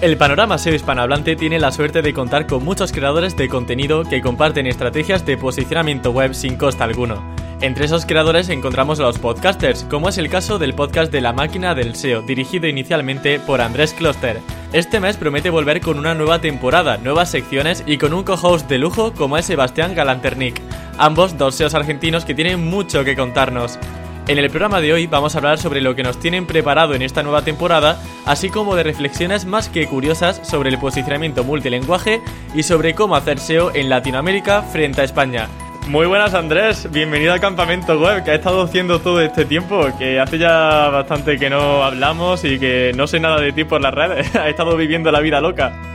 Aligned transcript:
El 0.00 0.16
panorama 0.16 0.58
SEO 0.58 0.76
hispanohablante 0.76 1.34
tiene 1.34 1.58
la 1.58 1.72
suerte 1.72 2.02
de 2.02 2.14
contar 2.14 2.46
con 2.46 2.64
muchos 2.64 2.92
creadores 2.92 3.36
de 3.36 3.48
contenido 3.48 4.04
que 4.04 4.22
comparten 4.22 4.68
estrategias 4.68 5.26
de 5.26 5.36
posicionamiento 5.36 6.12
web 6.12 6.34
sin 6.34 6.54
coste 6.54 6.84
alguno. 6.84 7.20
Entre 7.60 7.86
esos 7.86 8.06
creadores 8.06 8.48
encontramos 8.48 9.00
a 9.00 9.02
los 9.02 9.18
podcasters, 9.18 9.82
como 9.90 10.08
es 10.08 10.16
el 10.18 10.30
caso 10.30 10.60
del 10.60 10.74
podcast 10.74 11.10
de 11.10 11.20
la 11.20 11.32
máquina 11.32 11.74
del 11.74 11.96
SEO, 11.96 12.22
dirigido 12.22 12.68
inicialmente 12.68 13.40
por 13.40 13.60
Andrés 13.60 13.92
Kloster. 13.92 14.38
Este 14.72 15.00
mes 15.00 15.16
promete 15.16 15.50
volver 15.50 15.80
con 15.80 15.98
una 15.98 16.14
nueva 16.14 16.40
temporada, 16.40 16.98
nuevas 16.98 17.32
secciones 17.32 17.82
y 17.84 17.98
con 17.98 18.14
un 18.14 18.22
co-host 18.22 18.68
de 18.68 18.78
lujo 18.78 19.12
como 19.14 19.36
es 19.36 19.46
Sebastián 19.46 19.96
Galanternick, 19.96 20.60
ambos 20.96 21.36
dos 21.36 21.56
SEOs 21.56 21.74
argentinos 21.74 22.24
que 22.24 22.36
tienen 22.36 22.64
mucho 22.64 23.02
que 23.02 23.16
contarnos. 23.16 23.80
En 24.28 24.36
el 24.36 24.50
programa 24.50 24.82
de 24.82 24.92
hoy 24.92 25.06
vamos 25.06 25.34
a 25.34 25.38
hablar 25.38 25.56
sobre 25.56 25.80
lo 25.80 25.96
que 25.96 26.02
nos 26.02 26.20
tienen 26.20 26.46
preparado 26.46 26.94
en 26.94 27.00
esta 27.00 27.22
nueva 27.22 27.40
temporada, 27.40 27.98
así 28.26 28.50
como 28.50 28.76
de 28.76 28.82
reflexiones 28.82 29.46
más 29.46 29.70
que 29.70 29.86
curiosas 29.86 30.46
sobre 30.46 30.68
el 30.68 30.76
posicionamiento 30.76 31.44
multilenguaje 31.44 32.20
y 32.54 32.62
sobre 32.62 32.94
cómo 32.94 33.16
hacer 33.16 33.38
SEO 33.38 33.74
en 33.74 33.88
Latinoamérica 33.88 34.60
frente 34.60 35.00
a 35.00 35.04
España. 35.04 35.48
Muy 35.86 36.06
buenas 36.06 36.34
Andrés, 36.34 36.90
bienvenido 36.92 37.32
al 37.32 37.40
campamento 37.40 37.98
web 37.98 38.22
que 38.22 38.32
ha 38.32 38.34
estado 38.34 38.60
haciendo 38.60 39.00
todo 39.00 39.22
este 39.22 39.46
tiempo, 39.46 39.86
que 39.98 40.20
hace 40.20 40.36
ya 40.36 40.90
bastante 40.90 41.38
que 41.38 41.48
no 41.48 41.82
hablamos 41.82 42.44
y 42.44 42.58
que 42.58 42.92
no 42.94 43.06
sé 43.06 43.20
nada 43.20 43.40
de 43.40 43.52
ti 43.52 43.64
por 43.64 43.80
las 43.80 43.94
redes, 43.94 44.36
ha 44.36 44.50
estado 44.50 44.76
viviendo 44.76 45.10
la 45.10 45.20
vida 45.20 45.40
loca. 45.40 45.87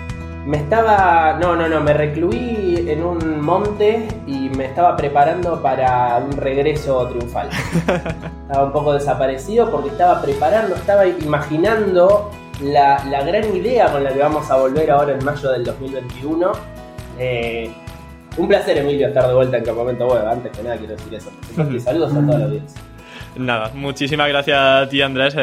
Me 0.45 0.57
estaba. 0.57 1.37
No, 1.39 1.55
no, 1.55 1.69
no, 1.69 1.79
me 1.79 1.93
recluí 1.93 2.85
en 2.87 3.03
un 3.03 3.41
monte 3.41 4.07
y 4.27 4.49
me 4.49 4.65
estaba 4.65 4.95
preparando 4.97 5.61
para 5.61 6.17
un 6.17 6.33
regreso 6.33 7.07
triunfal. 7.07 7.49
estaba 8.41 8.65
un 8.65 8.73
poco 8.73 8.93
desaparecido 8.93 9.71
porque 9.71 9.89
estaba 9.89 10.21
preparando, 10.21 10.75
estaba 10.75 11.07
imaginando 11.07 12.29
la, 12.61 13.01
gran 13.25 13.55
idea 13.55 13.91
con 13.91 14.03
la 14.03 14.11
que 14.11 14.19
vamos 14.19 14.49
a 14.51 14.57
volver 14.57 14.91
ahora 14.91 15.13
en 15.13 15.23
mayo 15.23 15.49
del 15.51 15.63
2021. 15.63 16.51
Eh, 17.19 17.71
un 18.35 18.47
placer, 18.47 18.77
Emilio, 18.77 19.07
estar 19.07 19.27
de 19.27 19.33
vuelta 19.33 19.57
en 19.57 19.63
Campamento 19.63 20.07
Web. 20.07 20.27
Antes 20.27 20.51
que 20.51 20.63
nada, 20.63 20.77
quiero 20.77 20.95
decir 20.95 21.13
eso. 21.13 21.31
saludos 21.79 22.13
a 22.13 22.25
toda 22.25 22.39
la 22.39 22.45
audiencia. 22.45 22.81
Nada, 23.35 23.71
muchísimas 23.73 24.29
gracias 24.29 24.57
a 24.57 24.87
ti 24.87 25.01
Andrés. 25.01 25.35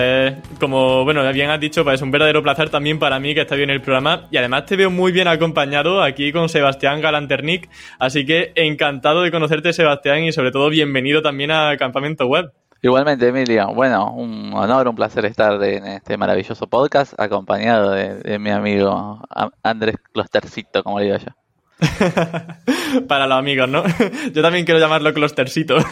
como 0.60 1.04
bueno, 1.04 1.28
bien 1.32 1.50
has 1.50 1.58
dicho, 1.58 1.82
pues 1.82 1.96
es 1.96 2.02
un 2.02 2.10
verdadero 2.10 2.42
placer 2.42 2.70
también 2.70 2.98
para 2.98 3.18
mí 3.18 3.34
que 3.34 3.40
estés 3.40 3.56
bien 3.56 3.70
en 3.70 3.76
el 3.76 3.82
programa. 3.82 4.28
Y 4.30 4.36
además 4.36 4.66
te 4.66 4.76
veo 4.76 4.90
muy 4.90 5.10
bien 5.10 5.26
acompañado 5.26 6.02
aquí 6.02 6.32
con 6.32 6.48
Sebastián 6.48 7.00
Galanternick. 7.00 7.68
Así 7.98 8.24
que 8.24 8.52
encantado 8.54 9.22
de 9.22 9.30
conocerte, 9.30 9.72
Sebastián, 9.72 10.22
y 10.24 10.32
sobre 10.32 10.52
todo 10.52 10.70
bienvenido 10.70 11.20
también 11.20 11.50
a 11.50 11.76
Campamento 11.76 12.26
Web. 12.26 12.52
Igualmente, 12.82 13.28
Emilio. 13.28 13.74
Bueno, 13.74 14.12
un 14.12 14.54
honor, 14.54 14.88
un 14.88 14.94
placer 14.94 15.26
estar 15.26 15.62
en 15.62 15.86
este 15.86 16.16
maravilloso 16.16 16.66
podcast 16.66 17.12
acompañado 17.18 17.90
de, 17.90 18.38
mi 18.38 18.50
amigo 18.50 19.20
Andrés 19.62 19.96
Clostercito, 20.12 20.82
como 20.82 20.98
le 20.98 21.06
digo 21.06 21.18
yo. 21.18 21.32
Para 23.08 23.26
los 23.26 23.38
amigos, 23.38 23.68
¿no? 23.68 23.84
Yo 24.32 24.42
también 24.42 24.64
quiero 24.64 24.80
llamarlo 24.80 25.12
Clostercito. 25.12 25.76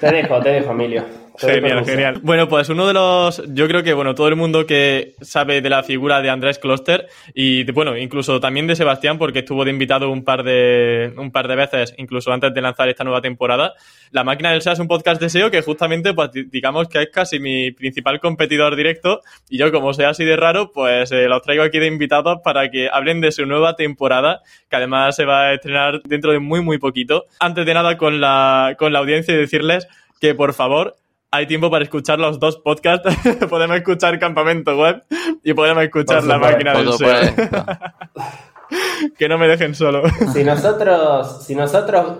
te 0.00 0.06
dejo, 0.12 0.40
te 0.40 0.48
dejo, 0.50 0.72
Emilio. 0.72 1.04
Genial, 1.38 1.84
genial. 1.84 2.20
Bueno, 2.22 2.48
pues 2.48 2.68
uno 2.68 2.86
de 2.86 2.92
los. 2.92 3.42
Yo 3.48 3.66
creo 3.68 3.82
que, 3.82 3.92
bueno, 3.94 4.14
todo 4.14 4.28
el 4.28 4.36
mundo 4.36 4.66
que 4.66 5.14
sabe 5.20 5.60
de 5.60 5.70
la 5.70 5.82
figura 5.82 6.22
de 6.22 6.30
Andrés 6.30 6.58
Kloster 6.58 7.08
y, 7.34 7.70
bueno, 7.72 7.96
incluso 7.96 8.40
también 8.40 8.66
de 8.66 8.76
Sebastián, 8.76 9.18
porque 9.18 9.40
estuvo 9.40 9.64
de 9.64 9.70
invitado 9.70 10.10
un 10.10 10.24
par 10.24 10.42
de, 10.42 11.12
un 11.16 11.30
par 11.30 11.48
de 11.48 11.56
veces, 11.56 11.94
incluso 11.98 12.32
antes 12.32 12.52
de 12.54 12.60
lanzar 12.60 12.88
esta 12.88 13.04
nueva 13.04 13.20
temporada. 13.20 13.74
La 14.12 14.24
máquina 14.24 14.52
del 14.52 14.62
SEO 14.62 14.72
es 14.72 14.78
un 14.78 14.88
podcast 14.88 15.20
de 15.20 15.28
SEO 15.28 15.50
que 15.50 15.62
justamente, 15.62 16.14
pues 16.14 16.30
digamos 16.32 16.88
que 16.88 17.02
es 17.02 17.08
casi 17.12 17.40
mi 17.40 17.72
principal 17.72 18.20
competidor 18.20 18.76
directo. 18.76 19.20
Y 19.48 19.58
yo, 19.58 19.70
como 19.72 19.92
sea 19.94 20.10
así 20.10 20.24
de 20.24 20.36
raro, 20.36 20.72
pues 20.72 21.12
eh, 21.12 21.28
los 21.28 21.42
traigo 21.42 21.64
aquí 21.64 21.78
de 21.78 21.86
invitados 21.86 22.38
para 22.44 22.70
que 22.70 22.88
hablen 22.90 23.20
de 23.20 23.32
su 23.32 23.46
nueva 23.46 23.76
temporada, 23.76 24.42
que 24.70 24.76
además 24.76 25.16
se 25.16 25.24
va 25.24 25.46
a 25.46 25.54
estrenar 25.54 26.02
dentro 26.04 26.32
de 26.32 26.38
muy, 26.38 26.60
muy 26.60 26.78
poquito. 26.78 27.26
Antes 27.40 27.66
de 27.66 27.74
nada, 27.74 27.96
con 27.96 28.20
la, 28.20 28.76
con 28.78 28.92
la 28.92 29.00
audiencia 29.00 29.34
y 29.34 29.38
decirles 29.38 29.88
que 30.20 30.34
por 30.34 30.54
favor 30.54 30.96
hay 31.36 31.46
tiempo 31.46 31.70
para 31.70 31.84
escuchar 31.84 32.18
los 32.18 32.40
dos 32.40 32.58
podcasts. 32.58 33.08
podemos 33.50 33.76
escuchar 33.76 34.18
Campamento 34.18 34.76
Web 34.76 35.04
y 35.42 35.54
podemos 35.54 35.84
escuchar 35.84 36.24
La 36.24 36.38
Máquina 36.38 36.74
del 36.74 36.92
SEO. 36.92 37.10
que 39.18 39.28
no 39.28 39.38
me 39.38 39.46
dejen 39.46 39.74
solo. 39.74 40.02
si 40.32 40.44
nosotros, 40.44 41.44
si 41.44 41.54
nosotros, 41.54 42.18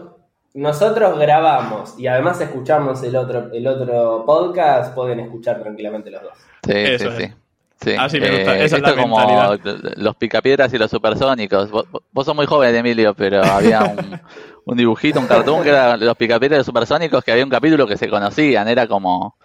nosotros 0.55 1.19
grabamos 1.19 1.99
y 1.99 2.07
además 2.07 2.41
escuchamos 2.41 3.03
el 3.03 3.17
otro, 3.17 3.51
el 3.53 3.67
otro 3.67 4.25
podcast, 4.27 4.95
pueden 4.95 5.21
escuchar 5.21 5.63
tranquilamente 5.63 6.11
los 6.11 6.23
dos. 6.23 6.33
Sí, 6.65 6.99
sí, 6.99 7.07
sí. 7.19 7.33
Sí. 7.81 7.95
Así 7.99 8.19
me 8.19 8.31
gusta. 8.31 8.59
Esa 8.59 8.77
es 8.77 8.83
la 8.83 8.95
como 8.97 9.19
los 9.97 10.17
picapiedras 10.17 10.73
y 10.73 10.79
los 10.79 10.91
supersónicos. 10.91 11.71
Vos, 11.71 11.87
vos 12.11 12.25
sos 12.25 12.35
muy 12.35 12.47
joven, 12.47 12.75
Emilio, 12.75 13.15
pero 13.15 13.45
había 13.45 13.85
un, 13.85 14.21
un 14.65 14.77
dibujito, 14.77 15.21
un 15.21 15.27
cartón 15.27 15.63
que 15.63 15.69
era 15.69 15.97
los 15.97 16.17
picapiedras 16.17 16.61
de 16.61 16.65
supersónicos, 16.65 17.23
que 17.23 17.33
había 17.33 17.45
un 17.45 17.51
capítulo 17.51 17.87
que 17.87 17.97
se 17.97 18.09
conocían, 18.09 18.67
era 18.69 18.87
como 18.87 19.37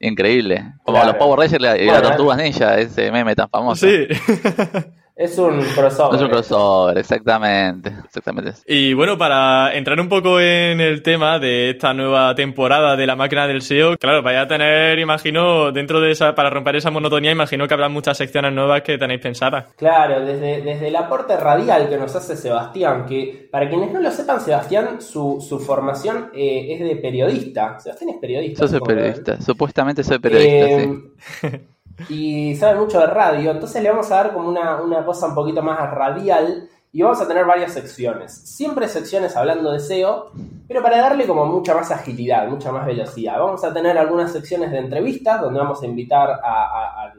increíble. 0.00 0.74
Como 0.84 1.02
los 1.02 1.14
Power 1.14 1.38
Rangers 1.38 1.80
y 1.80 1.86
las 1.86 2.02
tortugas 2.02 2.38
ninja, 2.38 2.78
ese 2.78 3.10
meme 3.10 3.34
tan 3.34 3.48
famoso. 3.48 3.86
Sí. 3.86 4.06
Es 5.16 5.38
un 5.38 5.62
crossover. 5.74 6.14
Es 6.14 6.20
un 6.20 6.28
crossover, 6.28 6.98
exactamente, 6.98 7.90
exactamente. 8.04 8.52
Y 8.66 8.92
bueno, 8.92 9.16
para 9.16 9.74
entrar 9.74 9.98
un 9.98 10.10
poco 10.10 10.38
en 10.38 10.78
el 10.78 11.00
tema 11.02 11.38
de 11.38 11.70
esta 11.70 11.94
nueva 11.94 12.34
temporada 12.34 12.96
de 12.96 13.06
la 13.06 13.16
máquina 13.16 13.46
del 13.46 13.62
SEO, 13.62 13.96
claro, 13.96 14.22
vaya 14.22 14.42
a 14.42 14.46
tener, 14.46 14.98
imagino, 14.98 15.72
dentro 15.72 16.02
de 16.02 16.10
esa, 16.10 16.34
para 16.34 16.50
romper 16.50 16.76
esa 16.76 16.90
monotonía, 16.90 17.30
imagino 17.30 17.66
que 17.66 17.72
habrá 17.72 17.88
muchas 17.88 18.18
secciones 18.18 18.52
nuevas 18.52 18.82
que 18.82 18.98
tenéis 18.98 19.22
pensadas. 19.22 19.72
Claro, 19.76 20.22
desde, 20.22 20.60
desde 20.60 20.88
el 20.88 20.96
aporte 20.96 21.34
radial 21.34 21.88
que 21.88 21.96
nos 21.96 22.14
hace 22.14 22.36
Sebastián, 22.36 23.06
que 23.06 23.48
para 23.50 23.70
quienes 23.70 23.92
no 23.92 24.00
lo 24.00 24.10
sepan, 24.10 24.38
Sebastián, 24.42 25.00
su, 25.00 25.40
su 25.40 25.58
formación 25.60 26.30
eh, 26.34 26.74
es 26.74 26.80
de 26.80 26.96
periodista. 26.96 27.80
Sebastián 27.80 28.10
es 28.10 28.16
periodista. 28.20 28.60
Yo 28.60 28.68
soy 28.68 28.80
periodista, 28.80 29.40
supuestamente 29.40 30.04
soy 30.04 30.18
periodista, 30.18 31.00
sí. 31.40 31.48
Y 32.08 32.54
sabe 32.56 32.78
mucho 32.78 33.00
de 33.00 33.06
radio, 33.06 33.50
entonces 33.50 33.82
le 33.82 33.90
vamos 33.90 34.10
a 34.10 34.16
dar 34.16 34.32
como 34.32 34.48
una, 34.48 35.04
cosa 35.04 35.26
un 35.28 35.34
poquito 35.34 35.62
más 35.62 35.78
radial 35.90 36.68
y 36.92 37.02
vamos 37.02 37.20
a 37.20 37.26
tener 37.26 37.44
varias 37.44 37.72
secciones. 37.72 38.32
Siempre 38.32 38.86
secciones 38.88 39.34
hablando 39.36 39.72
de 39.72 39.80
SEO, 39.80 40.30
pero 40.68 40.82
para 40.82 40.98
darle 40.98 41.26
como 41.26 41.46
mucha 41.46 41.74
más 41.74 41.90
agilidad, 41.90 42.48
mucha 42.48 42.70
más 42.70 42.86
velocidad. 42.86 43.38
Vamos 43.38 43.64
a 43.64 43.72
tener 43.72 43.96
algunas 43.96 44.32
secciones 44.32 44.70
de 44.70 44.78
entrevistas 44.78 45.40
donde 45.40 45.58
vamos 45.58 45.82
a 45.82 45.86
invitar 45.86 46.38
a, 46.42 47.12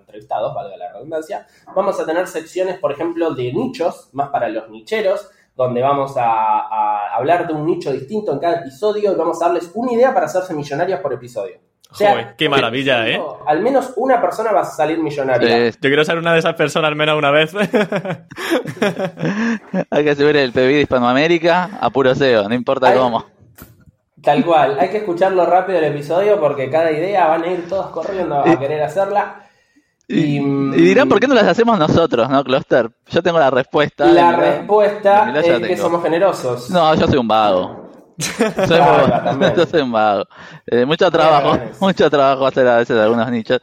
entrevistados, 0.00 0.54
valga 0.54 0.76
la 0.76 0.92
redundancia. 0.92 1.46
Vamos 1.74 1.98
a 2.00 2.04
tener 2.04 2.26
secciones, 2.26 2.78
por 2.78 2.92
ejemplo, 2.92 3.34
de 3.34 3.52
nichos, 3.52 4.10
más 4.12 4.28
para 4.30 4.48
los 4.48 4.68
nicheros, 4.68 5.30
donde 5.54 5.80
vamos 5.80 6.14
a 6.16 7.14
hablar 7.14 7.46
de 7.46 7.54
un 7.54 7.64
nicho 7.64 7.92
distinto 7.92 8.32
en 8.32 8.38
cada 8.38 8.56
episodio 8.56 9.12
y 9.12 9.14
vamos 9.14 9.40
a 9.40 9.46
darles 9.46 9.70
una 9.74 9.92
idea 9.92 10.12
para 10.12 10.26
hacerse 10.26 10.52
millonarios 10.54 11.00
por 11.00 11.12
episodio. 11.12 11.71
Joder, 11.92 12.34
qué 12.36 12.48
maravilla, 12.48 13.06
¿eh? 13.06 13.20
Al 13.46 13.60
menos 13.60 13.92
una 13.96 14.20
persona 14.20 14.52
va 14.52 14.62
a 14.62 14.64
salir 14.64 14.98
millonaria. 14.98 15.70
Yo 15.70 15.78
quiero 15.80 16.04
ser 16.04 16.18
una 16.18 16.32
de 16.32 16.38
esas 16.38 16.54
personas 16.54 16.88
al 16.88 16.96
menos 16.96 17.18
una 17.18 17.30
vez. 17.30 17.54
hay 19.90 20.04
que 20.04 20.14
subir 20.14 20.36
el 20.36 20.52
PBI 20.52 20.74
de 20.74 20.80
Hispanoamérica 20.82 21.78
a 21.80 21.90
puro 21.90 22.14
SEO, 22.14 22.48
no 22.48 22.54
importa 22.54 22.94
cómo. 22.94 23.26
Tal 24.22 24.44
cual, 24.44 24.78
hay 24.78 24.88
que 24.88 24.98
escucharlo 24.98 25.44
rápido 25.44 25.78
el 25.78 25.86
episodio 25.86 26.40
porque 26.40 26.70
cada 26.70 26.92
idea 26.92 27.26
van 27.26 27.42
a 27.42 27.48
ir 27.48 27.68
todos 27.68 27.88
corriendo 27.88 28.38
a 28.38 28.58
querer 28.58 28.82
hacerla. 28.82 29.48
Y, 30.08 30.38
dirán, 30.38 31.08
¿por 31.08 31.20
qué 31.20 31.26
no 31.26 31.34
las 31.34 31.48
hacemos 31.48 31.78
nosotros, 31.78 32.28
no, 32.28 32.44
Cluster? 32.44 32.90
Yo 33.08 33.22
tengo 33.22 33.38
la 33.38 33.50
respuesta. 33.50 34.06
La 34.06 34.36
respuesta 34.36 35.32
es 35.40 35.66
que 35.66 35.76
somos 35.76 36.02
generosos. 36.02 36.70
No, 36.70 36.94
yo 36.94 37.06
soy 37.06 37.18
un 37.18 37.28
vago. 37.28 37.81
Soy, 38.22 39.80
un 39.80 39.92
vago. 39.92 40.24
Eh, 40.66 40.84
mucho 40.84 41.10
trabajo, 41.10 41.58
mucho 41.80 42.10
trabajo 42.10 42.46
hacer 42.46 42.66
a 42.66 42.78
veces 42.78 42.98
algunos 42.98 43.30
nichos. 43.30 43.60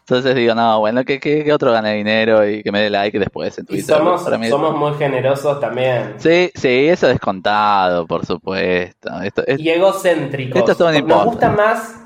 Entonces 0.00 0.34
digo, 0.34 0.54
no, 0.54 0.80
bueno, 0.80 1.04
que, 1.04 1.20
que, 1.20 1.52
otro 1.52 1.70
gane 1.70 1.94
dinero 1.94 2.48
y 2.48 2.62
que 2.62 2.72
me 2.72 2.80
dé 2.80 2.90
like 2.90 3.18
después 3.18 3.56
en 3.58 3.66
Twitter. 3.66 3.84
Y 3.84 3.86
somos, 3.86 4.22
somos 4.48 4.76
muy 4.76 4.94
generosos 4.94 5.60
también. 5.60 6.14
Sí, 6.18 6.50
sí, 6.54 6.88
eso 6.88 7.06
descontado, 7.06 8.06
por 8.06 8.26
supuesto. 8.26 9.22
Esto, 9.22 9.44
y 9.56 9.68
egocéntricos. 9.68 10.58
Esto 10.58 10.72
es 10.72 10.78
todo 10.78 10.92
Nos 10.92 11.24
gusta 11.26 11.50
más 11.50 12.00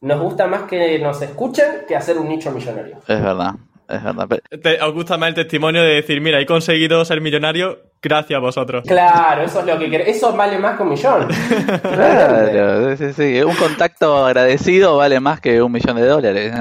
nos 0.00 0.20
gusta 0.20 0.46
más 0.46 0.62
que 0.62 0.98
nos 0.98 1.20
escuchen 1.22 1.84
que 1.88 1.96
hacer 1.96 2.18
un 2.18 2.28
nicho 2.28 2.50
millonario. 2.50 2.98
Es 3.06 3.22
verdad, 3.22 3.54
es 3.88 4.02
verdad. 4.02 4.28
Te, 4.62 4.80
os 4.82 4.92
gusta 4.92 5.16
más 5.16 5.30
el 5.30 5.34
testimonio 5.34 5.82
de 5.82 5.94
decir, 5.94 6.20
mira, 6.20 6.40
he 6.40 6.46
conseguido 6.46 7.04
ser 7.04 7.20
millonario 7.20 7.78
Gracias 8.06 8.36
a 8.36 8.40
vosotros. 8.40 8.84
Claro, 8.86 9.42
eso 9.42 9.60
es 9.60 9.66
lo 9.66 9.78
que 9.78 10.08
Eso 10.08 10.32
vale 10.32 10.58
más 10.58 10.76
que 10.76 10.82
un 10.84 10.90
millón. 10.90 11.26
claro, 11.82 12.96
sí, 12.96 13.12
sí. 13.12 13.42
Un 13.42 13.56
contacto 13.56 14.24
agradecido 14.24 14.96
vale 14.96 15.18
más 15.18 15.40
que 15.40 15.60
un 15.60 15.72
millón 15.72 15.96
de 15.96 16.06
dólares. 16.06 16.54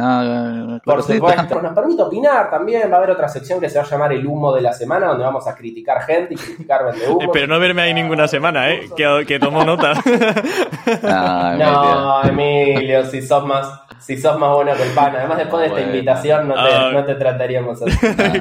Por 0.83 1.03
supuesto. 1.03 1.61
Nos 1.61 1.73
permite 1.73 2.01
opinar 2.01 2.49
también. 2.49 2.89
Va 2.89 2.95
a 2.95 2.97
haber 2.97 3.11
otra 3.11 3.27
sección 3.27 3.59
que 3.59 3.69
se 3.69 3.77
va 3.77 3.85
a 3.85 3.87
llamar 3.87 4.13
El 4.13 4.25
humo 4.25 4.55
de 4.55 4.61
la 4.61 4.73
semana, 4.73 5.07
donde 5.07 5.23
vamos 5.23 5.45
a 5.47 5.53
criticar 5.53 6.01
gente 6.01 6.33
y 6.33 6.37
criticar 6.37 6.85
vende 6.85 7.07
humo. 7.09 7.31
Pero 7.31 7.45
no 7.45 7.59
verme 7.59 7.83
ahí 7.83 7.93
ninguna 7.93 8.27
semana, 8.27 8.71
¿eh? 8.71 8.89
Que, 8.97 9.25
que 9.27 9.37
tomo 9.37 9.63
nota. 9.63 9.93
no, 11.59 12.23
Emilio, 12.23 13.05
si 13.05 13.21
sos 13.21 13.45
más 13.45 13.84
si 13.99 14.17
sos 14.17 14.37
más 14.39 14.53
bueno 14.53 14.73
que 14.75 14.83
el 14.83 14.93
pan. 14.93 15.15
Además, 15.15 15.37
después 15.37 15.61
de 15.61 15.67
esta 15.67 15.81
invitación 15.81 16.47
no 16.47 16.53
te, 16.53 16.73
ah. 16.73 16.91
no 16.93 17.05
te 17.05 17.15
trataríamos 17.15 17.81
así. 17.81 17.97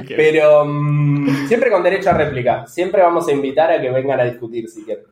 Pero 0.08 0.64
mm, 0.64 1.46
siempre 1.46 1.70
con 1.70 1.82
derecho 1.82 2.10
a 2.10 2.14
réplica. 2.14 2.66
Siempre 2.66 3.02
vamos 3.02 3.28
a 3.28 3.32
invitar 3.32 3.70
a 3.70 3.80
que 3.80 3.90
vengan 3.90 4.20
a 4.20 4.24
discutir 4.24 4.68
si 4.68 4.84
quieren. 4.84 5.04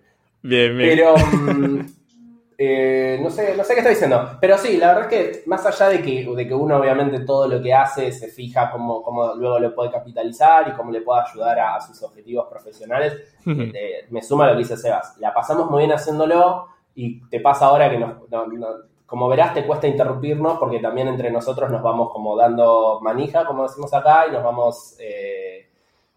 Bien, 0.42 0.76
bien. 0.76 0.90
Pero 0.90 1.14
mm, 1.16 1.80
eh, 2.58 3.18
no, 3.22 3.30
sé, 3.30 3.56
no 3.56 3.64
sé 3.64 3.74
qué 3.74 3.80
estoy 3.80 3.94
diciendo. 3.94 4.38
Pero 4.40 4.58
sí, 4.58 4.76
la 4.76 4.94
verdad 4.94 5.12
es 5.12 5.18
que 5.18 5.42
más 5.46 5.64
allá 5.66 5.88
de 5.88 6.02
que, 6.02 6.28
de 6.34 6.46
que 6.46 6.54
uno 6.54 6.76
obviamente 6.76 7.20
todo 7.20 7.48
lo 7.48 7.62
que 7.62 7.72
hace 7.72 8.12
se 8.12 8.28
fija 8.28 8.70
cómo, 8.70 9.02
cómo 9.02 9.34
luego 9.34 9.58
lo 9.58 9.74
puede 9.74 9.90
capitalizar 9.90 10.68
y 10.68 10.72
cómo 10.72 10.90
le 10.90 11.00
puede 11.00 11.22
ayudar 11.22 11.58
a, 11.60 11.80
sus 11.80 12.02
objetivos 12.02 12.46
profesionales, 12.48 13.14
eh, 13.46 14.06
me 14.10 14.22
suma 14.22 14.46
lo 14.46 14.52
que 14.52 14.58
dice 14.58 14.76
Sebas. 14.76 15.16
La 15.18 15.32
pasamos 15.32 15.70
muy 15.70 15.80
bien 15.80 15.92
haciéndolo 15.92 16.68
y 16.94 17.20
te 17.28 17.40
pasa 17.40 17.66
ahora 17.66 17.90
que 17.90 17.98
nos 17.98 18.28
como 19.12 19.28
verás, 19.28 19.52
te 19.52 19.66
cuesta 19.66 19.86
interrumpirnos 19.86 20.58
porque 20.58 20.78
también 20.78 21.06
entre 21.06 21.30
nosotros 21.30 21.70
nos 21.70 21.82
vamos 21.82 22.10
como 22.10 22.34
dando 22.34 22.98
manija, 23.02 23.44
como 23.44 23.64
decimos 23.64 23.92
acá, 23.92 24.24
y 24.26 24.32
nos 24.32 24.42
vamos, 24.42 24.96
eh, 25.00 25.68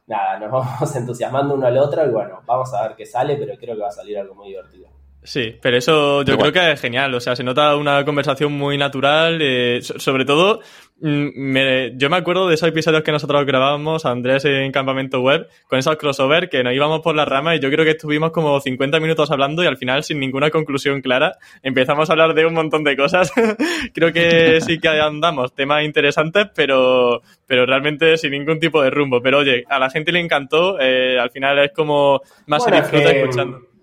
nada, 0.08 0.40
nos 0.40 0.50
vamos 0.66 0.96
entusiasmando 0.96 1.56
uno 1.56 1.68
al 1.68 1.78
otro 1.78 2.06
y 2.06 2.10
bueno, 2.10 2.40
vamos 2.46 2.74
a 2.74 2.88
ver 2.88 2.96
qué 2.96 3.06
sale, 3.06 3.36
pero 3.36 3.58
creo 3.60 3.76
que 3.76 3.82
va 3.82 3.90
a 3.90 3.92
salir 3.92 4.18
algo 4.18 4.34
muy 4.34 4.48
divertido. 4.48 4.88
Sí, 5.24 5.58
pero 5.62 5.76
eso 5.76 6.22
yo 6.22 6.38
creo 6.38 6.54
que 6.54 6.72
es 6.72 6.80
genial. 6.80 7.14
O 7.16 7.20
sea, 7.20 7.36
se 7.36 7.44
nota 7.44 7.76
una 7.76 8.06
conversación 8.06 8.54
muy 8.54 8.78
natural. 8.78 9.40
Eh, 9.42 9.82
sobre 9.82 10.24
todo, 10.24 10.62
mm, 11.00 11.98
yo 11.98 12.10
me 12.10 12.18
acuerdo 12.18 12.48
de 12.48 12.56
esos 12.56 12.70
episodios 12.70 13.04
que 13.04 13.12
nosotros 13.12 13.46
grabábamos, 13.46 14.06
Andrés 14.06 14.46
en 14.46 14.72
Campamento 14.72 15.22
Web, 15.22 15.48
con 15.68 15.80
esos 15.80 15.96
crossover 15.98 16.50
que 16.50 16.64
nos 16.64 16.74
íbamos 16.74 17.02
por 17.02 17.16
la 17.16 17.26
rama 17.26 17.56
y 17.56 17.60
yo 17.60 17.70
creo 17.70 17.86
que 17.86 17.92
estuvimos 17.92 18.32
como 18.32 18.60
50 18.60 19.00
minutos 19.00 19.32
hablando 19.32 19.64
y 19.64 19.68
al 19.68 19.78
final 19.78 20.04
sin 20.04 20.20
ninguna 20.20 20.50
conclusión 20.52 21.02
clara 21.02 21.38
empezamos 21.64 22.10
a 22.10 22.14
hablar 22.14 22.34
de 22.34 22.46
un 22.46 22.54
montón 22.54 22.84
de 22.84 22.96
cosas. 22.98 23.32
creo 23.94 24.12
que 24.14 24.62
sí 24.62 24.80
que 24.80 24.90
andamos 24.90 25.54
temas 25.54 25.84
interesantes, 25.84 26.48
pero, 26.56 27.22
pero 27.46 27.66
realmente 27.66 28.18
sin 28.18 28.32
ningún 28.32 28.60
tipo 28.60 28.82
de 28.82 28.90
rumbo. 28.90 29.22
Pero 29.22 29.40
oye, 29.40 29.66
a 29.70 29.80
la 29.80 29.90
gente 29.90 30.12
le 30.12 30.20
encantó. 30.20 30.80
Eh, 30.80 31.18
al 31.20 31.32
final 31.32 31.60
es 31.60 31.72
como 31.72 32.22
más 32.48 32.64
se 32.64 32.72
disfruta 32.72 33.12
escuchando 33.12 33.76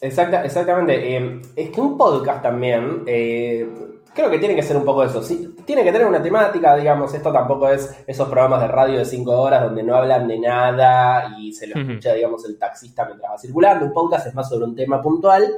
Exacta, 0.00 0.44
exactamente. 0.44 1.16
Eh, 1.16 1.40
es 1.56 1.70
que 1.70 1.80
un 1.80 1.98
podcast 1.98 2.42
también, 2.42 3.02
eh, 3.06 3.66
creo 4.14 4.30
que 4.30 4.38
tiene 4.38 4.54
que 4.54 4.62
ser 4.62 4.76
un 4.76 4.84
poco 4.84 5.04
eso. 5.04 5.22
Sí, 5.22 5.54
tiene 5.64 5.84
que 5.84 5.92
tener 5.92 6.06
una 6.06 6.22
temática, 6.22 6.76
digamos. 6.76 7.12
Esto 7.14 7.32
tampoco 7.32 7.68
es 7.68 8.02
esos 8.06 8.28
programas 8.28 8.62
de 8.62 8.68
radio 8.68 8.98
de 8.98 9.04
cinco 9.04 9.32
horas 9.32 9.62
donde 9.62 9.82
no 9.82 9.96
hablan 9.96 10.26
de 10.28 10.38
nada 10.38 11.36
y 11.38 11.52
se 11.52 11.66
lo 11.66 11.80
escucha, 11.80 12.14
digamos, 12.14 12.44
el 12.44 12.58
taxista 12.58 13.04
mientras 13.06 13.32
va 13.32 13.38
circulando. 13.38 13.86
Un 13.86 13.92
podcast 13.92 14.26
es 14.26 14.34
más 14.34 14.48
sobre 14.48 14.64
un 14.64 14.74
tema 14.74 15.00
puntual, 15.00 15.48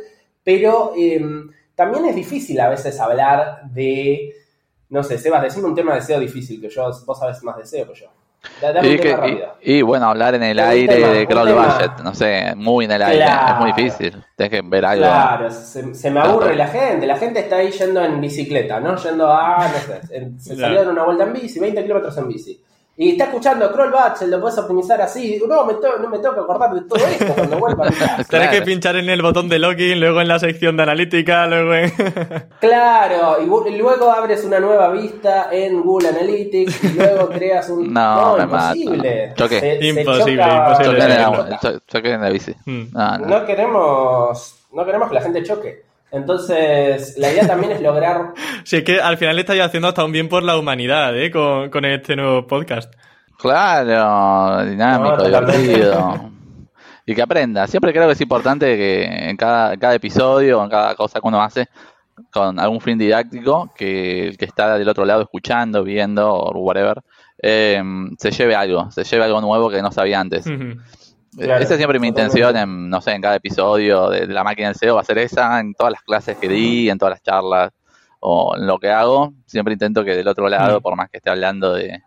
pero 0.42 0.92
em, 0.96 1.50
también 1.74 2.04
es 2.06 2.14
difícil 2.14 2.60
a 2.60 2.68
veces 2.68 2.98
hablar 3.00 3.70
de. 3.70 4.34
No 4.90 5.02
sé, 5.02 5.16
Sebas, 5.16 5.42
decime 5.42 5.68
un 5.68 5.74
tema 5.74 5.94
de 5.94 6.02
SEO 6.02 6.20
difícil, 6.20 6.60
que 6.60 6.68
yo, 6.68 6.90
vos 7.06 7.18
sabes 7.18 7.42
más 7.42 7.56
de 7.56 7.64
SEO 7.64 7.88
que 7.88 8.00
yo. 8.00 8.08
Y, 9.60 9.82
bueno, 9.82 10.08
hablar 10.08 10.34
en 10.34 10.42
el 10.42 10.58
aire 10.58 10.96
de 10.96 11.26
crowd 11.26 11.54
budget, 11.54 12.00
no 12.02 12.14
sé, 12.14 12.54
muy 12.56 12.84
en 12.84 12.92
el 12.92 13.02
aire, 13.02 13.24
es 13.24 13.56
muy 13.58 13.72
difícil. 13.72 14.24
Tienes 14.36 14.50
que 14.50 14.68
ver 14.68 14.84
algo. 14.84 15.04
Claro, 15.04 15.50
se, 15.50 16.10
me 16.10 16.20
aburre 16.20 16.56
la 16.56 16.66
gente. 16.68 17.06
La 17.06 17.16
gente 17.16 17.40
está 17.40 17.56
ahí 17.56 17.70
yendo 17.70 18.04
en 18.04 18.20
bicicleta, 18.20 18.80
¿no? 18.80 18.96
Yendo 18.96 19.32
a, 19.32 19.68
no 19.68 19.78
sé, 19.78 20.32
se 20.38 20.56
salió 20.56 20.80
a 20.80 20.84
dar 20.84 20.92
una 20.92 21.04
vuelta 21.04 21.24
en 21.24 21.32
bici, 21.32 21.60
20 21.60 21.82
kilómetros 21.82 22.16
en 22.18 22.28
bici. 22.28 22.60
Y 22.94 23.12
está 23.12 23.24
escuchando 23.24 23.72
Crawl 23.72 23.90
Batch, 23.90 24.22
lo 24.22 24.38
puedes 24.38 24.58
optimizar 24.58 25.00
así. 25.00 25.40
No, 25.48 25.64
me 25.64 25.72
no 25.72 26.08
me 26.10 26.18
tengo 26.18 26.34
que 26.34 26.40
acordar 26.40 26.74
de 26.74 26.82
todo 26.82 27.06
esto 27.06 27.32
cuando 27.34 27.58
vuelva 27.58 27.86
a 27.86 28.24
Tienes 28.28 28.50
que 28.50 28.62
pinchar 28.62 28.96
en 28.96 29.08
el 29.08 29.22
botón 29.22 29.48
de 29.48 29.58
login, 29.58 29.98
luego 29.98 30.20
en 30.20 30.28
la 30.28 30.38
sección 30.38 30.76
de 30.76 30.82
analítica, 30.82 31.46
luego 31.46 31.72
en... 31.72 31.90
claro, 32.60 33.38
y, 33.40 33.78
luego 33.78 34.12
abres 34.12 34.44
una 34.44 34.60
nueva 34.60 34.90
vista 34.90 35.48
en 35.50 35.80
Google 35.80 36.10
Analytics 36.10 36.84
y 36.84 36.88
luego 36.92 37.28
creas 37.30 37.70
un... 37.70 37.92
No, 38.02 38.36
no 38.36 38.44
imposible. 38.44 39.32
Choque. 39.36 39.78
imposible, 39.80 40.44
imposible. 40.44 41.58
Choque 41.86 42.12
en 42.12 42.20
la 42.20 42.28
bici. 42.28 42.54
Hmm. 42.66 42.88
no 42.92 43.46
queremos... 43.46 44.58
No 44.72 44.84
queremos 44.84 45.08
que 45.08 45.14
la 45.14 45.22
gente 45.22 45.42
choque. 45.42 45.91
Entonces, 46.12 47.16
la 47.16 47.32
idea 47.32 47.46
también 47.46 47.72
es 47.72 47.80
lograr... 47.80 48.34
Sí, 48.64 48.76
es 48.76 48.84
que 48.84 49.00
al 49.00 49.16
final 49.16 49.34
le 49.34 49.40
estáis 49.40 49.62
haciendo 49.62 49.88
hasta 49.88 50.04
un 50.04 50.12
bien 50.12 50.28
por 50.28 50.42
la 50.42 50.56
humanidad, 50.56 51.18
¿eh? 51.18 51.30
Con, 51.32 51.84
este 51.84 52.14
nuevo 52.14 52.46
podcast. 52.46 52.94
Claro, 53.38 54.64
dinámico, 54.64 55.24
divertido. 55.24 56.30
y 57.06 57.14
que 57.14 57.22
aprenda. 57.22 57.66
Siempre 57.66 57.92
creo 57.92 58.06
que 58.06 58.12
es 58.12 58.20
importante 58.20 58.76
que 58.76 59.04
en 59.30 59.36
cada, 59.36 59.76
cada 59.76 59.94
episodio, 59.94 60.62
en 60.62 60.70
cada 60.70 60.94
cosa 60.94 61.20
que 61.20 61.26
uno 61.26 61.42
hace, 61.42 61.66
con 62.30 62.60
algún 62.60 62.80
fin 62.80 62.98
didáctico, 62.98 63.72
que 63.74 64.28
el 64.28 64.36
que 64.36 64.44
está 64.44 64.78
del 64.78 64.88
otro 64.88 65.04
lado 65.04 65.22
escuchando, 65.22 65.82
viendo 65.82 66.32
o 66.32 66.56
whatever, 66.60 67.02
eh, 67.42 67.82
se 68.18 68.30
lleve 68.30 68.54
algo, 68.54 68.90
se 68.92 69.02
lleve 69.02 69.24
algo 69.24 69.40
nuevo 69.40 69.70
que 69.70 69.82
no 69.82 69.90
sabía 69.90 70.20
antes. 70.20 70.46
Esa 71.38 71.74
es 71.74 71.76
siempre 71.76 71.98
mi 71.98 72.08
intención, 72.08 72.56
en, 72.56 72.90
no 72.90 73.00
sé, 73.00 73.12
en 73.12 73.22
cada 73.22 73.36
episodio 73.36 74.10
de, 74.10 74.26
la 74.26 74.44
máquina 74.44 74.68
del 74.68 74.76
SEO 74.76 74.96
va 74.96 75.00
a 75.00 75.04
ser 75.04 75.18
esa, 75.18 75.60
en 75.60 75.74
todas 75.74 75.92
las 75.92 76.02
clases 76.02 76.36
que 76.36 76.48
di, 76.48 76.90
en 76.90 76.98
todas 76.98 77.12
las 77.12 77.22
charlas 77.22 77.72
o 78.20 78.54
en 78.56 78.66
lo 78.66 78.78
que 78.78 78.90
hago, 78.90 79.32
siempre 79.46 79.72
intento 79.72 80.04
que 80.04 80.14
del 80.14 80.28
otro 80.28 80.48
lado, 80.48 80.80
por 80.80 80.94
más 80.94 81.10
que 81.10 81.16
esté 81.16 81.30
hablando 81.30 81.74
de, 81.74 82.02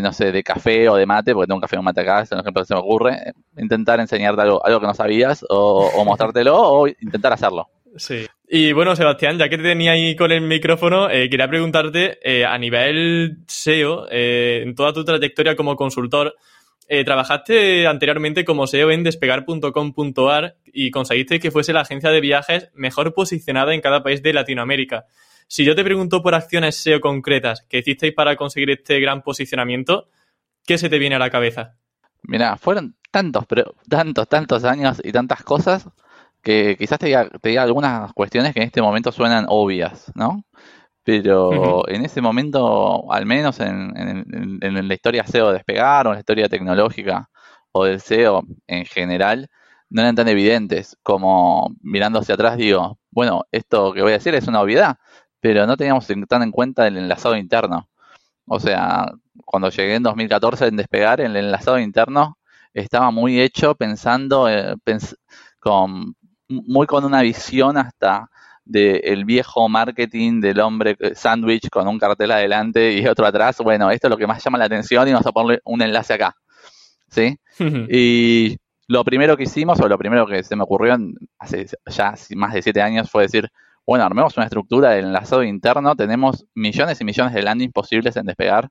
no 0.00 0.12
sé, 0.12 0.32
de 0.32 0.42
café 0.42 0.88
o 0.88 0.96
de 0.96 1.06
mate, 1.06 1.32
porque 1.32 1.46
tengo 1.46 1.56
un 1.56 1.60
café 1.60 1.76
o 1.76 1.80
un 1.80 1.84
mate 1.84 2.00
acá, 2.00 2.22
eso 2.22 2.38
ejemplo 2.38 2.64
se 2.64 2.74
me 2.74 2.80
ocurre, 2.80 3.32
intentar 3.56 4.00
enseñarte 4.00 4.42
algo, 4.42 4.64
algo 4.64 4.80
que 4.80 4.86
no 4.86 4.94
sabías 4.94 5.44
o, 5.48 6.04
mostrártelo 6.04 6.56
o 6.58 6.88
intentar 6.88 7.32
hacerlo. 7.32 7.68
Sí. 7.96 8.26
Y 8.48 8.72
bueno, 8.72 8.96
Sebastián, 8.96 9.38
ya 9.38 9.48
que 9.48 9.56
te 9.56 9.62
tenía 9.62 9.92
ahí 9.92 10.16
con 10.16 10.32
el 10.32 10.40
micrófono, 10.40 11.08
eh, 11.08 11.30
quería 11.30 11.48
preguntarte, 11.48 12.18
eh, 12.22 12.44
a 12.44 12.58
nivel 12.58 13.38
SEO, 13.46 14.08
eh, 14.10 14.62
en 14.64 14.74
toda 14.74 14.92
tu 14.92 15.04
trayectoria 15.04 15.54
como 15.54 15.76
consultor, 15.76 16.34
eh, 16.88 17.04
trabajaste 17.04 17.86
anteriormente 17.86 18.44
como 18.44 18.66
SEO 18.66 18.90
en 18.90 19.04
despegar.com.ar 19.04 20.56
y 20.66 20.90
conseguiste 20.90 21.40
que 21.40 21.50
fuese 21.50 21.72
la 21.72 21.80
agencia 21.80 22.10
de 22.10 22.20
viajes 22.20 22.70
mejor 22.74 23.14
posicionada 23.14 23.74
en 23.74 23.80
cada 23.80 24.02
país 24.02 24.22
de 24.22 24.32
Latinoamérica. 24.32 25.06
Si 25.46 25.64
yo 25.64 25.74
te 25.74 25.84
pregunto 25.84 26.22
por 26.22 26.34
acciones 26.34 26.76
SEO 26.76 27.00
concretas 27.00 27.66
que 27.68 27.78
hicisteis 27.78 28.14
para 28.14 28.36
conseguir 28.36 28.70
este 28.70 29.00
gran 29.00 29.22
posicionamiento, 29.22 30.08
¿qué 30.66 30.78
se 30.78 30.88
te 30.88 30.98
viene 30.98 31.16
a 31.16 31.18
la 31.18 31.30
cabeza? 31.30 31.76
Mira, 32.22 32.56
fueron 32.56 32.96
tantos, 33.10 33.44
pero 33.46 33.74
tantos, 33.88 34.28
tantos 34.28 34.64
años 34.64 35.00
y 35.04 35.12
tantas 35.12 35.42
cosas 35.42 35.88
que 36.42 36.76
quizás 36.78 36.98
te 36.98 37.14
te 37.40 37.48
diga 37.48 37.62
algunas 37.62 38.12
cuestiones 38.12 38.52
que 38.52 38.60
en 38.60 38.66
este 38.66 38.82
momento 38.82 39.12
suenan 39.12 39.46
obvias, 39.48 40.12
¿no? 40.14 40.44
Pero 41.04 41.86
en 41.88 42.04
ese 42.04 42.20
momento, 42.22 43.12
al 43.12 43.26
menos 43.26 43.60
en, 43.60 43.92
la 44.88 44.94
historia 44.94 45.26
SEO 45.26 45.52
despegar 45.52 46.06
o 46.06 46.10
en 46.10 46.14
la 46.14 46.20
historia 46.20 46.48
tecnológica 46.48 47.30
o 47.72 47.84
del 47.84 48.00
SEO 48.00 48.42
en 48.66 48.86
general, 48.86 49.48
no 49.90 50.02
eran 50.02 50.16
tan 50.16 50.28
evidentes 50.28 50.96
como 51.02 51.70
mirando 51.82 52.20
hacia 52.20 52.34
atrás 52.36 52.56
digo, 52.56 52.98
bueno, 53.10 53.44
esto 53.52 53.92
que 53.92 54.02
voy 54.02 54.12
a 54.12 54.14
decir 54.14 54.34
es 54.34 54.48
una 54.48 54.62
obviedad, 54.62 54.96
pero 55.40 55.66
no 55.66 55.76
teníamos 55.76 56.06
tan 56.28 56.42
en 56.42 56.50
cuenta 56.50 56.86
el 56.86 56.96
enlazado 56.96 57.36
interno. 57.36 57.88
O 58.46 58.60
sea, 58.60 59.12
cuando 59.44 59.70
llegué 59.70 59.96
en 59.96 60.02
2014 60.02 60.66
en 60.68 60.76
despegar, 60.76 61.20
el 61.20 61.36
enlazado 61.36 61.78
interno 61.78 62.38
estaba 62.72 63.10
muy 63.10 63.40
hecho 63.40 63.74
pensando, 63.74 64.48
eh, 64.48 64.74
con, 65.60 66.14
muy 66.48 66.86
con 66.86 67.04
una 67.04 67.22
visión 67.22 67.76
hasta 67.76 68.30
del 68.64 69.24
viejo 69.24 69.68
marketing 69.68 70.40
del 70.40 70.60
hombre 70.60 70.96
sándwich 71.14 71.68
con 71.68 71.86
un 71.86 71.98
cartel 71.98 72.30
adelante 72.32 72.92
y 72.92 73.06
otro 73.06 73.26
atrás. 73.26 73.58
Bueno, 73.58 73.90
esto 73.90 74.08
es 74.08 74.10
lo 74.10 74.16
que 74.16 74.26
más 74.26 74.42
llama 74.42 74.58
la 74.58 74.64
atención 74.64 75.06
y 75.08 75.12
vamos 75.12 75.26
a 75.26 75.32
ponerle 75.32 75.60
un 75.64 75.82
enlace 75.82 76.14
acá. 76.14 76.36
¿Sí? 77.08 77.38
y 77.60 78.56
lo 78.88 79.04
primero 79.04 79.36
que 79.36 79.44
hicimos, 79.44 79.78
o 79.80 79.88
lo 79.88 79.96
primero 79.96 80.26
que 80.26 80.42
se 80.42 80.56
me 80.56 80.64
ocurrió 80.64 80.96
hace 81.38 81.66
ya 81.86 82.14
más 82.34 82.52
de 82.52 82.62
siete 82.62 82.82
años, 82.82 83.10
fue 83.10 83.22
decir, 83.22 83.48
bueno, 83.86 84.04
armemos 84.04 84.36
una 84.36 84.46
estructura 84.46 84.90
de 84.90 85.00
enlazado 85.00 85.42
interno, 85.42 85.94
tenemos 85.94 86.44
millones 86.54 87.00
y 87.00 87.04
millones 87.04 87.34
de 87.34 87.42
landings 87.42 87.72
posibles 87.72 88.16
en 88.16 88.26
despegar, 88.26 88.68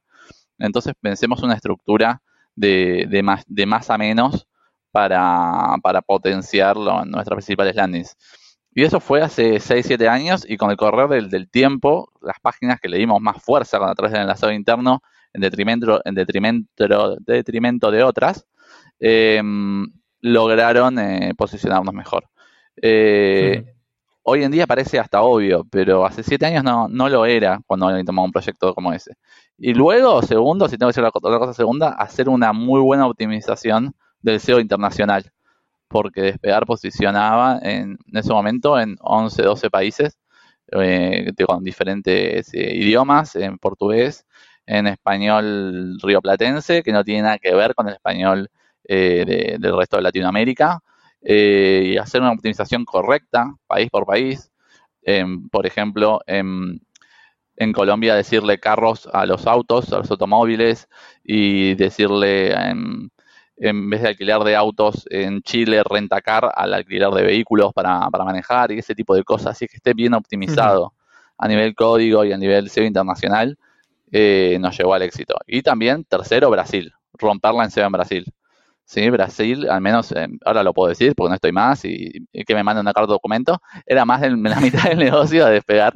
entonces 0.60 0.94
pensemos 1.00 1.42
una 1.42 1.56
estructura 1.56 2.22
de, 2.56 3.08
de, 3.10 3.24
más, 3.24 3.44
de 3.48 3.66
más 3.66 3.90
a 3.90 3.98
menos 3.98 4.48
para, 4.92 5.76
para 5.82 6.02
potenciarlo 6.02 7.04
en 7.04 7.12
nuestras 7.12 7.38
principales 7.38 7.76
landings. 7.76 8.16
Y 8.76 8.84
eso 8.84 9.00
fue 9.00 9.22
hace 9.22 9.60
6, 9.60 9.86
7 9.86 10.08
años 10.08 10.46
y 10.48 10.58
con 10.58 10.72
el 10.72 10.78
correr 10.78 11.30
del, 11.30 11.50
tiempo, 11.50 12.12
las 12.22 12.40
páginas 12.40 12.80
que 12.80 12.90
le 12.90 12.98
dimos 12.98 13.22
más 13.22 13.42
fuerza 13.42 13.78
con 13.78 13.90
a 13.90 13.94
través 13.94 14.14
del 14.14 14.22
enlazado 14.22 14.52
interno 14.52 15.02
en 15.32 15.42
detrimento, 15.42 16.02
en 16.06 16.16
detrimento, 16.16 17.18
detrimento 17.20 17.92
de 17.92 18.04
otras, 18.04 18.46
em, 19.00 19.86
lograron 20.22 20.98
eh, 21.00 21.34
posicionarnos 21.38 21.94
mejor. 21.94 22.26
Eh, 22.82 23.64
hoy 24.24 24.44
en 24.44 24.52
día 24.52 24.66
parece 24.66 25.00
hasta 25.00 25.22
obvio, 25.22 25.66
pero 25.70 26.06
hace 26.06 26.24
7 26.24 26.46
años 26.46 26.64
no, 26.64 26.88
no 26.88 27.10
lo 27.10 27.26
era 27.26 27.60
cuando 27.68 27.88
alguien 27.88 28.06
tomaba 28.06 28.26
un 28.26 28.32
proyecto 28.32 28.74
como 28.74 28.92
ese. 28.94 29.14
Y 29.58 29.74
luego, 29.74 30.22
segundo, 30.24 30.68
si 30.68 30.78
tengo 30.78 30.92
que 30.92 31.00
decir 31.00 31.12
otra 31.14 31.40
cosa 31.40 31.54
segunda, 31.54 31.90
hacer 31.90 32.28
una 32.30 32.54
muy 32.54 32.82
buena 32.82 33.06
optimización 33.06 33.96
del 34.22 34.40
SEO 34.40 34.60
internacional 34.60 35.32
porque 35.94 36.22
Despegar 36.24 36.66
posicionaba 36.66 37.60
en, 37.62 38.00
ese 38.12 38.34
momento 38.34 38.80
en 38.80 38.98
11, 39.00 39.44
12 39.44 39.70
países 39.70 40.18
eh, 40.72 41.32
con 41.46 41.64
diferentes 41.64 42.52
eh, 42.56 42.76
idiomas, 42.76 43.36
en 43.36 43.60
portugués, 43.60 44.26
en 44.66 44.88
español 44.88 46.00
rioplatense, 46.02 46.82
que 46.82 46.92
no 46.92 47.04
tiene 47.04 47.22
nada 47.22 47.38
que 47.38 47.54
ver 47.54 47.76
con 47.76 47.88
el 47.88 47.94
español 47.94 48.50
eh, 48.86 49.58
del 49.60 49.78
resto 49.78 49.98
de 49.98 50.04
Latinoamérica, 50.04 50.80
y 51.22 51.96
hacer 51.98 52.22
una 52.22 52.32
optimización 52.32 52.86
correcta, 52.86 53.54
país 53.68 53.90
por 53.92 54.06
país. 54.08 54.52
por 55.52 55.68
ejemplo, 55.68 56.22
en, 56.26 56.82
en 57.56 57.72
Colombia 57.72 58.16
decirle 58.16 58.60
carros 58.60 59.08
a 59.14 59.26
los 59.28 59.46
autos, 59.48 59.94
a 59.94 60.00
los 60.00 60.12
automóviles, 60.12 60.90
y 61.24 61.76
decirle 61.76 62.54
en 63.58 63.90
vez 63.90 64.02
de 64.02 64.10
alquiler 64.10 64.40
de 64.40 64.56
autos 64.56 65.06
en 65.10 65.42
Chile, 65.42 65.84
rentacar 65.84 66.52
al 66.56 66.74
alquiler 66.74 67.10
de 67.10 67.24
vehículos 67.24 67.74
para, 67.74 68.10
manejar 68.10 68.72
y 68.72 68.80
ese 68.80 68.96
tipo 68.96 69.16
de 69.16 69.24
cosas, 69.24 69.52
así 69.52 69.68
que 69.68 69.78
esté 69.78 69.94
bien 69.94 70.14
optimizado 70.14 70.94
a 71.38 71.48
nivel 71.48 71.76
código 71.76 72.24
y 72.26 72.32
a 72.32 72.38
nivel 72.38 72.70
SEO 72.70 72.86
internacional, 72.86 73.58
eh, 74.12 74.58
nos 74.60 74.78
llevó 74.78 74.94
al 74.94 75.02
éxito. 75.02 75.36
Y 75.48 75.62
también, 75.62 76.04
tercero, 76.06 76.50
Brasil, 76.50 76.94
romperla 77.14 77.64
en 77.64 77.72
SEO 77.72 77.86
en 77.86 77.92
Brasil. 77.92 78.26
Sí, 78.86 79.10
Brasil, 79.10 79.70
al 79.70 79.82
menos 79.82 80.12
eh, 80.12 80.28
ahora 80.46 80.62
lo 80.62 80.74
puedo 80.74 80.90
decir 80.90 81.14
porque 81.16 81.30
no 81.30 81.36
estoy 81.36 81.52
más 81.52 81.86
y, 81.86 82.28
que 82.46 82.54
me 82.54 82.64
manden 82.64 82.82
una 82.82 82.94
carta 82.94 83.08
de 83.08 83.14
documento, 83.14 83.62
era 83.86 84.06
más 84.06 84.22
de 84.22 84.32
la 84.32 84.60
mitad 84.60 84.84
del 84.84 84.98
negocio 85.00 85.46
de 85.46 85.54
despegar. 85.54 85.94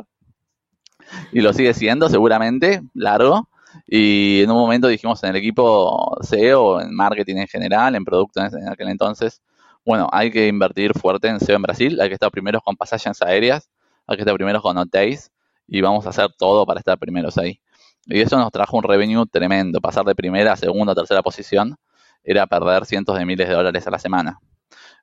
Y 1.31 1.41
lo 1.41 1.53
sigue 1.53 1.73
siendo 1.73 2.09
seguramente, 2.09 2.81
largo, 2.93 3.49
y 3.85 4.41
en 4.41 4.51
un 4.51 4.57
momento 4.57 4.87
dijimos 4.87 5.23
en 5.23 5.31
el 5.31 5.35
equipo 5.35 6.17
SEO, 6.21 6.81
en 6.81 6.93
marketing 6.95 7.37
en 7.37 7.47
general, 7.47 7.95
en 7.95 8.03
producto 8.03 8.41
en 8.41 8.69
aquel 8.69 8.89
entonces, 8.89 9.41
bueno, 9.85 10.09
hay 10.11 10.31
que 10.31 10.47
invertir 10.47 10.93
fuerte 10.93 11.27
en 11.27 11.39
SEO 11.39 11.55
en 11.55 11.61
Brasil, 11.61 12.01
hay 12.01 12.09
que 12.09 12.13
estar 12.15 12.31
primeros 12.31 12.61
con 12.63 12.75
pasajes 12.75 13.21
aéreas, 13.21 13.69
hay 14.05 14.17
que 14.17 14.21
estar 14.23 14.35
primeros 14.35 14.61
con 14.61 14.77
hotéis 14.77 15.31
y 15.67 15.81
vamos 15.81 16.05
a 16.05 16.09
hacer 16.09 16.29
todo 16.37 16.65
para 16.65 16.79
estar 16.79 16.97
primeros 16.97 17.37
ahí. 17.37 17.59
Y 18.05 18.21
eso 18.21 18.37
nos 18.37 18.51
trajo 18.51 18.77
un 18.77 18.83
revenue 18.83 19.25
tremendo, 19.25 19.79
pasar 19.81 20.05
de 20.05 20.15
primera 20.15 20.53
a 20.53 20.55
segunda 20.55 20.93
o 20.93 20.95
tercera 20.95 21.21
posición 21.21 21.75
era 22.23 22.47
perder 22.47 22.85
cientos 22.85 23.17
de 23.17 23.25
miles 23.25 23.47
de 23.47 23.53
dólares 23.53 23.87
a 23.87 23.91
la 23.91 23.99
semana. 23.99 24.39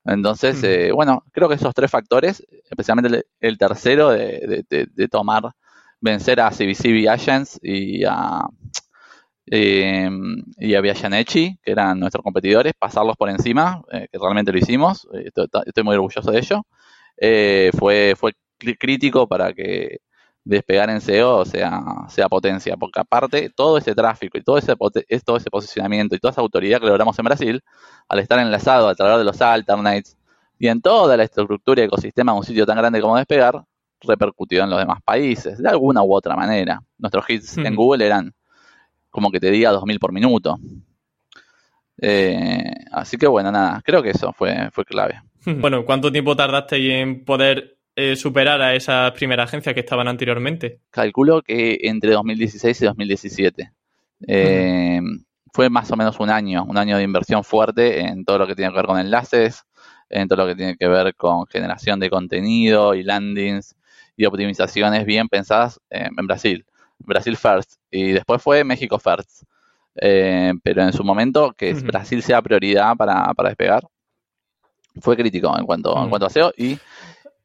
Entonces, 0.04 0.62
eh, 0.62 0.92
bueno, 0.92 1.24
creo 1.32 1.48
que 1.48 1.54
esos 1.54 1.74
tres 1.74 1.90
factores, 1.90 2.46
especialmente 2.70 3.24
el, 3.40 3.56
tercero 3.56 4.10
de, 4.10 4.64
de 4.68 5.08
tomar 5.08 5.54
vencer 6.04 6.38
a 6.38 6.50
CBCB 6.50 7.08
Agents 7.08 7.58
y 7.62 8.04
a, 8.04 8.46
eh, 9.50 10.10
y 10.58 10.74
a 10.74 10.82
que 10.82 11.56
eran 11.64 11.98
nuestros 11.98 12.22
competidores, 12.22 12.74
pasarlos 12.78 13.16
por 13.16 13.30
encima, 13.30 13.82
eh, 13.90 14.06
que 14.12 14.18
realmente 14.18 14.52
lo 14.52 14.58
hicimos, 14.58 15.08
eh, 15.14 15.30
estoy, 15.66 15.82
muy 15.82 15.94
orgulloso 15.96 16.30
de 16.30 16.38
ello. 16.38 16.62
Fue, 17.78 18.14
fue 18.18 18.32
crítico 18.78 19.26
para 19.26 19.54
que 19.54 19.98
despegar 20.44 20.90
en 20.90 21.00
SEO 21.00 21.46
sea, 21.46 21.82
sea 22.08 22.28
potencia, 22.28 22.76
porque 22.76 23.00
aparte 23.00 23.48
todo 23.48 23.78
ese 23.78 23.94
tráfico 23.94 24.36
y 24.36 24.42
todo 24.42 24.58
ese, 24.58 24.74
todo 25.24 25.36
ese 25.38 25.50
posicionamiento 25.50 26.14
y 26.14 26.18
toda 26.18 26.32
esa 26.32 26.42
autoridad 26.42 26.80
que 26.80 26.86
logramos 26.86 27.18
en 27.18 27.24
Brasil, 27.24 27.62
al 28.08 28.18
estar 28.18 28.38
enlazado 28.40 28.88
a 28.88 28.94
través 28.94 29.18
de 29.18 29.24
los 29.24 29.40
alternates 29.40 30.18
y 30.58 30.68
en 30.68 30.82
toda 30.82 31.16
la 31.16 31.24
estructura 31.24 31.80
y 31.80 31.86
ecosistema 31.86 32.32
de 32.32 32.38
un 32.38 32.44
sitio 32.44 32.66
tan 32.66 32.76
grande 32.76 33.00
como 33.00 33.16
despegar, 33.16 33.64
repercutió 34.06 34.64
en 34.64 34.70
los 34.70 34.78
demás 34.78 35.00
países, 35.02 35.58
de 35.58 35.68
alguna 35.68 36.02
u 36.02 36.14
otra 36.14 36.36
manera. 36.36 36.80
Nuestros 36.98 37.28
hits 37.28 37.58
en 37.58 37.74
Google 37.74 38.04
eran 38.04 38.34
como 39.10 39.30
que 39.30 39.40
te 39.40 39.50
diga 39.50 39.70
2000 39.70 39.98
por 39.98 40.12
minuto. 40.12 40.58
Eh, 42.00 42.64
así 42.90 43.16
que 43.16 43.26
bueno, 43.26 43.52
nada, 43.52 43.80
creo 43.84 44.02
que 44.02 44.10
eso 44.10 44.32
fue, 44.32 44.70
fue 44.72 44.84
clave. 44.84 45.20
Bueno, 45.46 45.84
¿cuánto 45.84 46.10
tiempo 46.10 46.34
tardaste 46.34 47.00
en 47.00 47.24
poder 47.24 47.76
eh, 47.96 48.16
superar 48.16 48.60
a 48.60 48.74
esas 48.74 49.12
primeras 49.12 49.48
agencias 49.48 49.74
que 49.74 49.80
estaban 49.80 50.08
anteriormente? 50.08 50.80
Calculo 50.90 51.42
que 51.42 51.78
entre 51.82 52.12
2016 52.12 52.82
y 52.82 52.84
2017. 52.86 53.72
Eh, 54.26 55.00
fue 55.52 55.70
más 55.70 55.90
o 55.92 55.96
menos 55.96 56.18
un 56.18 56.30
año, 56.30 56.64
un 56.64 56.76
año 56.76 56.96
de 56.96 57.04
inversión 57.04 57.44
fuerte 57.44 58.00
en 58.00 58.24
todo 58.24 58.38
lo 58.38 58.46
que 58.46 58.56
tiene 58.56 58.72
que 58.72 58.76
ver 58.76 58.86
con 58.86 58.98
enlaces, 58.98 59.64
en 60.08 60.26
todo 60.26 60.42
lo 60.42 60.46
que 60.48 60.56
tiene 60.56 60.76
que 60.76 60.88
ver 60.88 61.14
con 61.14 61.46
generación 61.46 62.00
de 62.00 62.10
contenido 62.10 62.94
y 62.94 63.04
landings 63.04 63.76
y 64.16 64.26
optimizaciones 64.26 65.04
bien 65.04 65.28
pensadas 65.28 65.80
eh, 65.90 66.08
en 66.16 66.26
Brasil. 66.26 66.64
Brasil 66.98 67.36
First. 67.36 67.74
Y 67.90 68.12
después 68.12 68.42
fue 68.42 68.64
México 68.64 68.98
First. 68.98 69.42
Eh, 69.96 70.52
pero 70.62 70.82
en 70.82 70.92
su 70.92 71.04
momento, 71.04 71.52
que 71.52 71.72
Brasil 71.74 72.22
sea 72.22 72.42
prioridad 72.42 72.96
para, 72.96 73.32
despegar, 73.44 73.84
fue 75.00 75.16
crítico 75.16 75.56
en 75.58 75.66
cuanto, 75.66 75.96
en 76.02 76.08
cuanto 76.08 76.26
a 76.26 76.30
SEO. 76.30 76.52
Y 76.56 76.78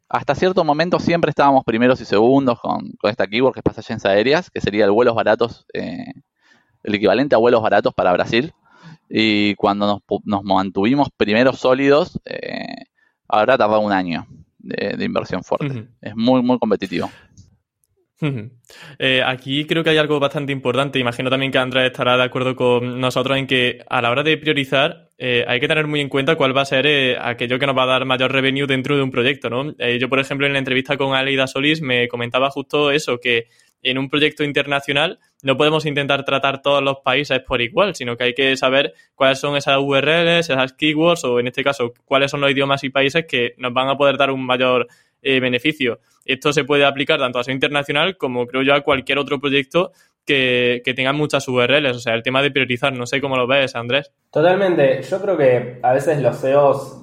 hasta 0.07 0.35
cierto 0.35 0.63
momento 0.63 0.99
siempre 0.99 1.29
estábamos 1.29 1.63
primeros 1.63 2.01
y 2.01 2.05
segundos 2.05 2.59
con, 2.59 2.91
esta 3.03 3.27
keyword 3.27 3.53
que 3.53 3.59
es 3.59 3.63
pasajes 3.63 4.05
aéreas, 4.05 4.49
que 4.49 4.61
sería 4.61 4.85
el 4.85 4.91
vuelos 4.91 5.15
baratos, 5.15 5.65
eh, 5.73 6.13
el 6.83 6.95
equivalente 6.95 7.35
a 7.35 7.39
vuelos 7.39 7.61
baratos 7.61 7.93
para 7.93 8.13
Brasil. 8.13 8.53
Y 9.09 9.55
cuando 9.55 9.87
nos, 9.87 10.21
nos 10.23 10.43
mantuvimos 10.43 11.09
primeros 11.15 11.59
sólidos, 11.59 12.19
ahora 13.27 13.57
tardado 13.57 13.81
un 13.81 13.91
año 13.91 14.27
de, 14.59 15.03
inversión 15.03 15.43
fuerte. 15.43 15.87
Es 16.01 16.15
muy, 16.15 16.41
muy 16.41 16.59
competitivo. 16.59 17.09
Eh, 18.97 19.21
aquí 19.25 19.65
creo 19.65 19.83
que 19.83 19.91
hay 19.91 19.97
algo 19.97 20.19
bastante 20.19 20.51
importante. 20.51 20.99
Imagino 20.99 21.29
también 21.29 21.51
que 21.51 21.57
Andrés 21.57 21.91
estará 21.91 22.17
de 22.17 22.23
acuerdo 22.23 22.55
con 22.55 22.99
nosotros 22.99 23.37
en 23.37 23.47
que 23.47 23.79
a 23.89 24.01
la 24.01 24.11
hora 24.11 24.23
de 24.23 24.37
priorizar 24.37 25.09
eh, 25.17 25.45
hay 25.47 25.59
que 25.59 25.67
tener 25.67 25.87
muy 25.87 26.01
en 26.01 26.09
cuenta 26.09 26.35
cuál 26.35 26.55
va 26.55 26.61
a 26.61 26.65
ser 26.65 26.85
eh, 26.85 27.17
aquello 27.19 27.59
que 27.59 27.65
nos 27.65 27.77
va 27.77 27.83
a 27.83 27.87
dar 27.87 28.05
mayor 28.05 28.31
revenue 28.31 28.67
dentro 28.67 28.97
de 28.97 29.03
un 29.03 29.11
proyecto. 29.11 29.49
¿no? 29.49 29.73
yo, 29.77 30.09
por 30.09 30.19
ejemplo, 30.19 30.47
en 30.47 30.53
la 30.53 30.59
entrevista 30.59 30.97
con 30.97 31.15
Aleida 31.15 31.47
Solís 31.47 31.81
me 31.81 32.07
comentaba 32.07 32.49
justo 32.49 32.91
eso, 32.91 33.19
que 33.19 33.47
en 33.81 33.97
un 33.97 34.09
proyecto 34.09 34.43
internacional 34.43 35.19
no 35.41 35.55
podemos 35.55 35.85
intentar 35.85 36.25
tratar 36.25 36.61
todos 36.61 36.83
los 36.83 36.97
países 36.99 37.39
por 37.41 37.61
igual, 37.61 37.95
sino 37.95 38.17
que 38.17 38.25
hay 38.25 38.33
que 38.33 38.55
saber 38.57 38.93
cuáles 39.15 39.39
son 39.39 39.55
esas 39.55 39.77
URLs, 39.79 40.49
esas 40.49 40.73
keywords 40.73 41.23
o 41.23 41.39
en 41.39 41.47
este 41.47 41.63
caso 41.63 41.93
cuáles 42.05 42.31
son 42.31 42.41
los 42.41 42.51
idiomas 42.51 42.83
y 42.83 42.89
países 42.89 43.25
que 43.25 43.53
nos 43.57 43.73
van 43.73 43.87
a 43.87 43.97
poder 43.97 44.17
dar 44.17 44.31
un 44.31 44.45
mayor 44.45 44.87
eh, 45.21 45.39
beneficio. 45.39 45.99
Esto 46.25 46.53
se 46.53 46.63
puede 46.63 46.85
aplicar 46.85 47.19
tanto 47.19 47.39
a 47.39 47.43
SEO 47.43 47.53
internacional 47.53 48.17
como 48.17 48.47
creo 48.47 48.63
yo 48.63 48.73
a 48.73 48.81
cualquier 48.81 49.17
otro 49.17 49.39
proyecto 49.39 49.91
que, 50.25 50.81
que 50.83 50.93
tenga 50.93 51.13
muchas 51.13 51.47
URLs. 51.47 51.95
O 51.95 51.99
sea, 51.99 52.13
el 52.13 52.23
tema 52.23 52.41
de 52.41 52.51
priorizar, 52.51 52.93
no 52.93 53.05
sé 53.05 53.21
cómo 53.21 53.35
lo 53.35 53.47
ves, 53.47 53.75
Andrés. 53.75 54.11
Totalmente. 54.31 55.01
Yo 55.03 55.21
creo 55.21 55.37
que 55.37 55.79
a 55.81 55.93
veces 55.93 56.21
los 56.21 56.37
SEOs 56.37 57.01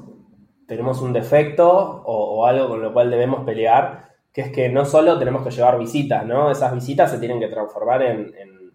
tenemos 0.68 1.00
un 1.00 1.12
defecto 1.12 1.68
o, 1.68 2.40
o 2.40 2.46
algo 2.46 2.68
con 2.68 2.82
lo 2.82 2.92
cual 2.92 3.10
debemos 3.10 3.44
pelear 3.44 4.15
que 4.36 4.42
es 4.42 4.52
que 4.52 4.68
no 4.68 4.84
solo 4.84 5.18
tenemos 5.18 5.42
que 5.42 5.50
llevar 5.50 5.78
visitas, 5.78 6.26
¿no? 6.26 6.50
Esas 6.50 6.74
visitas 6.74 7.10
se 7.10 7.18
tienen 7.18 7.40
que 7.40 7.48
transformar 7.48 8.02
en, 8.02 8.34
en 8.36 8.70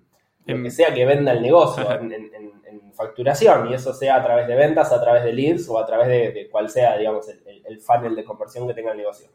lo 0.58 0.64
que 0.64 0.72
sea 0.72 0.92
que 0.92 1.06
venda 1.06 1.34
el 1.34 1.42
negocio, 1.44 1.88
en, 1.92 2.32
facturación, 2.96 3.70
y 3.70 3.76
eso 3.76 3.94
sea 3.94 4.16
a 4.16 4.24
través 4.24 4.48
de 4.48 4.56
ventas, 4.56 4.92
a 4.92 5.00
través 5.00 5.24
de 5.24 5.34
leads 5.34 5.70
o 5.70 5.78
a 5.78 5.86
través 5.86 6.08
de, 6.08 6.50
cual 6.52 6.68
sea, 6.68 6.98
digamos, 6.98 7.28
el, 7.30 7.80
funnel 7.80 8.16
de 8.16 8.24
conversión 8.24 8.68
que 8.68 8.74
tenga 8.74 8.92
el 8.92 8.98
negocio. 8.98 9.30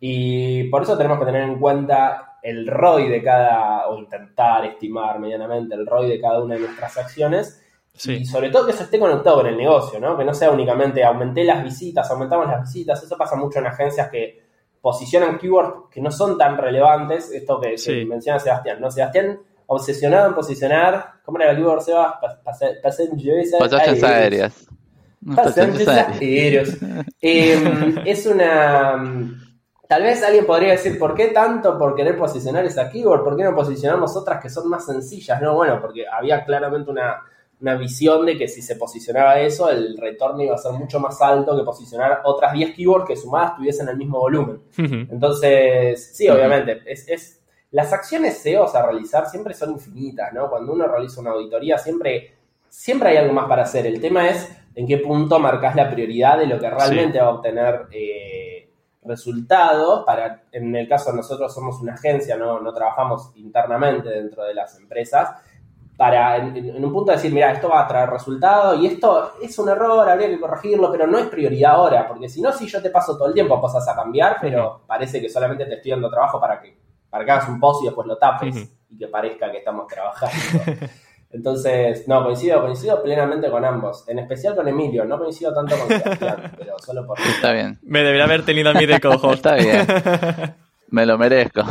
Y 0.00 0.64
por 0.64 0.82
eso 0.82 0.96
tenemos 0.96 1.20
que 1.20 1.26
tener 1.26 1.42
en 1.42 1.60
cuenta 1.60 2.38
el 2.42 2.66
ROI 2.66 3.08
de 3.08 3.22
cada, 3.22 3.86
o 3.88 3.98
intentar 3.98 4.64
estimar 4.66 5.20
medianamente 5.20 5.76
el 5.76 5.86
ROI 5.86 6.08
de 6.08 6.20
cada 6.20 6.42
una 6.42 6.56
de 6.56 6.60
nuestras 6.60 6.96
acciones. 6.98 7.62
Y 8.04 8.24
sobre 8.24 8.50
todo 8.50 8.66
que 8.66 8.72
eso 8.72 8.82
esté 8.82 8.98
conectado 8.98 9.36
con 9.36 9.46
el 9.46 9.56
negocio, 9.56 10.00
¿no? 10.00 10.18
Que 10.18 10.24
no 10.24 10.34
sea 10.34 10.50
únicamente 10.50 11.04
aumenté 11.04 11.44
las 11.44 11.62
visitas, 11.62 12.10
aumentamos 12.10 12.48
las 12.48 12.62
visitas. 12.62 13.00
Eso 13.02 13.16
pasa 13.16 13.36
mucho 13.36 13.60
en 13.60 13.66
agencias 13.66 14.08
que 14.10 14.47
posicionan 14.88 15.36
keywords 15.36 15.90
que 15.90 16.00
no 16.00 16.10
son 16.10 16.38
tan 16.38 16.56
relevantes, 16.56 17.30
esto 17.30 17.60
que, 17.60 18.06
menciona 18.06 18.38
Sebastián, 18.38 18.80
¿no? 18.80 18.90
Sebastián 18.90 19.38
obsesionado 19.66 20.28
en 20.28 20.34
posicionar, 20.34 21.12
¿cómo 21.22 21.38
era 21.38 21.50
el 21.50 21.58
keyword, 21.58 21.82
Sebas? 21.82 22.14
Pasajes 23.58 24.02
aéreas. 24.02 24.66
Pasajes 25.36 25.86
aéreos. 25.86 26.70
Em, 27.20 27.98
es 28.06 28.24
una... 28.24 28.96
Tal 29.86 30.02
vez 30.02 30.22
alguien 30.22 30.46
podría 30.46 30.70
decir, 30.70 30.98
¿por 30.98 31.14
qué 31.14 31.28
tanto 31.28 31.78
por 31.78 31.94
querer 31.94 32.16
posicionar 32.16 32.64
esa 32.64 32.88
keyword? 32.88 33.24
¿Por 33.24 33.36
qué 33.36 33.44
no 33.44 33.54
posicionamos 33.54 34.16
otras 34.16 34.40
que 34.40 34.48
son 34.48 34.70
más 34.70 34.86
sencillas? 34.86 35.38
No, 35.42 35.54
bueno, 35.54 35.82
porque 35.82 36.06
había 36.10 36.46
claramente 36.46 36.90
una, 36.90 37.20
visión 37.60 38.24
de 38.24 38.36
que 38.36 38.48
si 38.48 38.62
se 38.62 38.76
posicionaba 38.76 39.40
eso, 39.40 39.68
el 39.70 39.96
retorno 39.96 40.42
iba 40.42 40.54
a 40.54 40.58
ser 40.58 40.72
mucho 40.72 41.00
más 41.00 41.20
alto 41.20 41.56
que 41.56 41.64
posicionar 41.64 42.20
otras 42.24 42.52
10 42.52 42.74
keywords 42.74 43.06
que 43.06 43.16
sumadas 43.16 43.56
tuviesen 43.56 43.88
el 43.88 43.96
mismo 43.96 44.18
volumen. 44.18 44.62
Entonces, 44.76 46.10
sí, 46.14 46.28
obviamente, 46.28 46.82
es, 46.86 47.40
las 47.70 47.92
acciones 47.92 48.38
SEO 48.38 48.64
a 48.74 48.82
realizar 48.82 49.28
siempre 49.28 49.54
son 49.54 49.72
infinitas, 49.72 50.32
¿no? 50.32 50.48
Cuando 50.48 50.72
uno 50.72 50.86
realiza 50.86 51.20
una 51.20 51.30
auditoría, 51.32 51.78
siempre, 51.78 52.34
siempre 52.68 53.10
hay 53.10 53.16
algo 53.16 53.32
más 53.32 53.48
para 53.48 53.62
hacer. 53.62 53.86
El 53.86 54.00
tema 54.00 54.28
es 54.28 54.48
en 54.74 54.86
qué 54.86 54.98
punto 54.98 55.38
marcas 55.38 55.74
la 55.74 55.90
prioridad 55.90 56.38
de 56.38 56.46
lo 56.46 56.58
que 56.58 56.70
realmente 56.70 57.20
va 57.20 57.26
a 57.26 57.30
obtener. 57.30 57.86
Eh, 57.90 58.58
resultados. 59.08 60.04
Para, 60.04 60.42
en 60.52 60.76
el 60.76 60.88
caso 60.88 61.10
de 61.10 61.16
nosotros 61.16 61.52
somos 61.52 61.80
una 61.80 61.94
agencia, 61.94 62.36
no, 62.36 62.60
no 62.60 62.72
trabajamos 62.72 63.32
internamente 63.36 64.10
dentro 64.10 64.44
de 64.44 64.54
las 64.54 64.78
empresas. 64.78 65.30
Para 65.98 66.36
en, 66.36 66.84
un 66.84 66.92
punto 66.92 67.12
decir, 67.12 67.32
mira, 67.32 67.50
esto 67.50 67.68
va 67.68 67.82
a 67.82 67.88
traer 67.88 68.08
resultados 68.08 68.80
y 68.80 68.86
esto 68.86 69.32
es 69.42 69.58
un 69.58 69.68
error, 69.68 70.08
habría 70.08 70.28
que 70.28 70.38
corregirlo, 70.38 70.90
pero 70.90 71.06
no 71.06 71.18
es 71.18 71.26
prioridad 71.26 71.72
ahora, 71.72 72.06
porque 72.06 72.28
si 72.28 72.40
no, 72.40 72.52
si 72.52 72.68
yo 72.68 72.80
te 72.80 72.90
paso 72.90 73.18
todo 73.18 73.26
el 73.28 73.34
tiempo 73.34 73.60
cosas 73.60 73.86
a 73.88 73.96
cambiar, 73.96 74.38
pero 74.40 74.82
parece 74.86 75.20
que 75.20 75.28
solamente 75.28 75.66
te 75.66 75.74
estoy 75.74 75.90
dando 75.90 76.08
trabajo 76.08 76.40
para 76.40 76.60
que, 76.60 76.78
para 77.10 77.24
que 77.24 77.30
hagas 77.32 77.48
un 77.48 77.58
post 77.58 77.82
y 77.82 77.86
después 77.86 78.06
lo 78.06 78.16
tapes 78.16 78.70
y 78.88 78.96
que 78.96 79.08
parezca 79.08 79.50
que 79.50 79.58
estamos 79.58 79.88
trabajando. 79.88 80.62
Entonces, 81.30 82.08
no, 82.08 82.22
coincido, 82.24 82.62
coincido 82.62 83.02
plenamente 83.02 83.50
con 83.50 83.64
ambos. 83.64 84.08
En 84.08 84.18
especial 84.18 84.54
con 84.54 84.66
Emilio, 84.66 85.04
no 85.04 85.18
coincido 85.18 85.52
tanto 85.52 85.76
con 85.76 85.88
Sebastián, 85.88 86.52
pero 86.58 86.78
solo 86.78 87.06
por... 87.06 87.20
Está 87.20 87.52
bien. 87.52 87.78
Me 87.82 88.02
debería 88.02 88.24
haber 88.24 88.44
tenido 88.44 88.70
a 88.70 88.74
mí 88.74 88.86
de 88.86 88.98
cojo. 88.98 89.34
Está 89.34 89.56
bien. 89.56 89.86
Me 90.90 91.04
lo 91.04 91.18
merezco. 91.18 91.62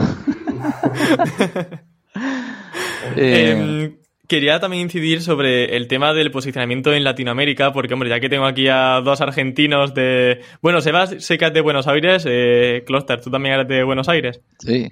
Em, 3.15 3.96
quería 4.27 4.59
también 4.59 4.83
incidir 4.83 5.21
sobre 5.21 5.75
el 5.75 5.87
tema 5.87 6.13
del 6.13 6.31
posicionamiento 6.31 6.93
en 6.93 7.03
Latinoamérica, 7.03 7.71
porque, 7.71 7.93
hombre, 7.93 8.09
ya 8.09 8.19
que 8.19 8.29
tengo 8.29 8.45
aquí 8.45 8.67
a 8.67 9.01
dos 9.01 9.21
argentinos 9.21 9.93
de... 9.93 10.41
Bueno, 10.61 10.81
Sebas, 10.81 11.15
sé 11.19 11.37
que 11.37 11.45
es 11.45 11.53
de 11.53 11.61
Buenos 11.61 11.87
Aires. 11.87 12.25
Eh, 12.27 12.83
Cluster, 12.85 13.21
¿tú 13.21 13.31
también 13.31 13.55
eres 13.55 13.67
de 13.67 13.83
Buenos 13.83 14.09
Aires? 14.09 14.41
Sí. 14.59 14.89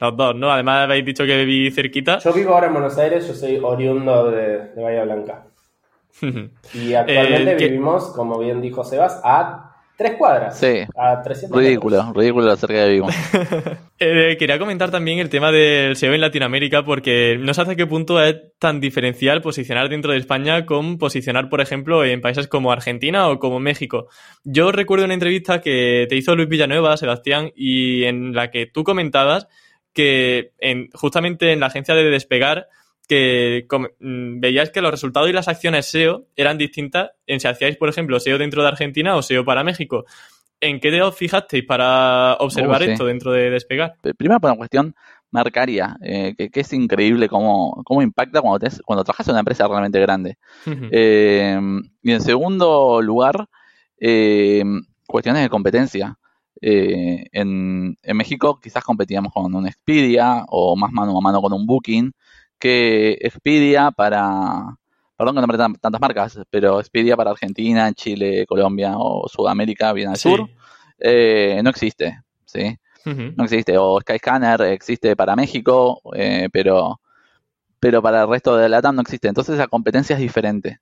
Los 0.00 0.16
dos, 0.16 0.34
¿no? 0.34 0.50
Además 0.50 0.84
habéis 0.84 1.04
dicho 1.04 1.24
que 1.24 1.44
viví 1.44 1.70
cerquita. 1.70 2.18
Yo 2.18 2.32
vivo 2.32 2.54
ahora 2.54 2.68
en 2.68 2.72
Buenos 2.72 2.96
Aires, 2.98 3.26
yo 3.26 3.34
soy 3.34 3.58
oriundo 3.62 4.30
de, 4.30 4.70
Bahía 4.76 5.04
Blanca. 5.04 5.46
y 6.74 6.94
actualmente 6.94 7.52
eh, 7.52 7.68
vivimos, 7.68 8.12
como 8.14 8.38
bien 8.38 8.60
dijo 8.60 8.84
Sebas, 8.84 9.20
a 9.24 9.67
tres 9.98 10.14
cuadras. 10.16 10.56
Sí. 10.56 10.84
A 10.96 11.20
300 11.20 11.60
Ridículo, 11.60 12.12
ridículo 12.14 12.56
cerca 12.56 12.82
de 12.84 12.88
vivimos. 12.88 13.12
eh, 13.98 14.36
quería 14.38 14.56
comentar 14.56 14.92
también 14.92 15.18
el 15.18 15.28
tema 15.28 15.50
del 15.50 15.96
SEO 15.96 16.14
en 16.14 16.20
Latinoamérica 16.20 16.84
porque 16.84 17.36
no 17.40 17.52
sé 17.52 17.62
hasta 17.62 17.74
qué 17.74 17.84
punto 17.84 18.22
es 18.22 18.36
tan 18.60 18.78
diferencial 18.80 19.42
posicionar 19.42 19.88
dentro 19.88 20.12
de 20.12 20.18
España 20.18 20.64
con 20.66 20.98
posicionar, 20.98 21.48
por 21.48 21.60
ejemplo, 21.60 22.04
en 22.04 22.20
países 22.20 22.46
como 22.46 22.70
Argentina 22.70 23.28
o 23.28 23.40
como 23.40 23.58
México. 23.58 24.06
Yo 24.44 24.70
recuerdo 24.70 25.04
una 25.04 25.14
entrevista 25.14 25.60
que 25.60 26.06
te 26.08 26.14
hizo 26.14 26.36
Luis 26.36 26.48
Villanueva, 26.48 26.96
Sebastián, 26.96 27.50
y 27.56 28.04
en 28.04 28.34
la 28.34 28.52
que 28.52 28.66
tú 28.66 28.84
comentabas 28.84 29.48
que 29.92 30.52
en, 30.60 30.90
justamente 30.92 31.52
en 31.52 31.58
la 31.58 31.66
agencia 31.66 31.96
de 31.96 32.04
despegar 32.04 32.68
que 33.08 33.66
mm, 34.00 34.40
veíais 34.40 34.70
que 34.70 34.80
los 34.80 34.90
resultados 34.90 35.28
y 35.28 35.32
las 35.32 35.48
acciones 35.48 35.86
SEO 35.86 36.26
eran 36.36 36.58
distintas 36.58 37.10
en 37.26 37.40
si 37.40 37.48
hacíais, 37.48 37.76
por 37.76 37.88
ejemplo, 37.88 38.20
SEO 38.20 38.38
dentro 38.38 38.62
de 38.62 38.68
Argentina 38.68 39.16
o 39.16 39.22
SEO 39.22 39.44
para 39.44 39.64
México. 39.64 40.04
¿En 40.60 40.80
qué 40.80 41.02
os 41.02 41.16
fijasteis 41.16 41.64
para 41.64 42.34
observar 42.40 42.82
esto 42.82 43.04
dentro 43.06 43.32
de 43.32 43.50
Despegar? 43.50 43.94
Primero 44.16 44.40
por 44.40 44.50
una 44.50 44.58
cuestión 44.58 44.94
marcaria, 45.30 45.96
eh, 46.02 46.34
que, 46.36 46.60
es 46.60 46.72
increíble 46.72 47.28
cómo, 47.28 47.82
cómo 47.84 48.02
impacta 48.02 48.40
cuando, 48.40 48.66
cuando 48.84 49.04
trabajas 49.04 49.28
en 49.28 49.32
una 49.32 49.40
empresa 49.40 49.68
realmente 49.68 50.00
grande. 50.00 50.36
Eh, 50.90 51.58
y 52.02 52.12
en 52.12 52.20
segundo 52.20 53.00
lugar, 53.00 53.46
eh, 54.00 54.64
cuestiones 55.06 55.42
de 55.42 55.48
competencia. 55.48 56.18
Eh, 56.60 57.26
en, 57.32 57.96
México 58.14 58.58
quizás 58.60 58.82
competíamos 58.82 59.32
con 59.32 59.54
un 59.54 59.66
Expedia 59.66 60.44
o 60.48 60.74
más 60.74 60.90
mano 60.90 61.16
a 61.16 61.20
mano 61.20 61.40
con 61.40 61.52
un 61.52 61.66
Booking 61.66 62.12
que 62.58 63.18
Expedia 63.20 63.90
para, 63.90 64.76
perdón 65.16 65.36
que 65.36 65.40
no 65.40 65.78
tantas 65.78 66.00
marcas, 66.00 66.40
pero 66.50 66.80
Expedia 66.80 67.16
para 67.16 67.30
Argentina, 67.30 67.92
Chile, 67.92 68.46
Colombia 68.46 68.94
o 68.96 69.28
Sudamérica, 69.28 69.92
bien 69.92 70.08
al 70.08 70.16
sur, 70.16 70.48
eh, 70.98 71.60
no 71.62 71.70
existe, 71.70 72.22
¿sí? 72.44 72.78
No 73.04 73.44
existe. 73.44 73.78
O 73.78 73.98
Skyscanner 74.00 74.60
existe 74.62 75.16
para 75.16 75.34
México, 75.34 76.02
eh, 76.14 76.48
pero, 76.52 77.00
pero 77.80 78.02
para 78.02 78.22
el 78.22 78.28
resto 78.28 78.54
de 78.54 78.68
la 78.68 78.82
TAM 78.82 78.96
no 78.96 79.00
existe. 79.00 79.28
Entonces 79.28 79.56
la 79.56 79.66
competencia 79.66 80.14
es 80.14 80.20
diferente. 80.20 80.80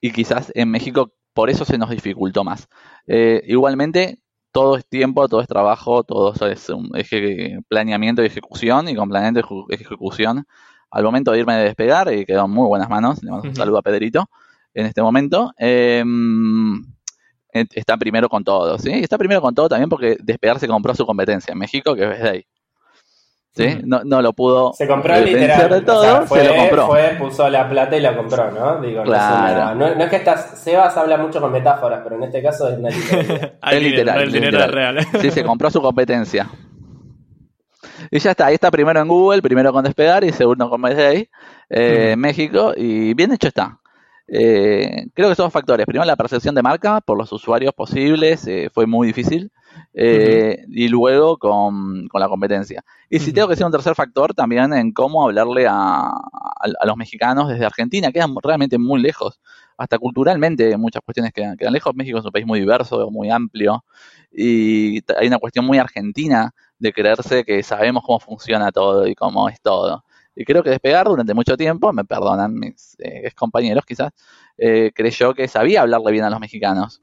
y 0.00 0.12
quizás 0.12 0.52
en 0.54 0.70
México 0.70 1.12
por 1.36 1.50
eso 1.50 1.66
se 1.66 1.76
nos 1.76 1.90
dificultó 1.90 2.44
más. 2.44 2.66
Eh, 3.06 3.42
igualmente, 3.46 4.20
todo 4.56 4.78
es 4.78 4.86
tiempo, 4.86 5.28
todo 5.28 5.42
es 5.42 5.48
trabajo, 5.48 6.02
todo 6.02 6.32
es 6.46 6.70
un 6.70 6.90
eje, 6.94 7.58
planeamiento 7.68 8.22
y 8.22 8.26
ejecución, 8.26 8.88
y 8.88 8.94
con 8.94 9.06
planeamiento 9.10 9.66
y 9.68 9.74
ejecución, 9.74 10.46
al 10.90 11.04
momento 11.04 11.30
de 11.30 11.40
irme 11.40 11.56
de 11.56 11.64
despegar, 11.64 12.10
y 12.10 12.24
quedó 12.24 12.46
en 12.46 12.52
muy 12.52 12.66
buenas 12.66 12.88
manos, 12.88 13.22
le 13.22 13.30
mando 13.30 13.50
un 13.50 13.54
saludo 13.54 13.76
a 13.76 13.82
Pedrito 13.82 14.30
en 14.72 14.86
este 14.86 15.02
momento, 15.02 15.52
em, 15.58 16.82
está 17.52 17.98
primero 17.98 18.30
con 18.30 18.44
todo, 18.44 18.78
¿sí? 18.78 18.92
Está 18.92 19.18
primero 19.18 19.42
con 19.42 19.54
todo 19.54 19.68
también 19.68 19.90
porque 19.90 20.16
despegar 20.22 20.58
se 20.58 20.68
compró 20.68 20.94
su 20.94 21.04
competencia 21.04 21.52
en 21.52 21.58
México, 21.58 21.94
que 21.94 22.04
es 22.10 22.22
de 22.22 22.28
ahí. 22.30 22.46
¿Sí? 23.56 23.80
No, 23.84 24.02
no 24.04 24.20
lo 24.20 24.32
pudo 24.32 24.72
se 24.74 24.86
compró 24.86 25.18
literal. 25.18 25.70
De 25.70 25.80
todo, 25.80 26.26
fue, 26.26 26.40
se 26.40 26.48
lo 26.48 26.56
compró. 26.56 26.86
Fue, 26.86 27.16
puso 27.18 27.48
la 27.48 27.68
plata 27.68 27.96
y 27.96 28.00
lo 28.00 28.16
compró, 28.16 28.50
¿no? 28.50 28.80
Digo, 28.80 29.02
claro. 29.02 29.74
no, 29.74 29.86
es, 29.86 30.10
que 30.10 30.16
estás, 30.16 30.58
Sebas 30.58 30.96
habla 30.96 31.16
mucho 31.16 31.40
con 31.40 31.50
metáforas, 31.50 32.00
pero 32.04 32.16
en 32.16 32.24
este 32.24 32.42
caso 32.42 32.68
es 32.68 32.78
una 32.78 32.90
literalidad. 32.90 33.52
es 33.72 33.82
literal. 33.82 34.22
el 34.22 34.32
dinero 34.32 34.58
es 34.58 34.70
real. 34.70 35.06
sí, 35.20 35.30
se 35.30 35.44
compró 35.44 35.70
su 35.70 35.80
competencia. 35.80 36.48
Y 38.10 38.18
ya 38.18 38.32
está, 38.32 38.46
ahí 38.46 38.54
está 38.54 38.70
primero 38.70 39.00
en 39.00 39.08
Google, 39.08 39.42
primero 39.42 39.72
con 39.72 39.84
Despegar 39.84 40.22
y 40.22 40.32
segundo 40.32 40.68
con 40.68 40.80
Mayday, 40.80 41.28
eh, 41.70 42.14
México, 42.16 42.72
y 42.76 43.14
bien 43.14 43.32
hecho 43.32 43.48
está. 43.48 43.80
Eh, 44.28 45.06
creo 45.14 45.28
que 45.28 45.34
son 45.34 45.46
dos 45.46 45.52
factores. 45.52 45.86
Primero, 45.86 46.06
la 46.06 46.16
percepción 46.16 46.54
de 46.54 46.62
marca 46.62 47.00
por 47.00 47.16
los 47.16 47.30
usuarios 47.32 47.72
posibles 47.74 48.46
eh, 48.46 48.70
fue 48.72 48.86
muy 48.86 49.08
difícil. 49.08 49.50
Eh, 49.92 50.64
y 50.68 50.88
luego 50.88 51.38
con, 51.38 52.08
la 52.12 52.28
competencia. 52.28 52.82
Y 53.10 53.18
si 53.18 53.32
tengo 53.32 53.46
que 53.48 53.52
decir 53.52 53.66
un 53.66 53.72
tercer 53.72 53.94
factor, 53.94 54.34
también 54.34 54.72
en 54.72 54.92
cómo 54.92 55.24
hablarle 55.24 55.66
a, 55.68 56.14
los 56.84 56.96
mexicanos 56.96 57.48
desde 57.48 57.66
Argentina, 57.66 58.10
quedan 58.10 58.34
realmente 58.42 58.78
muy 58.78 59.00
lejos, 59.00 59.40
hasta 59.76 59.98
culturalmente 59.98 60.76
muchas 60.78 61.02
cuestiones 61.04 61.32
quedan, 61.32 61.56
quedan 61.56 61.74
lejos. 61.74 61.94
México 61.94 62.18
es 62.18 62.24
un 62.24 62.32
país 62.32 62.46
muy 62.46 62.60
diverso, 62.60 63.10
muy 63.10 63.30
amplio, 63.30 63.84
y 64.32 65.02
hay 65.18 65.26
una 65.28 65.38
cuestión 65.38 65.66
muy 65.66 65.78
argentina 65.78 66.54
de 66.78 66.92
creerse 66.92 67.44
que 67.44 67.62
sabemos 67.62 68.02
cómo 68.04 68.20
funciona 68.20 68.72
todo 68.72 69.06
y 69.06 69.14
cómo 69.14 69.48
es 69.48 69.60
todo. 69.60 70.04
Y 70.36 70.44
creo 70.44 70.62
que 70.62 70.70
Despegar 70.70 71.06
durante 71.06 71.32
mucho 71.32 71.56
tiempo, 71.56 71.92
me 71.94 72.04
perdonan 72.04 72.54
mis 72.54 72.94
eh, 72.98 73.30
compañeros 73.34 73.84
quizás, 73.86 74.12
eh, 74.58 74.92
creyó 74.94 75.34
que 75.34 75.48
sabía 75.48 75.80
hablarle 75.80 76.12
bien 76.12 76.24
a 76.24 76.30
los 76.30 76.38
mexicanos. 76.38 77.02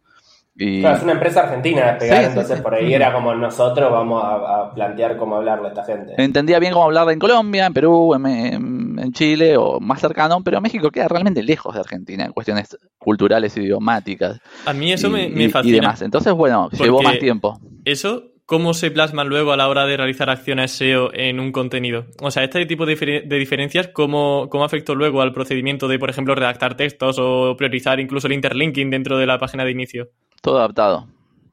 Claro, 0.56 0.98
es 0.98 1.04
una 1.04 1.14
empresa 1.14 1.42
argentina 1.42 1.94
despegar, 1.94 2.26
entonces 2.26 2.62
por 2.62 2.76
ahí 2.76 2.94
era 2.94 3.12
como 3.12 3.34
nosotros 3.34 3.92
vamos 3.92 4.24
a, 4.24 4.72
plantear 4.76 5.18
cómo 5.18 5.38
hablarle 5.38 5.70
a 5.70 5.70
esta 5.70 5.84
gente. 5.84 6.14
Entendía 6.16 6.60
bien 6.60 6.74
cómo 6.74 6.86
hablarle 6.86 7.14
en 7.14 7.20
Colombia, 7.20 7.66
en 7.66 7.74
Perú, 7.74 8.14
en, 8.14 9.12
Chile 9.14 9.58
o 9.58 9.80
más 9.80 10.00
cercano, 10.00 10.42
pero 10.44 10.62
México 10.62 10.92
queda 10.92 11.08
realmente 11.08 11.42
lejos 11.42 11.74
de 11.74 11.80
Argentina 11.80 12.26
en 12.26 12.32
cuestiones 12.32 12.78
culturales, 13.00 13.58
idiomáticas. 13.58 14.40
A 14.66 14.74
mí 14.74 14.94
eso 14.94 15.10
me, 15.10 15.28
fascina. 15.50 15.76
Y 15.76 15.80
demás. 15.80 16.02
Entonces, 16.04 16.34
bueno, 16.34 16.70
llevó 16.70 17.02
más 17.02 17.18
tiempo. 17.18 17.60
Eso 17.84 18.33
cómo 18.54 18.76
se 18.76 18.92
plasman 18.92 19.30
luego 19.30 19.52
a 19.52 19.58
la 19.58 19.68
hora 19.68 19.88
de 19.88 19.98
realizar 19.98 20.30
acciones 20.30 20.74
SEO 20.74 21.12
en 21.12 21.40
un 21.40 21.52
contenido. 21.52 22.06
O 22.22 22.30
sea, 22.30 22.44
este 22.44 22.68
tipo 22.68 22.86
de, 22.86 23.24
diferencias, 23.28 23.88
¿cómo, 23.88 24.48
¿cómo, 24.48 24.64
afectó 24.64 24.94
luego 24.94 25.24
al 25.24 25.34
procedimiento 25.34 25.88
de, 25.88 25.98
por 25.98 26.12
ejemplo, 26.12 26.36
redactar 26.36 26.78
textos 26.78 27.18
o 27.20 27.56
priorizar 27.58 28.00
incluso 28.00 28.28
el 28.28 28.34
interlinking 28.34 28.92
dentro 28.92 29.18
de 29.18 29.26
la 29.26 29.40
página 29.40 29.66
de 29.66 29.72
inicio? 29.72 30.10
Todo 30.40 30.60
adaptado, 30.60 31.08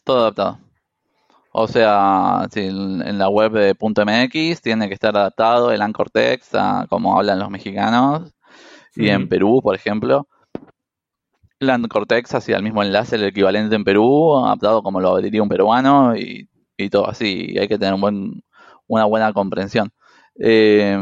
todo 0.05 0.19
adaptado. 0.19 0.59
O 1.53 1.67
sea, 1.69 2.47
si 2.51 2.67
en 2.67 3.17
la 3.17 3.31
web 3.31 3.53
de 3.53 3.75
.mx 3.81 4.61
tiene 4.61 4.87
que 4.89 4.93
estar 4.93 5.17
adaptado 5.17 5.73
el 5.73 5.81
anchor 5.81 6.11
text 6.11 6.55
a 6.55 6.85
como 6.91 7.17
hablan 7.17 7.39
los 7.39 7.49
mexicanos. 7.49 8.31
Y 8.95 9.09
en 9.09 9.27
Perú, 9.27 9.61
por 9.63 9.75
ejemplo, 9.75 10.29
el 11.61 11.71
anchor 11.71 12.05
text 12.05 12.35
hacia 12.35 12.59
el 12.59 12.63
mismo 12.63 12.83
enlace, 12.83 13.17
el 13.17 13.25
equivalente 13.25 13.75
en 13.75 13.85
Perú, 13.85 14.37
adaptado 14.45 14.83
como 14.83 15.01
lo 15.01 15.17
diría 15.17 15.43
un 15.43 15.49
peruano 15.49 16.15
y, 16.15 16.50
todo 16.89 17.09
así. 17.09 17.57
hay 17.59 17.69
que 17.69 17.79
tener 17.79 17.95
una 18.87 19.05
buena 19.05 19.33
comprensión. 19.33 19.91
Eh, 20.39 20.97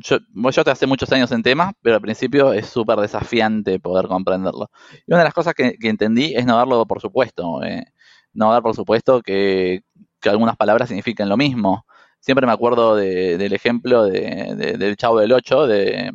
yo, 0.00 0.18
yo 0.50 0.64
te 0.64 0.70
hace 0.70 0.86
muchos 0.86 1.10
años 1.12 1.30
en 1.32 1.42
tema, 1.42 1.72
pero 1.82 1.96
al 1.96 2.02
principio 2.02 2.52
es 2.52 2.66
súper 2.66 2.98
desafiante 2.98 3.78
poder 3.80 4.06
comprenderlo. 4.08 4.70
Y 5.06 5.12
una 5.12 5.18
de 5.18 5.24
las 5.24 5.34
cosas 5.34 5.54
que, 5.54 5.76
entendí 5.82 6.34
es 6.34 6.46
no 6.46 6.56
darlo 6.56 6.86
por 6.86 7.00
supuesto. 7.00 7.62
Eh, 7.62 7.84
no 8.32 8.52
dar 8.52 8.62
por 8.62 8.74
supuesto 8.74 9.22
que, 9.22 9.82
algunas 10.24 10.56
palabras 10.56 10.88
signifiquen 10.88 11.28
lo 11.28 11.36
mismo. 11.36 11.86
Siempre 12.20 12.46
me 12.46 12.52
acuerdo 12.52 12.96
del 12.96 13.52
ejemplo 13.52 14.04
del 14.04 14.96
Chavo 14.96 15.20
del 15.20 15.32
Ocho, 15.32 15.66
de, 15.66 16.12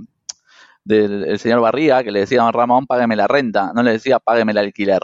del 0.84 1.40
señor 1.40 1.62
Barriga, 1.62 2.04
que 2.04 2.12
le 2.12 2.22
decía 2.22 2.48
a 2.48 2.52
Ramón, 2.52 2.86
págueme 2.88 3.16
la 3.16 3.28
renta, 3.28 3.72
no 3.74 3.84
le 3.84 3.94
decía 3.94 4.20
págueme 4.20 4.52
el 4.52 4.60
alquiler. 4.60 5.02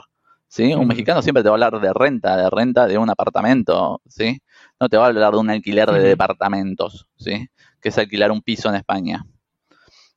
¿Sí? 0.52 0.74
Un 0.74 0.86
mexicano 0.86 1.22
siempre 1.22 1.44
te 1.44 1.50
va 1.50 1.54
a 1.54 1.56
hablar 1.56 1.80
de 1.80 1.94
renta, 1.94 2.36
de 2.36 2.50
renta 2.50 2.86
de 2.86 2.98
un 2.98 3.10
apartamento, 3.10 4.02
¿sí? 4.06 4.42
No 4.80 4.90
te 4.90 4.98
va 4.98 5.06
a 5.06 5.08
hablar 5.08 5.32
de 5.32 5.40
un 5.40 5.50
alquiler 5.50 5.90
de 5.90 6.02
departamentos, 6.02 7.08
¿sí? 7.16 7.48
Que 7.82 7.90
es 7.90 7.98
alquilar 7.98 8.32
un 8.32 8.42
piso 8.42 8.68
en 8.68 8.76
España. 8.76 9.26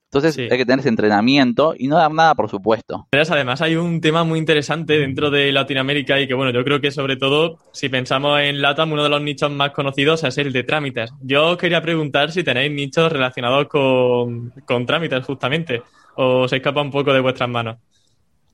Entonces 0.06 0.38
hay 0.38 0.58
que 0.58 0.64
tener 0.64 0.80
ese 0.80 0.88
entrenamiento 0.88 1.74
y 1.76 1.88
no 1.88 1.96
dar 1.96 2.12
nada 2.12 2.34
por 2.34 2.48
supuesto. 2.48 3.06
Pero 3.10 3.24
además 3.28 3.62
hay 3.62 3.76
un 3.76 4.00
tema 4.00 4.22
muy 4.22 4.38
interesante 4.38 4.98
dentro 4.98 5.30
de 5.30 5.50
Latinoamérica 5.50 6.20
y 6.20 6.28
que 6.28 6.34
bueno, 6.34 6.52
yo 6.52 6.64
creo 6.64 6.80
que 6.80 6.90
sobre 6.90 7.16
todo 7.16 7.58
si 7.72 7.88
pensamos 7.88 8.40
en 8.40 8.60
LATAM, 8.60 8.92
uno 8.92 9.02
de 9.04 9.08
los 9.08 9.22
nichos 9.22 9.50
más 9.50 9.70
conocidos 9.70 10.22
es 10.24 10.38
el 10.38 10.52
de 10.52 10.62
trámites. 10.62 11.12
Yo 11.20 11.56
quería 11.56 11.80
preguntar 11.80 12.30
si 12.30 12.44
tenéis 12.44 12.72
nichos 12.72 13.10
relacionados 13.10 13.66
con, 13.66 14.50
con 14.64 14.86
trámites 14.86 15.24
justamente 15.24 15.82
o 16.16 16.46
se 16.46 16.56
escapa 16.56 16.82
un 16.82 16.90
poco 16.90 17.12
de 17.12 17.20
vuestras 17.20 17.48
manos. 17.48 17.76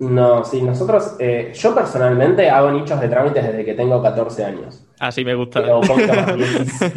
No, 0.00 0.44
sí, 0.44 0.62
nosotros, 0.62 1.16
eh, 1.18 1.52
yo 1.54 1.74
personalmente 1.74 2.48
hago 2.48 2.70
nichos 2.70 2.98
de 3.00 3.08
trámites 3.08 3.46
desde 3.46 3.64
que 3.66 3.74
tengo 3.74 4.02
14 4.02 4.44
años. 4.44 4.86
Así 4.98 5.24
me 5.24 5.34
gusta. 5.34 5.60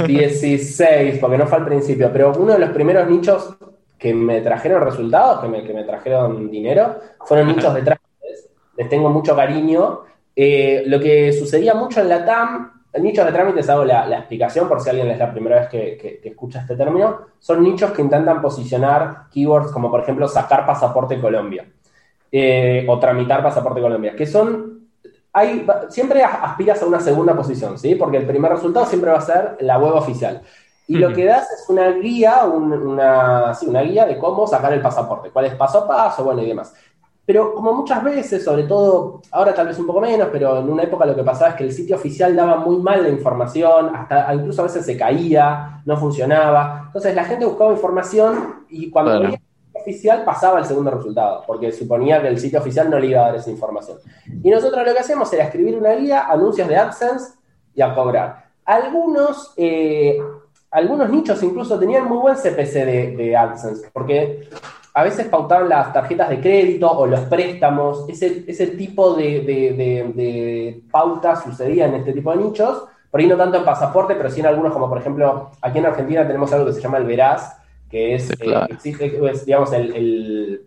16, 0.07 1.17
porque 1.21 1.37
no 1.37 1.45
fue 1.45 1.57
al 1.57 1.65
principio, 1.65 2.09
pero 2.13 2.31
uno 2.37 2.53
de 2.53 2.59
los 2.59 2.69
primeros 2.69 3.09
nichos 3.09 3.55
que 3.97 4.13
me 4.13 4.39
trajeron 4.39 4.83
resultados, 4.83 5.41
que 5.41 5.49
me, 5.49 5.63
que 5.63 5.73
me 5.73 5.83
trajeron 5.83 6.49
dinero, 6.49 6.95
fueron 7.25 7.47
nichos 7.47 7.73
de 7.73 7.81
trámites. 7.81 8.49
Les 8.77 8.87
tengo 8.87 9.09
mucho 9.09 9.35
cariño. 9.35 10.01
Eh, 10.33 10.83
lo 10.87 10.99
que 10.99 11.33
sucedía 11.33 11.73
mucho 11.73 11.99
en 11.99 12.07
la 12.07 12.23
TAM, 12.25 12.83
nichos 13.01 13.25
de 13.25 13.31
trámites 13.31 13.69
hago 13.69 13.83
la, 13.83 14.17
explicación 14.17 14.69
por 14.69 14.79
si 14.79 14.89
alguien 14.89 15.09
es 15.09 15.19
la 15.19 15.31
primera 15.31 15.59
vez 15.59 15.69
que, 15.69 16.21
escucha 16.23 16.61
este 16.61 16.77
término, 16.77 17.19
son 17.39 17.63
nichos 17.63 17.91
que 17.91 18.01
intentan 18.01 18.41
posicionar 18.41 19.29
keywords 19.31 19.71
como 19.71 19.91
por 19.91 20.01
ejemplo 20.01 20.27
sacar 20.27 20.65
pasaporte 20.65 21.19
Colombia. 21.19 21.65
Eh, 22.35 22.83
o 22.89 22.97
tramitar 22.97 23.43
pasaporte 23.43 23.79
Colombia, 23.79 24.15
que 24.15 24.25
son, 24.25 24.89
hay, 25.31 25.67
siempre 25.89 26.23
aspiras 26.23 26.81
a 26.81 26.87
una 26.87 26.99
segunda 26.99 27.35
posición, 27.35 27.77
¿sí? 27.77 27.93
Porque 27.93 28.17
el 28.17 28.25
primer 28.25 28.51
resultado 28.51 28.87
siempre 28.87 29.11
va 29.11 29.19
a 29.19 29.21
ser 29.21 29.57
la 29.59 29.77
web 29.77 29.93
oficial. 29.93 30.41
Y 30.87 30.95
lo 30.95 31.13
que 31.13 31.25
das 31.25 31.43
es 31.51 31.69
una 31.69 31.91
guía, 31.91 32.43
una, 32.45 33.53
sí, 33.53 33.67
una 33.67 33.81
guía 33.83 34.07
de 34.07 34.17
cómo 34.17 34.47
sacar 34.47 34.73
el 34.73 34.81
pasaporte, 34.81 35.29
cuál 35.29 35.45
es 35.45 35.53
paso 35.53 35.83
a 35.83 35.87
paso, 35.87 36.23
bueno, 36.23 36.41
y 36.41 36.47
demás. 36.47 36.73
Pero 37.23 37.53
como 37.53 37.71
muchas 37.71 38.03
veces, 38.03 38.43
sobre 38.43 38.63
todo, 38.63 39.21
ahora 39.29 39.53
tal 39.53 39.67
vez 39.67 39.77
un 39.77 39.85
poco 39.85 40.01
menos, 40.01 40.29
pero 40.31 40.57
en 40.59 40.71
una 40.71 40.81
época 40.81 41.05
lo 41.05 41.15
que 41.15 41.23
pasaba 41.23 41.51
es 41.51 41.55
que 41.57 41.65
el 41.65 41.71
sitio 41.71 41.97
oficial 41.97 42.35
daba 42.35 42.55
muy 42.55 42.77
mal 42.77 43.03
la 43.03 43.09
información, 43.09 43.95
hasta 43.95 44.33
incluso 44.33 44.61
a 44.61 44.65
veces 44.65 44.87
se 44.87 44.97
caía, 44.97 45.83
no 45.85 45.97
funcionaba. 45.97 46.85
Entonces 46.87 47.13
la 47.13 47.25
gente 47.25 47.45
buscaba 47.45 47.73
información 47.73 48.65
y 48.69 48.89
cuando 48.89 49.37
oficial 49.83 50.23
pasaba 50.23 50.59
el 50.59 50.65
segundo 50.65 50.89
resultado, 50.89 51.43
porque 51.45 51.71
suponía 51.71 52.21
que 52.21 52.29
el 52.29 52.39
sitio 52.39 52.59
oficial 52.59 52.89
no 52.89 52.97
le 52.97 53.07
iba 53.07 53.21
a 53.21 53.27
dar 53.27 53.35
esa 53.35 53.51
información. 53.51 53.97
Y 54.41 54.49
nosotros 54.49 54.85
lo 54.85 54.93
que 54.93 54.99
hacemos 54.99 55.31
era 55.33 55.43
escribir 55.43 55.77
una 55.77 55.91
guía, 55.91 56.27
anuncios 56.27 56.67
de 56.67 56.75
AdSense 56.75 57.33
y 57.75 57.81
a 57.81 57.93
cobrar. 57.93 58.45
Algunos, 58.65 59.53
eh, 59.57 60.17
algunos 60.71 61.09
nichos 61.09 61.43
incluso 61.43 61.77
tenían 61.77 62.05
muy 62.05 62.17
buen 62.17 62.35
CPC 62.35 62.85
de, 62.85 63.35
AdSense, 63.37 63.89
porque 63.91 64.47
a 64.93 65.03
veces 65.03 65.27
pautaban 65.27 65.69
las 65.69 65.91
tarjetas 65.91 66.29
de 66.29 66.39
crédito 66.39 66.89
o 66.89 67.05
los 67.05 67.21
préstamos, 67.21 68.05
ese, 68.07 68.45
ese 68.47 68.67
tipo 68.67 69.15
de, 69.15 69.41
de, 69.41 70.81
pautas 70.91 71.43
sucedía 71.43 71.87
en 71.87 71.95
este 71.95 72.13
tipo 72.13 72.31
de 72.31 72.37
nichos, 72.37 72.85
por 73.11 73.19
ahí 73.19 73.27
no 73.27 73.35
tanto 73.35 73.57
en 73.57 73.65
pasaporte, 73.65 74.15
pero 74.15 74.29
sí 74.29 74.39
en 74.39 74.47
algunos, 74.47 74.71
como 74.71 74.87
por 74.89 74.97
ejemplo, 74.97 75.51
aquí 75.61 75.79
en 75.79 75.85
Argentina 75.85 76.25
tenemos 76.25 76.51
algo 76.53 76.67
que 76.67 76.73
se 76.73 76.81
llama 76.81 76.97
el 76.97 77.05
Veraz, 77.05 77.62
que 77.93 78.15
es, 78.15 78.31
eh, 78.31 79.43
digamos, 79.45 79.71
el, 79.71 80.65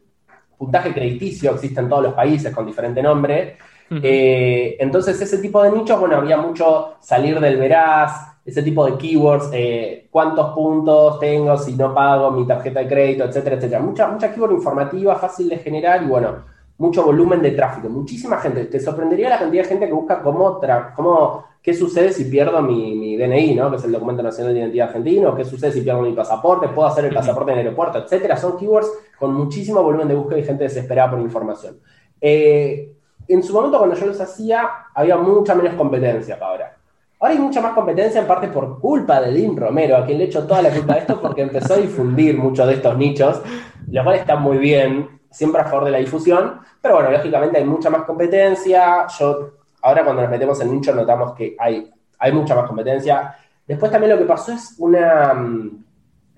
puntaje 0.57 0.95
crediticio 0.95 1.51
existe 1.51 1.81
en 1.81 1.89
todos 1.89 2.05
los 2.05 2.15
países 2.15 2.55
con 2.55 2.65
diferente 2.65 3.03
nombre. 3.03 3.57
Eh, 3.91 4.77
entonces, 4.79 5.21
ese 5.21 5.39
tipo 5.39 5.61
de 5.61 5.73
nichos, 5.73 5.99
bueno, 5.99 6.17
había 6.17 6.37
mucho 6.37 6.95
salir 7.01 7.41
del 7.41 7.57
veraz, 7.57 8.39
ese 8.45 8.63
tipo 8.63 8.87
de 8.87 8.97
keywords, 8.97 9.51
eh, 9.53 10.07
cuántos 10.09 10.55
puntos 10.55 11.19
tengo 11.19 11.59
si 11.59 11.75
no 11.75 11.93
pago 11.93 12.31
mi 12.31 12.47
tarjeta 12.47 12.79
de 12.79 12.87
crédito, 12.87 13.25
etcétera, 13.25 13.57
etcétera. 13.57 13.81
Mucha, 13.81 14.07
mucha 14.07 14.33
keyword 14.33 14.53
informativa, 14.53 15.17
fácil 15.17 15.49
de 15.49 15.59
generar 15.59 16.05
y 16.05 16.07
bueno, 16.07 16.45
mucho 16.79 17.05
volumen 17.05 17.43
de 17.43 17.51
tráfico. 17.51 17.89
Muchísima 17.89 18.39
gente. 18.39 18.67
Te 18.67 18.79
sorprendería 18.79 19.31
la 19.31 19.41
cantidad 19.41 19.65
de 19.65 19.69
gente 19.69 19.87
que 19.89 19.93
busca 19.93 20.23
cómo, 20.23 20.61
cómo 20.95 21.45
¿Qué 21.67 21.75
sucede 21.75 22.13
si 22.13 22.27
pierdo 22.27 22.63
mi, 22.63 23.17
DNI, 23.17 23.57
¿no? 23.57 23.69
que 23.73 23.77
es 23.79 23.83
el 23.83 23.91
documento 23.91 24.23
nacional 24.23 24.55
de 24.55 24.61
identidad 24.61 24.87
argentino? 24.87 25.35
¿Qué 25.35 25.45
sucede 25.45 25.73
si 25.73 25.81
pierdo 25.81 26.01
mi 26.01 26.13
pasaporte? 26.13 26.69
¿Puedo 26.69 26.87
hacer 26.87 27.07
el 27.07 27.13
pasaporte 27.13 27.51
en 27.51 27.59
el 27.59 27.65
aeropuerto? 27.65 27.99
Etcétera. 27.99 28.37
Son 28.37 28.57
keywords 28.57 28.89
con 29.19 29.35
muchísimo 29.35 29.83
volumen 29.83 30.07
de 30.07 30.15
búsqueda 30.15 30.39
y 30.39 30.45
gente 30.45 30.63
desesperada 30.63 31.11
por 31.11 31.21
información. 31.21 31.81
Eh, 32.21 32.95
en 33.27 33.43
su 33.43 33.53
momento, 33.53 33.79
cuando 33.79 33.97
yo 33.97 34.07
los 34.07 34.21
hacía, 34.21 34.71
había 34.95 35.17
mucha 35.17 35.57
menos 35.57 35.75
competencia 35.75 36.39
ahora. 36.41 36.77
Ahora 37.19 37.35
hay 37.35 37.41
mucha 37.41 37.61
más 37.61 37.73
competencia, 37.73 38.21
en 38.21 38.29
parte 38.29 38.47
por 38.47 38.79
culpa 38.79 39.21
de 39.21 39.33
Dean 39.33 39.57
Romero, 39.57 39.97
a 39.97 40.07
quien 40.07 40.19
le 40.19 40.25
echo 40.27 40.47
toda 40.47 40.63
la 40.63 40.71
culpa 40.71 40.95
de 40.95 41.01
esto, 41.01 41.21
porque 41.21 41.43
empezó 41.43 41.75
a 41.75 41.79
difundir 41.79 42.39
muchos 42.39 42.65
de 42.69 42.75
estos 42.75 42.97
nichos, 42.97 43.43
lo 43.91 44.05
cual 44.05 44.15
está 44.15 44.37
muy 44.37 44.59
bien, 44.59 45.19
siempre 45.33 45.63
a 45.63 45.65
favor 45.65 45.87
de 45.87 45.91
la 45.91 45.99
difusión, 45.99 46.61
pero 46.81 46.95
bueno, 46.95 47.11
lógicamente 47.11 47.59
hay 47.59 47.65
mucha 47.65 47.91
más 47.91 48.05
competencia. 48.05 49.09
Yo 49.19 49.56
Ahora 49.87 50.03
cuando 50.03 50.23
nos 50.23 50.31
metemos 50.33 50.61
en 50.61 50.75
nicho 50.75 50.93
notamos 50.93 51.33
que 51.33 51.55
hay, 51.57 51.89
hay 52.19 52.33
mucha 52.33 52.57
más 52.57 52.67
competencia. 52.67 53.37
Después 53.65 53.93
también 53.93 54.13
lo 54.13 54.19
que 54.19 54.25
pasó 54.25 54.53
es 54.53 54.75
una 54.79 55.33
mm, 55.33 55.85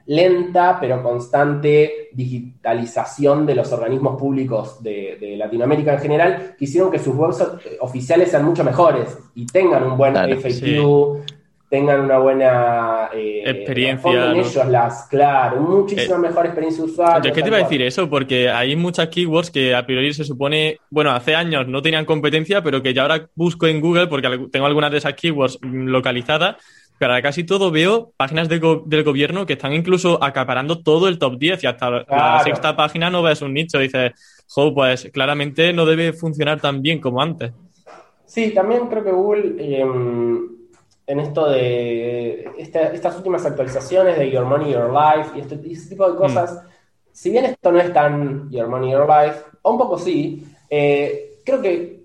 lenta 0.04 0.76
pero 0.78 1.02
constante 1.02 2.10
digitalización 2.12 3.46
de 3.46 3.54
los 3.54 3.72
organismos 3.72 4.20
públicos 4.20 4.82
de, 4.82 5.34
Latinoamérica 5.38 5.94
en 5.94 5.98
general, 5.98 6.56
que 6.58 6.66
hicieron 6.66 6.90
que 6.90 6.98
sus 6.98 7.16
webs 7.16 7.42
oficiales 7.80 8.30
sean 8.30 8.44
mucho 8.44 8.62
mejores 8.64 9.16
y 9.34 9.46
tengan 9.46 9.82
un 9.84 9.96
buen 9.96 10.14
FAQ, 10.14 11.24
tengan 11.68 12.00
una 12.00 12.18
buena 12.18 13.10
eh, 13.12 13.42
experiencia. 13.44 14.30
En 14.30 14.36
ellos 14.36 14.66
las, 14.66 15.06
claro, 15.08 15.60
muchísima 15.60 16.16
eh, 16.16 16.18
mejor 16.18 16.46
experiencia 16.46 16.84
usuaria. 16.84 17.22
Yo 17.22 17.28
es 17.28 17.34
que 17.34 17.42
te 17.42 17.48
iba 17.48 17.58
a 17.58 17.62
decir 17.62 17.82
eso, 17.82 18.08
porque 18.08 18.48
hay 18.48 18.74
muchas 18.74 19.08
keywords 19.08 19.50
que 19.50 19.74
a 19.74 19.84
priori 19.84 20.12
se 20.14 20.24
supone, 20.24 20.78
bueno, 20.90 21.10
hace 21.10 21.34
años 21.34 21.68
no 21.68 21.82
tenían 21.82 22.04
competencia, 22.04 22.62
pero 22.62 22.82
que 22.82 22.94
ya 22.94 23.02
ahora 23.02 23.28
busco 23.34 23.66
en 23.66 23.80
Google, 23.80 24.06
porque 24.06 24.48
tengo 24.50 24.66
algunas 24.66 24.90
de 24.90 24.98
esas 24.98 25.14
keywords 25.14 25.58
localizadas, 25.62 26.56
pero 26.98 27.12
ahora 27.12 27.22
casi 27.22 27.44
todo 27.44 27.70
veo 27.70 28.12
páginas 28.16 28.48
del 28.48 29.04
gobierno 29.04 29.46
que 29.46 29.52
están 29.52 29.72
incluso 29.72 30.22
acaparando 30.22 30.82
todo 30.82 31.06
el 31.06 31.18
top 31.18 31.38
10 31.38 31.62
y 31.64 31.66
hasta 31.66 31.90
la 31.90 32.40
sexta 32.42 32.74
página 32.74 33.08
no 33.08 33.22
ves 33.22 33.40
un 33.40 33.54
nicho. 33.54 33.78
Dices, 33.78 34.12
jo, 34.48 34.74
pues 34.74 35.08
claramente 35.12 35.72
no 35.72 35.86
debe 35.86 36.12
funcionar 36.12 36.60
tan 36.60 36.82
bien 36.82 37.00
como 37.00 37.22
antes. 37.22 37.52
Sí, 38.26 38.52
también 38.52 38.88
creo 38.88 39.04
que 39.04 39.12
Google... 39.12 39.54
Em, 39.58 40.57
en 41.08 41.20
esto 41.20 41.48
de 41.48 42.52
estas 42.58 43.16
últimas 43.16 43.44
actualizaciones 43.44 44.18
de 44.18 44.30
Your 44.30 44.44
Money, 44.44 44.72
Your 44.72 44.92
Life 44.92 45.30
y 45.36 45.40
este, 45.40 45.60
ese 45.72 45.88
tipo 45.88 46.08
de 46.08 46.16
cosas, 46.16 46.52
mm. 46.52 46.68
si 47.10 47.30
bien 47.30 47.46
esto 47.46 47.72
no 47.72 47.80
es 47.80 47.92
tan 47.92 48.50
Your 48.50 48.68
Money, 48.68 48.92
Your 48.92 49.08
Life, 49.08 49.40
o 49.62 49.72
un 49.72 49.78
poco 49.78 49.98
sí, 49.98 50.46
eh, 50.68 51.40
creo 51.44 51.62
que 51.62 51.98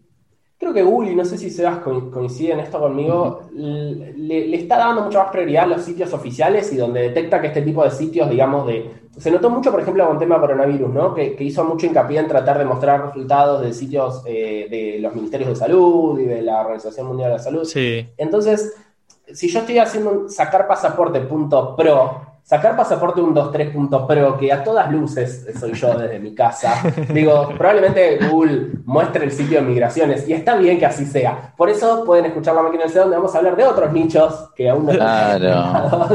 creo 0.63 0.73
que 0.73 0.83
Google, 0.83 1.11
y 1.11 1.15
no 1.15 1.25
sé 1.25 1.37
si 1.37 1.49
Sebas 1.49 1.79
coincide 1.79 2.53
en 2.53 2.61
esto 2.61 2.79
conmigo, 2.79 3.41
le, 3.53 4.55
está 4.55 4.77
dando 4.77 5.03
mucha 5.03 5.23
más 5.23 5.31
prioridad 5.31 5.65
a 5.65 5.67
los 5.67 5.81
sitios 5.81 6.13
oficiales 6.13 6.71
y 6.71 6.77
donde 6.77 7.01
detecta 7.01 7.41
que 7.41 7.47
este 7.47 7.61
tipo 7.61 7.83
de 7.83 7.91
sitios, 7.91 8.29
digamos, 8.29 8.65
de... 8.67 9.03
Se 9.17 9.29
notó 9.29 9.49
mucho, 9.49 9.71
por 9.71 9.81
ejemplo, 9.81 10.05
con 10.05 10.15
el 10.15 10.19
tema 10.19 10.39
coronavirus, 10.39 10.89
¿no? 10.89 11.13
Que, 11.13 11.35
hizo 11.39 11.65
mucho 11.65 11.85
hincapié 11.85 12.19
en 12.19 12.27
tratar 12.29 12.57
de 12.57 12.65
mostrar 12.65 13.07
resultados 13.07 13.61
de 13.61 13.73
sitios 13.73 14.23
eh, 14.25 14.67
de 14.69 14.99
los 14.99 15.13
ministerios 15.13 15.49
de 15.49 15.55
salud 15.57 16.17
y 16.17 16.23
de 16.23 16.41
la 16.41 16.61
Organización 16.61 17.07
Mundial 17.07 17.31
de 17.31 17.37
la 17.37 17.43
Salud. 17.43 17.65
Sí. 17.65 18.07
Entonces, 18.17 18.73
si 19.31 19.49
yo 19.49 19.59
estoy 19.59 19.79
haciendo 19.79 20.12
un 20.12 20.29
sacar 20.29 20.67
pasaporte 20.67 21.19
punto 21.21 21.75
pro, 21.75 22.33
sacar 22.43 22.75
pasaporte 22.75 23.21
un 23.21 23.33
23.pro, 23.33 24.38
que 24.38 24.51
a 24.51 24.63
todas 24.63 24.91
luces 24.91 25.47
soy 25.59 25.73
yo 25.73 25.97
desde 25.97 26.19
mi 26.19 26.36
casa, 26.36 26.83
digo, 27.13 27.49
probablemente 27.57 28.19
Google 28.29 28.71
muestre 28.86 29.25
el 29.25 29.31
sitio 29.31 29.62
de 29.62 29.67
migraciones 29.67 30.27
y 30.27 30.33
está 30.33 30.55
bien 30.55 30.77
que 30.77 30.86
así 30.86 31.05
sea. 31.05 31.53
Por 31.55 31.69
eso 31.69 32.03
pueden 32.05 32.25
escuchar 32.25 32.55
la 32.55 32.63
máquina 32.63 32.86
de 32.86 32.99
donde 32.99 33.15
vamos 33.15 33.33
a 33.33 33.38
hablar 33.38 33.55
de 33.55 33.65
otros 33.65 33.91
nichos 33.93 34.49
que 34.55 34.69
aún 34.69 34.86
no 34.86 34.91
claro. 34.91 36.09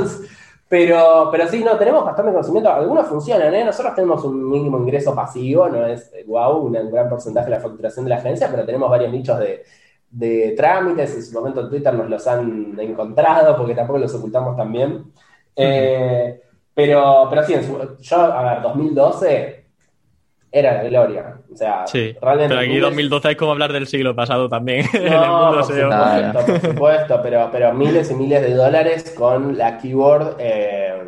Pero, 0.69 1.31
pero 1.33 1.49
sí, 1.49 1.65
no, 1.65 1.79
tenemos 1.79 2.05
bastante 2.05 2.31
conocimiento. 2.31 2.71
Algunos 2.71 3.07
funcionan, 3.07 3.55
¿eh? 3.55 3.65
Nosotros 3.65 3.95
tenemos 3.95 4.23
un 4.25 4.51
mínimo 4.51 4.77
ingreso 4.77 5.15
pasivo, 5.15 5.67
no 5.67 5.87
es 5.87 6.13
wow, 6.27 6.59
un 6.59 6.73
gran 6.91 7.09
porcentaje 7.09 7.47
de 7.47 7.57
la 7.57 7.63
facturación 7.63 8.05
de 8.05 8.11
la 8.11 8.17
agencia, 8.17 8.49
pero 8.51 8.67
tenemos 8.67 8.91
varios 8.91 9.11
nichos 9.11 9.39
de, 9.39 9.65
de 10.11 10.55
trámites, 10.57 11.15
en 11.15 11.23
su 11.23 11.33
momento 11.33 11.61
en 11.61 11.69
Twitter 11.69 11.95
nos 11.95 12.09
los 12.09 12.27
han 12.27 12.79
encontrado, 12.79 13.57
porque 13.57 13.75
tampoco 13.75 13.99
los 13.99 14.15
ocultamos 14.15 14.57
también. 14.57 15.05
Eh, 15.55 16.41
pero, 16.75 17.27
pero 17.29 17.43
sí, 17.45 17.55
yo, 18.01 18.17
a 18.17 18.55
ver, 18.55 18.63
2012, 18.63 19.67
era 20.51 20.75
la 20.75 20.89
gloria. 20.89 21.41
O 21.53 21.57
sea, 21.57 21.87
sí, 21.87 22.17
realmente. 22.21 22.55
Pero 22.55 22.61
aquí 22.61 22.79
2012 22.79 23.31
es 23.31 23.37
como 23.37 23.53
hablar 23.53 23.73
del 23.73 23.87
siglo 23.87 24.15
pasado 24.15 24.49
también. 24.49 24.87
No, 25.09 25.53
por, 25.53 25.65
supuesto, 25.65 26.45
por 26.47 26.61
supuesto, 26.61 27.21
pero, 27.23 27.49
pero 27.51 27.75
miles 27.75 28.11
y 28.11 28.15
miles 28.15 28.43
de 28.43 28.55
dólares 28.55 29.15
con 29.17 29.59
la 29.59 29.79
keyword 29.79 30.37
eh, 30.39 31.03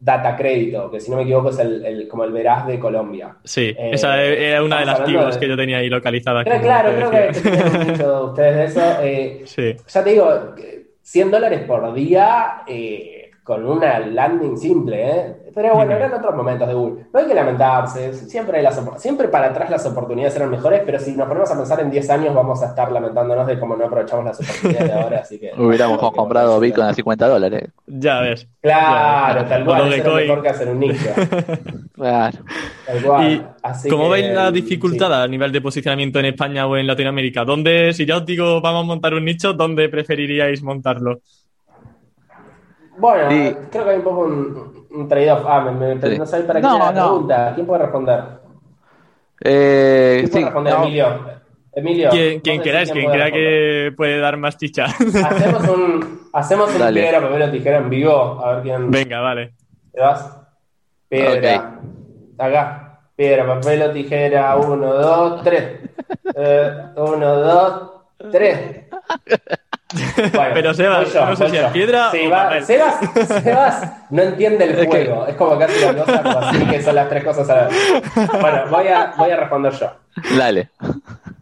data 0.00 0.34
crédito, 0.34 0.90
que 0.90 0.98
si 0.98 1.10
no 1.10 1.18
me 1.18 1.24
equivoco 1.24 1.50
es 1.50 1.58
el, 1.58 2.08
como 2.08 2.24
el 2.24 2.32
veraz 2.32 2.66
de 2.66 2.78
Colombia. 2.78 3.36
Sí, 3.44 3.74
eh, 3.78 3.90
esa 3.92 4.22
era 4.22 4.64
una 4.64 4.80
de 4.80 4.86
las 4.86 5.00
keywords 5.00 5.36
que 5.36 5.46
yo 5.46 5.56
tenía 5.56 5.78
ahí 5.78 5.90
localizada. 5.90 6.42
claro, 6.42 6.90
creo 6.96 7.10
que, 7.10 7.86
mucho 7.92 8.24
ustedes 8.26 8.56
de 8.56 8.64
eso. 8.64 9.02
Eh, 9.02 9.42
sí. 9.44 9.76
Ya 9.86 10.02
te 10.02 10.10
digo, 10.10 10.54
100 11.02 11.30
dólares 11.30 11.60
por 11.66 11.92
día. 11.94 12.62
Eh, 12.66 13.20
con 13.42 13.66
una 13.66 13.98
landing 13.98 14.56
simple, 14.56 15.10
¿eh? 15.10 15.36
Pero 15.54 15.74
bueno, 15.74 15.92
eran 15.92 16.12
otros 16.12 16.34
momentos 16.34 16.68
de 16.68 16.74
Google. 16.74 17.04
No 17.12 17.20
hay 17.20 17.26
que 17.26 17.34
lamentarse, 17.34 18.12
siempre, 18.14 18.62
las, 18.62 18.80
siempre 18.98 19.28
para 19.28 19.48
atrás 19.48 19.70
las 19.70 19.86
oportunidades 19.86 20.36
eran 20.36 20.50
mejores, 20.50 20.82
pero 20.84 20.98
si 20.98 21.12
nos 21.12 21.26
ponemos 21.26 21.50
a 21.50 21.56
pensar 21.56 21.80
en 21.80 21.90
10 21.90 22.10
años 22.10 22.34
vamos 22.34 22.62
a 22.62 22.66
estar 22.66 22.90
lamentándonos 22.90 23.46
de 23.46 23.58
cómo 23.58 23.76
no 23.76 23.86
aprovechamos 23.86 24.24
las 24.24 24.40
oportunidades 24.40 24.88
de 24.88 25.00
ahora, 25.00 25.18
así 25.20 25.38
que... 25.38 25.52
Hubiéramos 25.58 25.98
comprado 25.98 26.60
Bitcoin 26.60 26.86
a 26.86 26.94
50 26.94 27.28
dólares. 27.28 27.70
Ya 27.86 28.20
ves. 28.20 28.46
Claro, 28.60 29.44
tal 29.46 29.64
cual, 29.64 29.92
es 29.92 30.04
mejor 30.04 30.42
que 30.42 30.48
hacer 30.48 30.68
un 30.68 30.80
nicho. 30.80 31.10
claro. 31.94 32.38
Tal 32.86 33.02
cual. 33.02 33.56
¿Cómo 33.88 34.08
veis 34.08 34.32
la 34.32 34.50
dificultad 34.50 35.22
a 35.22 35.28
nivel 35.28 35.52
de 35.52 35.60
posicionamiento 35.60 36.18
en 36.18 36.26
España 36.26 36.66
o 36.66 36.76
en 36.76 36.86
Latinoamérica? 36.86 37.44
¿Dónde, 37.44 37.92
si 37.92 38.06
yo 38.06 38.18
os 38.18 38.26
digo 38.26 38.60
vamos 38.60 38.84
a 38.84 38.86
montar 38.86 39.14
un 39.14 39.24
nicho, 39.24 39.52
¿dónde 39.52 39.88
preferiríais 39.88 40.62
montarlo? 40.62 41.20
Bueno, 43.00 43.28
creo 43.70 43.84
que 43.84 43.90
hay 43.90 43.96
un 43.96 44.02
poco 44.04 44.20
un, 44.20 45.08
trade-off. 45.08 45.44
Ah, 45.46 45.60
me, 45.70 45.94
no 45.94 46.26
sabes 46.26 46.46
para 46.46 46.60
qué 46.60 46.66
no, 46.66 46.78
la 46.78 46.92
pregunta. 46.92 47.52
¿Quién 47.54 47.66
puede 47.66 47.82
responder? 47.82 48.24
Eh, 49.42 50.18
¿Quién 50.20 50.30
puede 50.30 50.44
responder, 50.44 50.74
Emilio? 50.74 51.40
Emilio. 51.72 52.10
Quien, 52.10 52.62
queráis, 52.62 52.90
quien 52.90 53.10
crea 53.10 53.30
que 53.30 53.92
puede 53.96 54.18
dar 54.18 54.36
más 54.36 54.56
chicha. 54.56 54.84
Hacemos 54.84 55.68
un, 55.68 56.20
hacemos 56.32 56.74
un 56.74 56.92
piedra, 56.92 57.20
papel 57.20 57.42
o 57.42 57.50
tijera 57.50 57.78
en 57.78 57.90
vivo. 57.90 58.44
A 58.44 58.54
ver 58.54 58.62
quién. 58.62 58.90
Venga, 58.90 59.20
vale. 59.20 59.54
¿Te 59.92 60.00
vas? 60.00 60.38
Piedra. 61.08 61.80
Acá. 62.38 63.00
Piedra, 63.14 63.46
papel 63.46 63.82
o 63.82 63.90
tijera. 63.92 64.56
Uno, 64.56 64.92
dos, 64.94 65.42
tres. 65.42 65.80
Eh, 66.34 66.70
uno, 66.96 67.36
dos, 67.36 67.90
tres. 68.30 68.86
Pero 70.54 70.74
Sebas, 70.74 71.14
no 71.14 71.36
sé 71.36 71.48
si 71.48 71.56
es 71.56 71.66
piedra 71.66 72.10
o 72.10 72.62
Sebas, 72.62 73.92
no 74.10 74.22
entiende 74.22 74.64
el 74.64 74.86
juego. 74.88 75.26
Es 75.26 75.34
como 75.34 75.58
que 75.58 75.64
hace 75.64 75.92
la 75.92 76.04
cosa 76.04 76.48
así, 76.48 76.64
que 76.66 76.82
son 76.82 76.94
las 76.94 77.08
tres 77.08 77.24
cosas 77.24 77.50
a 77.50 77.56
la 77.56 77.64
vez. 77.68 77.76
Bueno, 78.40 78.62
voy 78.70 78.88
a, 78.88 79.12
voy 79.16 79.30
a 79.30 79.36
responder 79.36 79.72
yo. 79.72 79.90
Dale. 80.36 80.70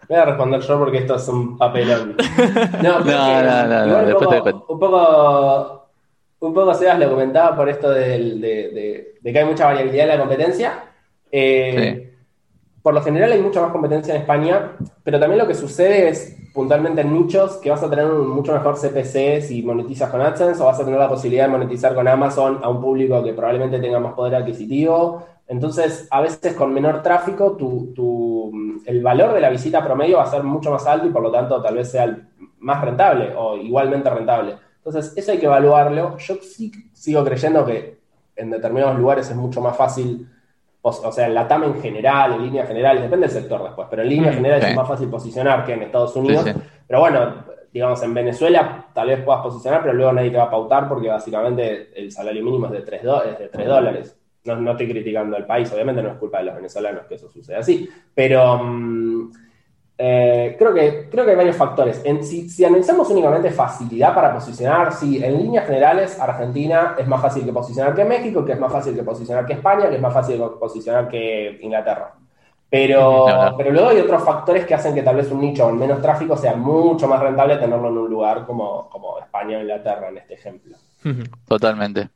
Voy 0.08 0.18
a 0.18 0.24
responder 0.24 0.60
yo 0.60 0.78
porque 0.78 0.98
esto 0.98 1.16
es 1.16 1.28
un 1.28 1.58
papelón. 1.58 2.16
No, 2.82 3.00
no, 3.00 3.42
no, 3.42 3.86
no, 3.86 3.98
un, 3.98 4.12
poco, 4.12 4.64
un, 4.72 4.78
poco, 4.78 5.90
un 6.40 6.54
poco 6.54 6.74
Sebas 6.74 6.98
lo 6.98 7.10
comentaba 7.10 7.54
por 7.56 7.68
esto 7.68 7.90
de, 7.90 8.18
de, 8.36 9.14
de, 9.22 9.32
que 9.32 9.38
hay 9.38 9.44
mucha 9.44 9.66
variabilidad 9.66 10.04
en 10.04 10.10
la 10.10 10.18
competencia. 10.18 10.84
Eh, 11.30 12.00
sí 12.02 12.08
por 12.88 12.94
lo 12.94 13.02
general 13.02 13.32
hay 13.32 13.40
mucha 13.42 13.60
más 13.60 13.70
competencia 13.70 14.14
en 14.14 14.22
España, 14.22 14.72
pero 15.04 15.20
también 15.20 15.38
lo 15.38 15.46
que 15.46 15.54
sucede 15.54 16.08
es 16.08 16.37
puntualmente 16.58 17.02
en 17.02 17.12
nichos 17.12 17.58
que 17.58 17.70
vas 17.70 17.84
a 17.84 17.88
tener 17.88 18.06
un 18.06 18.30
mucho 18.30 18.52
mejor 18.52 18.74
CPC 18.74 19.40
si 19.46 19.62
monetizas 19.62 20.10
con 20.10 20.20
AdSense 20.20 20.60
o 20.60 20.66
vas 20.66 20.80
a 20.80 20.84
tener 20.84 20.98
la 20.98 21.08
posibilidad 21.08 21.44
de 21.44 21.52
monetizar 21.52 21.94
con 21.94 22.08
Amazon 22.08 22.58
a 22.64 22.68
un 22.68 22.80
público 22.80 23.22
que 23.22 23.32
probablemente 23.32 23.78
tenga 23.78 24.00
más 24.00 24.14
poder 24.14 24.34
adquisitivo. 24.34 25.24
Entonces, 25.46 26.08
a 26.10 26.20
veces 26.20 26.54
con 26.54 26.74
menor 26.74 27.00
tráfico, 27.00 27.52
tu, 27.52 28.50
el 28.84 29.02
valor 29.04 29.34
de 29.34 29.40
la 29.40 29.50
visita 29.50 29.84
promedio 29.84 30.16
va 30.16 30.24
a 30.24 30.30
ser 30.32 30.42
mucho 30.42 30.72
más 30.72 30.84
alto 30.84 31.06
y 31.06 31.10
por 31.10 31.22
lo 31.22 31.30
tanto 31.30 31.62
tal 31.62 31.76
vez 31.76 31.92
sea 31.92 32.26
más 32.58 32.84
rentable 32.84 33.32
o 33.36 33.56
igualmente 33.56 34.10
rentable. 34.10 34.56
Entonces, 34.78 35.16
eso 35.16 35.30
hay 35.30 35.38
que 35.38 35.46
evaluarlo. 35.46 36.18
Yo 36.18 36.34
sí 36.42 36.72
sigo 36.92 37.22
creyendo 37.24 37.64
que 37.64 38.00
en 38.34 38.50
determinados 38.50 38.98
lugares 38.98 39.30
es 39.30 39.36
mucho 39.36 39.60
más 39.60 39.76
fácil 39.76 40.28
o 40.88 41.12
sea, 41.12 41.26
en 41.26 41.34
la 41.34 41.46
TAM 41.46 41.64
en 41.64 41.80
general, 41.80 42.34
en 42.34 42.42
líneas 42.42 42.68
generales, 42.68 43.02
depende 43.02 43.26
del 43.26 43.36
sector 43.36 43.62
después, 43.62 43.86
pero 43.90 44.02
en 44.02 44.08
líneas 44.08 44.34
mm, 44.34 44.36
generales 44.36 44.64
es 44.66 44.76
más 44.76 44.88
fácil 44.88 45.08
posicionar 45.08 45.64
que 45.64 45.72
en 45.72 45.82
Estados 45.82 46.14
Unidos. 46.16 46.44
Pero 46.86 47.00
bueno, 47.00 47.44
digamos, 47.72 48.02
en 48.02 48.14
Venezuela 48.14 48.86
tal 48.92 49.08
vez 49.08 49.22
puedas 49.22 49.42
posicionar, 49.42 49.82
pero 49.82 49.94
luego 49.94 50.12
nadie 50.12 50.30
te 50.30 50.36
va 50.36 50.44
a 50.44 50.50
pautar 50.50 50.88
porque 50.88 51.08
básicamente 51.08 51.90
el 51.94 52.10
salario 52.10 52.44
mínimo 52.44 52.66
es 52.66 52.72
de 52.72 52.80
3, 52.82 53.02
de 53.38 53.48
3 53.48 53.66
dólares. 53.66 54.16
No, 54.44 54.56
no, 54.56 54.70
estoy 54.70 54.88
criticando 54.88 55.36
al 55.36 55.44
país, 55.44 55.70
obviamente 55.72 56.02
no 56.02 56.10
es 56.10 56.16
culpa 56.16 56.38
de 56.38 56.44
los 56.44 56.54
venezolanos 56.54 57.02
que 57.06 57.14
eso 57.14 57.28
suceda 57.28 57.58
así, 57.58 57.88
pero... 58.14 58.58
Mm, 58.62 59.32
eh, 60.00 60.54
creo, 60.56 60.72
que, 60.72 61.08
creo 61.10 61.24
que 61.24 61.32
hay 61.32 61.36
varios 61.36 61.56
factores. 61.56 62.00
si, 62.22 62.64
analizamos 62.64 63.10
únicamente 63.10 63.50
facilidad 63.50 64.14
para 64.14 64.32
posicionar, 64.32 64.92
sí, 64.92 65.22
en 65.22 65.36
líneas 65.36 65.66
generales, 65.66 66.20
Argentina 66.20 66.94
es 66.96 67.06
más 67.08 67.20
fácil 67.20 67.44
que 67.44 67.52
posicionar 67.52 67.96
que 67.96 68.04
México, 68.04 68.44
que 68.44 68.52
es 68.52 68.60
más 68.60 68.70
fácil 68.70 68.94
que 68.94 69.02
posicionar 69.02 69.44
que 69.44 69.54
España, 69.54 69.88
que 69.88 69.96
es 69.96 70.00
más 70.00 70.14
fácil 70.14 70.36
que 70.36 70.44
posicionar 70.60 71.08
que 71.08 71.58
Inglaterra. 71.60 72.14
Pero, 72.70 73.54
pero 73.56 73.72
luego 73.72 73.88
hay 73.88 73.98
otros 73.98 74.22
factores 74.22 74.66
que 74.66 74.74
hacen 74.74 74.94
que 74.94 75.02
tal 75.02 75.16
vez 75.16 75.32
un 75.32 75.40
nicho 75.40 75.64
con 75.64 75.78
menos 75.78 76.00
tráfico 76.00 76.36
sea 76.36 76.54
mucho 76.54 77.08
más 77.08 77.18
rentable 77.18 77.56
tenerlo 77.56 77.88
en 77.88 77.98
un 77.98 78.10
lugar 78.10 78.44
como, 78.46 78.88
como 78.90 79.18
España 79.18 79.58
o 79.58 79.62
Inglaterra, 79.62 80.10
en 80.10 80.18
este 80.18 80.34
ejemplo. 80.34 80.76
Totalmente. 81.48 82.10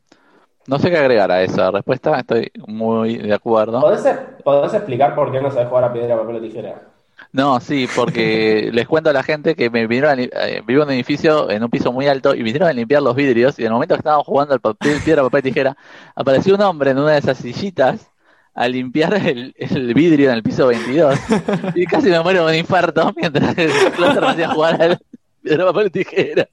No 0.69 0.79
sé 0.79 0.91
qué 0.91 0.99
agregar 0.99 1.33
a 1.33 1.43
esa 1.43 1.71
respuesta, 1.73 2.21
estoy 2.21 2.53
muy 2.69 3.17
de 3.17 3.35
acuerdo. 3.35 3.81
¿Podés, 3.81 4.07
¿podés 4.45 4.75
explicar 4.75 5.17
por 5.17 5.33
qué 5.33 5.41
no 5.41 5.51
sabes 5.51 5.69
jugar 5.69 5.85
a 5.85 5.93
piedra, 5.93 6.17
papel 6.17 6.37
o 6.37 6.41
tijera? 6.41 6.92
No, 7.33 7.61
sí, 7.61 7.89
porque 7.97 8.71
les 8.73 8.87
cuento 8.87 9.11
a 9.11 9.13
la 9.13 9.23
gente 9.23 9.55
que 9.55 9.71
me 9.71 9.87
vinieron 9.87 10.19
a, 10.19 10.23
eh, 10.23 10.63
vivo 10.67 10.83
en 10.83 10.89
un 10.89 10.95
edificio 10.95 11.51
en 11.51 11.65
un 11.65 11.71
piso 11.71 11.93
muy 11.93 12.07
alto 12.07 12.35
y 12.35 12.43
vinieron 12.43 12.69
a 12.69 12.73
limpiar 12.73 13.03
los 13.03 13.17
vidrios 13.17 13.59
y 13.59 13.63
en 13.63 13.69
el 13.69 13.73
momento 13.73 13.95
que 13.95 14.01
estábamos 14.01 14.27
jugando 14.27 14.55
al 14.55 14.61
papel, 14.61 15.01
piedra, 15.03 15.23
papel, 15.23 15.43
tijera, 15.43 15.77
apareció 16.15 16.55
un 16.55 16.61
hombre 16.63 16.91
en 16.91 16.99
una 16.99 17.13
de 17.13 17.19
esas 17.19 17.39
sillitas 17.39 18.11
a 18.55 18.69
limpiar 18.69 19.15
el, 19.15 19.55
vidrio 19.95 20.29
en 20.29 20.37
el 20.37 20.43
piso 20.43 20.67
22 20.67 21.19
y 21.75 21.87
casi 21.87 22.11
me 22.11 22.21
muero 22.21 22.45
de 22.45 22.53
un 22.53 22.59
infarto 22.59 23.13
mientras 23.17 23.57
el 23.57 23.71
me 23.99 24.27
hacía 24.27 24.51
jugar 24.51 24.83
al 24.83 24.99
piedra, 25.43 25.65
papel, 25.67 25.91
tijera. 25.91 26.49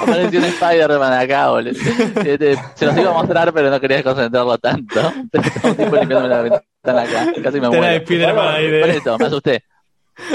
Apareció 0.00 0.38
un 0.38 0.44
Spider-Man 0.44 1.12
acá, 1.14 1.48
boludo. 1.50 1.80
Este, 2.24 2.56
se 2.74 2.86
los 2.86 2.96
iba 2.96 3.10
a 3.10 3.14
mostrar, 3.14 3.52
pero 3.52 3.70
no 3.70 3.80
quería 3.80 4.02
concentrarlo 4.02 4.58
tanto. 4.58 5.00
Pero 5.32 5.74
tipo 5.74 5.96
limpiando 5.96 6.28
la 6.28 6.42
ventana 6.42 7.02
acá, 7.02 7.32
casi 7.42 7.60
me 7.60 7.68
muero. 7.68 8.04
Por 8.04 8.90
eso, 8.90 9.18
me 9.18 9.26
asusté. 9.26 9.64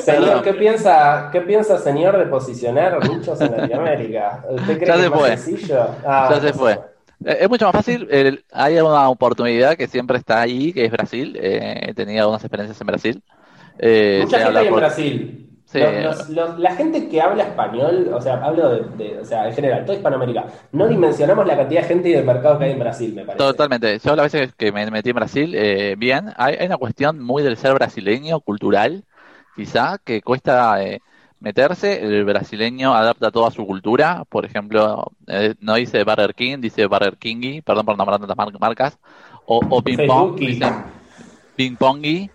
Señor, 0.04 0.42
¿qué 0.44 0.54
piensa, 0.54 1.30
¿qué 1.32 1.42
piensa, 1.42 1.78
señor, 1.78 2.18
de 2.18 2.26
posicionar 2.26 3.08
nichos 3.10 3.40
en 3.42 3.52
Latinoamérica? 3.52 4.44
¿Usted 4.50 4.78
cree 4.78 4.94
que 4.94 5.06
es 5.06 5.12
más 5.12 5.42
sencillo? 5.42 5.88
Ah, 6.06 6.30
ya 6.32 6.42
se 6.42 6.54
fue. 6.54 6.80
Eh, 7.26 7.38
es 7.42 7.50
mucho 7.50 7.66
más 7.66 7.74
fácil. 7.74 8.08
hay 8.52 8.78
una 8.80 9.10
oportunidad 9.10 9.76
que 9.76 9.88
siempre 9.88 10.18
está 10.18 10.42
ahí, 10.42 10.74
que 10.74 10.86
es 10.86 10.92
Brasil. 10.92 11.38
Eh, 11.42 11.90
he 11.90 11.94
tenido 11.94 12.22
algunas 12.22 12.44
experiencias 12.44 12.80
en 12.80 12.88
Brasil. 12.88 13.24
Eh, 13.80 14.20
Mucha 14.24 14.40
gente 14.40 14.60
hay 14.60 14.68
en 14.68 14.76
Brasil. 14.76 15.50
la 16.58 16.76
gente 16.76 17.08
que 17.08 17.22
habla 17.22 17.44
español, 17.44 18.12
o 18.14 18.22
sea, 18.22 18.36
hablo 18.44 18.70
de, 18.70 19.20
o 19.20 19.26
sea, 19.26 19.48
en 19.48 19.54
general, 19.54 19.86
toda 19.86 19.98
Hispanoamérica, 19.98 20.46
no 20.72 20.88
dimensionamos 20.88 21.46
la 21.46 21.56
cantidad 21.56 21.82
de 21.82 21.88
gente 21.88 22.10
y 22.10 22.14
del 22.14 22.26
mercado 22.26 22.58
que 22.58 22.66
hay 22.66 22.72
en 22.72 22.80
Brasil, 22.80 23.14
me 23.14 23.24
parece. 23.26 23.38
Totalmente. 23.38 24.00
Yo 24.00 24.16
las 24.16 24.32
veces 24.32 24.54
que 24.56 24.72
me 24.72 24.90
metí 24.92 25.10
en 25.10 25.16
Brasil, 25.16 25.96
bien, 25.98 26.34
hay, 26.38 26.56
hay, 26.60 26.68
una 26.68 26.78
cuestión 26.78 27.22
muy 27.22 27.44
del 27.44 27.58
ser 27.58 27.74
brasileño, 27.74 28.40
cultural, 28.40 29.04
quizá, 29.56 29.98
que 29.98 30.22
cuesta 30.22 30.84
eh, 30.84 31.02
meterse. 31.40 32.04
El 32.04 32.26
brasileño 32.26 32.94
adapta 32.94 33.32
toda 33.32 33.52
su 33.52 33.66
cultura. 33.66 34.24
Por 34.30 34.46
ejemplo, 34.46 35.12
eh, 35.28 35.56
no 35.60 35.76
dice 35.76 36.04
Burger 36.04 36.34
King, 36.34 36.60
dice 36.60 36.86
Burger 36.86 37.18
Kingy, 37.18 37.62
perdón 37.62 37.86
por 37.86 37.98
nombrar 37.98 38.20
tantas 38.20 38.60
marcas. 38.60 38.98
O, 39.46 39.60
o 39.70 39.82
Ping 39.82 40.06
Pong, 40.06 40.36
dicen 40.36 40.74
Ping 41.56 41.76
Pongy. 41.76 42.30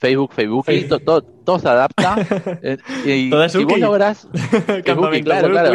Facebook, 0.00 0.32
Facebook, 0.32 0.64
todo, 1.04 1.22
todo, 1.22 1.58
se 1.58 1.68
adapta. 1.68 2.16
Eh, 2.62 2.78
y, 3.04 3.10
y 3.28 3.64
vos 3.64 3.78
lográs. 3.78 4.28
Campamento 4.84 5.24
claro, 5.24 5.50
claro. 5.50 5.72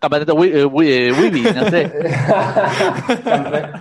Campamento 0.00 0.34
Wibi, 0.34 1.42
no 1.42 1.70
sé. 1.70 1.92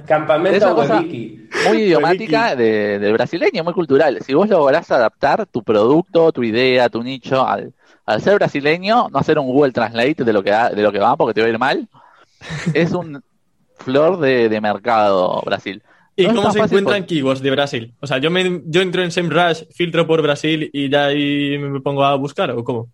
Campamento 0.07 0.75
Wiki. 0.75 1.49
Muy 1.67 1.77
idiomática 1.83 2.55
de, 2.55 2.99
del 2.99 3.13
brasileño, 3.13 3.63
muy 3.63 3.73
cultural. 3.73 4.19
Si 4.21 4.33
vos 4.33 4.49
lográs 4.49 4.91
adaptar 4.91 5.45
tu 5.47 5.63
producto, 5.63 6.31
tu 6.31 6.43
idea, 6.43 6.89
tu 6.89 7.01
nicho 7.01 7.47
al, 7.47 7.73
al 8.05 8.21
ser 8.21 8.36
brasileño, 8.36 9.10
no 9.10 9.19
hacer 9.19 9.39
un 9.39 9.47
Google 9.47 9.71
Translate 9.71 10.23
de 10.23 10.33
lo 10.33 10.43
que, 10.43 10.51
de 10.51 10.81
lo 10.81 10.91
que 10.91 10.99
va 10.99 11.15
porque 11.15 11.33
te 11.33 11.41
va 11.41 11.47
a 11.47 11.51
ir 11.51 11.60
mal, 11.60 11.88
es 12.73 12.91
un 12.93 13.23
flor 13.77 14.19
de, 14.19 14.49
de 14.49 14.62
mercado 14.62 15.41
Brasil. 15.45 15.81
¿Y 16.19 16.25
cómo 16.25 16.51
se 16.51 16.60
encuentran 16.60 17.06
keywords 17.06 17.41
de 17.41 17.51
Brasil? 17.51 17.93
O 18.01 18.08
sea, 18.08 18.17
yo, 18.17 18.32
me, 18.32 18.63
yo 18.65 18.82
entro 18.82 19.03
en 19.03 19.12
SEMrush, 19.12 19.65
filtro 19.71 20.08
por 20.08 20.21
Brasil 20.23 20.67
y 20.73 20.89
ya 20.89 21.06
ahí 21.06 21.58
me 21.60 21.80
pongo 21.80 22.03
a 22.03 22.15
buscar, 22.15 22.49
¿o 22.51 22.63
cómo? 22.63 22.89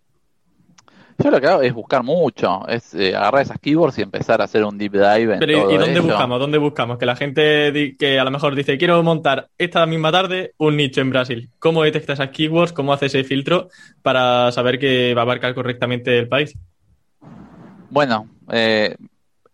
Yo 1.24 1.32
lo 1.32 1.40
que 1.40 1.48
hago 1.48 1.62
es 1.62 1.74
buscar 1.74 2.04
mucho, 2.04 2.68
es 2.68 2.94
eh, 2.96 3.16
agarrar 3.16 3.44
esas 3.44 3.60
keywords 3.60 3.98
y 3.98 4.02
empezar 4.02 4.42
a 4.42 4.44
hacer 4.44 4.66
un 4.66 4.78
deep 4.78 4.94
dive. 4.94 5.36
En 5.36 5.40
Pero 5.40 5.72
¿y 5.72 5.78
dónde 5.78 6.02
buscamos? 6.02 6.40
¿Dónde 6.40 6.58
buscamos? 6.58 6.98
Que 6.98 7.06
la 7.06 7.16
gente 7.16 7.96
que 7.98 8.20
a 8.20 8.26
lo 8.26 8.32
mejor 8.32 8.56
dice, 8.56 8.78
quiero 8.78 9.02
montar 9.04 9.48
esta 9.58 9.86
misma 9.86 10.12
tarde 10.12 10.54
un 10.58 10.76
nicho 10.76 11.00
en 11.00 11.12
Brasil. 11.12 11.50
¿Cómo 11.60 11.84
detecta 11.84 12.14
esas 12.14 12.30
keywords? 12.30 12.74
¿Cómo 12.74 12.92
hace 12.92 13.06
ese 13.06 13.24
filtro 13.24 13.70
para 14.02 14.52
saber 14.52 14.80
que 14.80 15.14
va 15.14 15.22
a 15.22 15.24
abarcar 15.24 15.54
correctamente 15.54 16.18
el 16.18 16.28
país? 16.28 16.58
Bueno, 17.90 18.28
eh, 18.52 18.96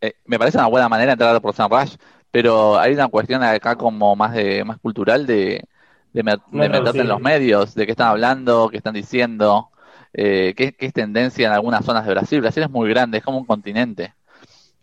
eh, 0.02 0.14
me 0.26 0.40
parece 0.40 0.58
una 0.58 0.68
buena 0.68 0.88
manera 0.88 1.08
de 1.08 1.14
entrar 1.14 1.42
por 1.42 1.54
SEMrush, 1.54 1.96
pero 2.32 2.78
hay 2.78 2.94
una 2.94 3.08
cuestión 3.08 3.44
acá 3.44 3.76
como 3.76 4.16
más 4.16 4.34
de 4.34 4.64
más 4.64 4.78
cultural 4.80 5.26
de, 5.26 5.66
de, 6.14 6.24
meterte 6.24 7.02
en 7.02 7.08
los 7.08 7.22
medios, 7.22 7.76
de 7.76 7.86
qué 7.86 7.92
están 7.92 8.08
hablando, 8.08 8.70
qué 8.70 8.78
están 8.78 8.94
diciendo 8.94 9.70
eh, 10.14 10.54
que, 10.56 10.76
es 10.78 10.94
tendencia 10.94 11.48
en 11.48 11.54
algunas 11.54 11.86
zonas 11.86 12.06
de 12.06 12.12
Brasil. 12.12 12.42
Brasil 12.42 12.64
es 12.64 12.70
muy 12.70 12.90
grande, 12.90 13.20
es 13.20 13.24
como 13.24 13.38
un 13.38 13.46
continente. 13.46 14.14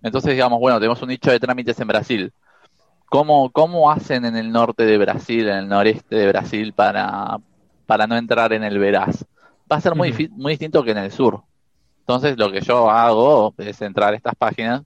Entonces, 0.02 0.32
digamos, 0.32 0.60
bueno, 0.60 0.78
tenemos 0.78 1.02
un 1.02 1.08
nicho 1.08 1.30
de 1.30 1.40
trámites 1.40 1.78
en 1.80 1.88
Brasil. 1.88 2.32
¿Cómo, 3.06 3.50
cómo 3.50 3.90
hacen 3.90 4.24
en 4.24 4.36
el 4.36 4.50
norte 4.50 4.84
de 4.84 4.98
Brasil, 4.98 5.48
en 5.48 5.56
el 5.56 5.68
noreste 5.68 6.16
de 6.16 6.28
Brasil, 6.28 6.72
para, 6.72 7.38
para 7.86 8.06
no 8.06 8.16
entrar 8.16 8.52
en 8.52 8.64
el 8.64 8.78
veraz? 8.78 9.24
Va 9.70 9.76
a 9.76 9.80
ser 9.80 9.94
muy, 9.94 10.12
muy 10.32 10.52
distinto 10.52 10.84
que 10.84 10.92
en 10.92 10.98
el 10.98 11.12
sur. 11.12 11.42
Entonces, 12.00 12.36
lo 12.38 12.50
que 12.52 12.60
yo 12.60 12.90
hago 12.90 13.54
es 13.58 13.80
entrar 13.82 14.12
a 14.12 14.16
estas 14.16 14.34
páginas 14.36 14.82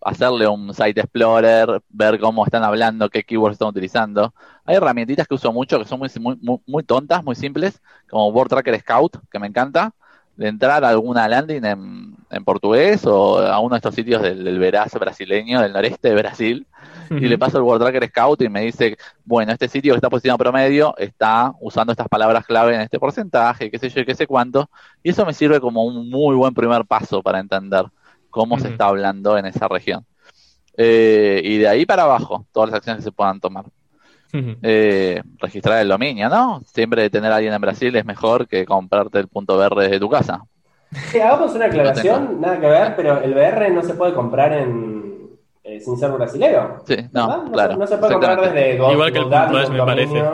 hacerle 0.00 0.46
un 0.46 0.72
site 0.74 1.00
explorer, 1.00 1.82
ver 1.88 2.18
cómo 2.18 2.44
están 2.44 2.62
hablando, 2.62 3.08
qué 3.08 3.24
keywords 3.24 3.54
están 3.54 3.68
utilizando. 3.68 4.34
Hay 4.64 4.76
herramientitas 4.76 5.26
que 5.26 5.34
uso 5.34 5.52
mucho 5.52 5.78
que 5.78 5.84
son 5.84 5.98
muy, 5.98 6.08
muy, 6.40 6.58
muy 6.66 6.82
tontas, 6.82 7.24
muy 7.24 7.34
simples, 7.34 7.80
como 8.08 8.28
Word 8.28 8.48
Tracker 8.48 8.78
Scout, 8.80 9.18
que 9.30 9.38
me 9.38 9.46
encanta, 9.46 9.92
de 10.36 10.46
entrar 10.46 10.84
a 10.84 10.90
alguna 10.90 11.26
landing 11.26 11.64
en, 11.64 12.16
en 12.30 12.44
portugués 12.44 13.04
o 13.06 13.38
a 13.40 13.58
uno 13.58 13.70
de 13.74 13.78
estos 13.78 13.94
sitios 13.94 14.22
del, 14.22 14.58
veraz 14.60 14.94
brasileño, 14.94 15.60
del 15.60 15.72
noreste 15.72 16.10
de 16.10 16.14
Brasil, 16.14 16.66
y 17.10 17.26
le 17.26 17.38
paso 17.38 17.56
el 17.56 17.64
Word 17.64 17.80
Tracker 17.80 18.06
Scout 18.08 18.42
y 18.42 18.48
me 18.48 18.60
dice, 18.60 18.96
bueno, 19.24 19.50
este 19.50 19.66
sitio 19.66 19.94
que 19.94 19.96
está 19.96 20.10
posicionado 20.10 20.38
promedio 20.38 20.94
está 20.98 21.54
usando 21.60 21.90
estas 21.92 22.06
palabras 22.06 22.46
clave 22.46 22.74
en 22.74 22.82
este 22.82 23.00
porcentaje, 23.00 23.70
qué 23.70 23.78
sé 23.78 23.88
yo, 23.88 24.04
qué 24.04 24.14
sé 24.14 24.26
cuánto, 24.26 24.70
y 25.02 25.10
eso 25.10 25.26
me 25.26 25.34
sirve 25.34 25.58
como 25.58 25.84
un 25.84 26.08
muy 26.08 26.36
buen 26.36 26.54
primer 26.54 26.84
paso 26.84 27.22
para 27.22 27.40
entender 27.40 27.86
cómo 28.30 28.58
se 28.58 28.68
está 28.68 28.86
hablando 28.86 29.36
en 29.38 29.46
esa 29.46 29.68
región. 29.68 30.04
Eh, 30.76 31.40
y 31.44 31.58
de 31.58 31.68
ahí 31.68 31.86
para 31.86 32.04
abajo, 32.04 32.46
todas 32.52 32.70
las 32.70 32.78
acciones 32.78 33.00
que 33.00 33.10
se 33.10 33.12
puedan 33.12 33.40
tomar. 33.40 33.64
Eh, 34.32 35.22
registrar 35.38 35.80
el 35.80 35.88
dominio, 35.88 36.28
¿no? 36.28 36.60
Siempre 36.66 37.08
tener 37.08 37.32
a 37.32 37.36
alguien 37.36 37.54
en 37.54 37.60
Brasil 37.60 37.96
es 37.96 38.04
mejor 38.04 38.46
que 38.46 38.66
comprarte 38.66 39.18
el 39.18 39.28
punto 39.28 39.56
BR 39.56 39.80
desde 39.80 39.98
tu 39.98 40.10
casa. 40.10 40.42
hagamos 41.14 41.54
una 41.54 41.64
aclaración, 41.64 42.40
nada 42.40 42.60
que 42.60 42.66
ver, 42.66 42.94
pero 42.94 43.22
el 43.22 43.32
BR 43.32 43.70
no 43.70 43.82
se 43.82 43.94
puede 43.94 44.12
comprar 44.12 44.52
en 44.52 44.98
eh, 45.68 45.80
sin 45.80 45.98
ser 45.98 46.10
brasilero. 46.12 46.82
Sí, 46.86 46.96
no, 47.12 47.50
claro. 47.52 47.76
no 47.76 47.86
se 47.86 47.98
puede 47.98 48.12
comprar 48.12 48.40
desde 48.40 48.76
Igual 48.76 49.12
que 49.12 49.18
el 49.18 49.24
punto 49.24 49.60
es, 49.60 49.70
me 49.70 49.78
parece. 49.78 50.24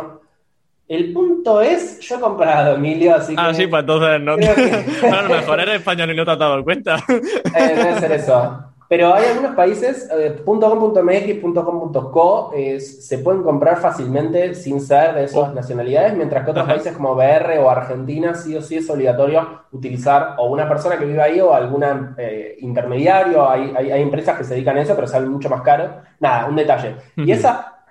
El 0.87 1.13
punto 1.15 1.63
es, 1.63 1.99
yo 2.01 2.17
he 2.17 2.21
comprado, 2.21 2.77
Emilio, 2.77 3.15
así 3.15 3.35
ah, 3.39 3.45
que... 3.45 3.51
Ah, 3.51 3.55
sí, 3.55 3.67
pues 3.67 3.81
entonces 3.81 4.21
no... 4.21 4.33
a 5.17 5.23
lo 5.23 5.29
mejor 5.31 5.61
eres 5.61 5.77
español 5.77 6.11
y 6.11 6.17
no 6.17 6.25
te 6.25 6.31
has 6.31 6.39
dado 6.39 6.63
cuenta. 6.63 6.97
Eh, 7.57 7.75
debe 7.77 8.01
ser 8.01 8.13
eso. 8.13 8.65
Pero 8.89 9.15
hay 9.15 9.27
algunos 9.27 9.55
países, 9.55 10.11
eh, 10.13 10.43
.com.mx, 10.45 11.41
.com.co, 11.41 12.53
se 12.79 13.19
pueden 13.19 13.43
comprar 13.43 13.79
fácilmente 13.79 14.55
sin 14.55 14.81
ser 14.81 15.15
de 15.15 15.25
esas 15.25 15.51
oh. 15.51 15.53
nacionalidades, 15.53 16.15
mientras 16.15 16.45
que 16.45 16.51
otros 16.51 16.67
países 16.67 16.93
como 16.95 17.15
BR 17.15 17.59
o 17.61 17.71
Argentina 17.71 18.35
sí 18.35 18.55
o 18.57 18.61
sí 18.61 18.77
es 18.77 18.91
obligatorio 18.91 19.65
utilizar 19.73 20.35
o 20.39 20.49
una 20.49 20.69
persona 20.69 20.99
que 20.99 21.07
vive 21.07 21.23
ahí 21.23 21.41
o 21.41 21.55
algún 21.55 21.85
eh, 22.19 22.57
intermediario. 22.61 23.49
Hay, 23.49 23.73
hay, 23.77 24.03
empresas 24.03 24.37
que 24.37 24.45
se 24.45 24.55
dedican 24.55 24.77
a 24.77 24.83
eso, 24.83 24.95
pero 24.95 25.07
salen 25.07 25.31
mucho 25.31 25.49
más 25.49 25.63
caro. 25.63 26.03
Nada, 26.21 26.47
un 26.47 26.57
detalle. 26.57 26.97
Y 27.17 27.33
esa 27.33 27.85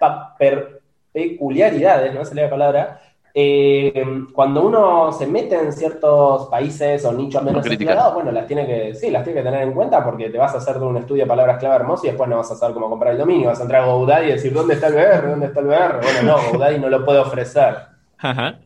peculiaridades, 1.14 2.14
no 2.14 2.26
se 2.26 2.36
la 2.36 2.50
palabra, 2.50 3.00
eh, 3.36 4.06
cuando 4.32 4.64
uno 4.64 5.12
se 5.12 5.26
mete 5.26 5.56
en 5.56 5.74
ciertos 5.74 6.48
países 6.50 7.04
o 7.04 7.14
nichos 7.14 7.42
menos 7.42 7.66
explorados, 7.66 8.14
bueno, 8.14 8.32
las 8.32 8.46
tiene 8.46 8.68
que, 8.68 8.94
sí, 8.94 9.10
las 9.10 9.24
tiene 9.24 9.40
que 9.40 9.46
tener 9.46 9.64
en 9.64 9.74
cuenta 9.74 10.04
porque 10.04 10.30
te 10.30 10.38
vas 10.38 10.54
a 10.54 10.60
hacer 10.60 10.76
de 10.76 10.86
un 10.86 10.98
estudio 10.98 11.24
de 11.24 11.30
palabras 11.30 11.58
clave 11.58 11.78
hermoso 11.78 12.06
y 12.06 12.10
después 12.10 12.30
no 12.30 12.38
vas 12.38 12.52
a 12.52 12.56
saber 12.56 12.76
cómo 12.76 12.92
comprar 12.92 13.14
el 13.14 13.18
dominio. 13.18 13.48
Vas 13.48 13.60
a 13.60 13.64
entrar 13.64 13.84
a 13.84 13.88
GoDaddy 13.88 14.28
y 14.28 14.32
decir, 14.34 14.54
¿dónde 14.54 14.76
está 14.76 14.88
el 14.88 14.94
BR? 14.94 15.30
¿Dónde 15.30 15.48
está 15.48 15.62
el 15.62 15.66
BR? 15.66 16.00
Bueno, 16.04 16.22
no, 16.24 16.52
GoDaddy 16.52 16.80
no 16.80 16.90
lo 16.90 17.04
puede 17.04 17.20
ofrecer. 17.20 17.76
Ajá. 18.20 18.60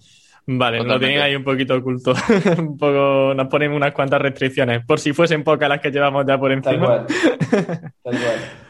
Vale, 0.50 0.84
lo 0.84 1.00
tienen 1.00 1.22
ahí 1.22 1.36
un 1.36 1.46
poquito 1.46 1.76
oculto. 1.76 2.14
un 2.58 2.78
poco, 2.78 3.34
nos 3.36 3.48
ponen 3.48 3.72
unas 3.72 3.94
cuantas 3.94 4.22
restricciones, 4.22 4.86
por 4.86 5.00
si 5.00 5.14
fuesen 5.14 5.46
pocas 5.46 5.70
las 5.70 5.80
que 5.80 5.92
llevamos 5.92 6.26
ya 6.28 6.38
por 6.38 6.52
encima. 6.52 7.06
Tal 7.06 7.06
cual. 7.06 7.94
Tal 8.04 8.18
cual. 8.18 8.67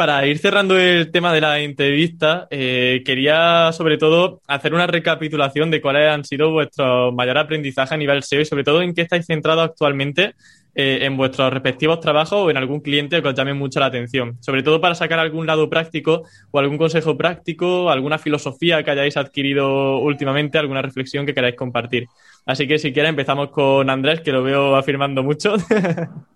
Para 0.00 0.26
ir 0.26 0.38
cerrando 0.38 0.78
el 0.78 1.10
tema 1.10 1.30
de 1.30 1.42
la 1.42 1.60
entrevista, 1.60 2.48
eh, 2.50 3.02
quería 3.04 3.70
sobre 3.70 3.98
todo 3.98 4.40
hacer 4.46 4.72
una 4.72 4.86
recapitulación 4.86 5.70
de 5.70 5.82
cuáles 5.82 6.08
han 6.08 6.24
sido 6.24 6.52
vuestros 6.52 7.12
mayores 7.12 7.42
aprendizajes 7.42 7.92
a 7.92 7.98
nivel 7.98 8.22
SEO 8.22 8.40
y 8.40 8.46
sobre 8.46 8.64
todo 8.64 8.80
en 8.80 8.94
qué 8.94 9.02
estáis 9.02 9.26
centrados 9.26 9.62
actualmente 9.62 10.34
eh, 10.74 11.00
en 11.02 11.18
vuestros 11.18 11.52
respectivos 11.52 12.00
trabajos 12.00 12.32
o 12.32 12.50
en 12.50 12.56
algún 12.56 12.80
cliente 12.80 13.20
que 13.20 13.28
os 13.28 13.34
llame 13.34 13.52
mucho 13.52 13.78
la 13.78 13.86
atención. 13.86 14.38
Sobre 14.40 14.62
todo 14.62 14.80
para 14.80 14.94
sacar 14.94 15.18
algún 15.18 15.46
lado 15.46 15.68
práctico 15.68 16.22
o 16.50 16.58
algún 16.58 16.78
consejo 16.78 17.18
práctico, 17.18 17.90
alguna 17.90 18.16
filosofía 18.16 18.82
que 18.82 18.92
hayáis 18.92 19.18
adquirido 19.18 19.98
últimamente, 19.98 20.56
alguna 20.56 20.80
reflexión 20.80 21.26
que 21.26 21.34
queráis 21.34 21.56
compartir. 21.56 22.06
Así 22.46 22.66
que 22.66 22.78
si 22.78 22.94
quieres 22.94 23.10
empezamos 23.10 23.50
con 23.50 23.90
Andrés, 23.90 24.22
que 24.22 24.32
lo 24.32 24.42
veo 24.42 24.76
afirmando 24.76 25.22
mucho. 25.22 25.56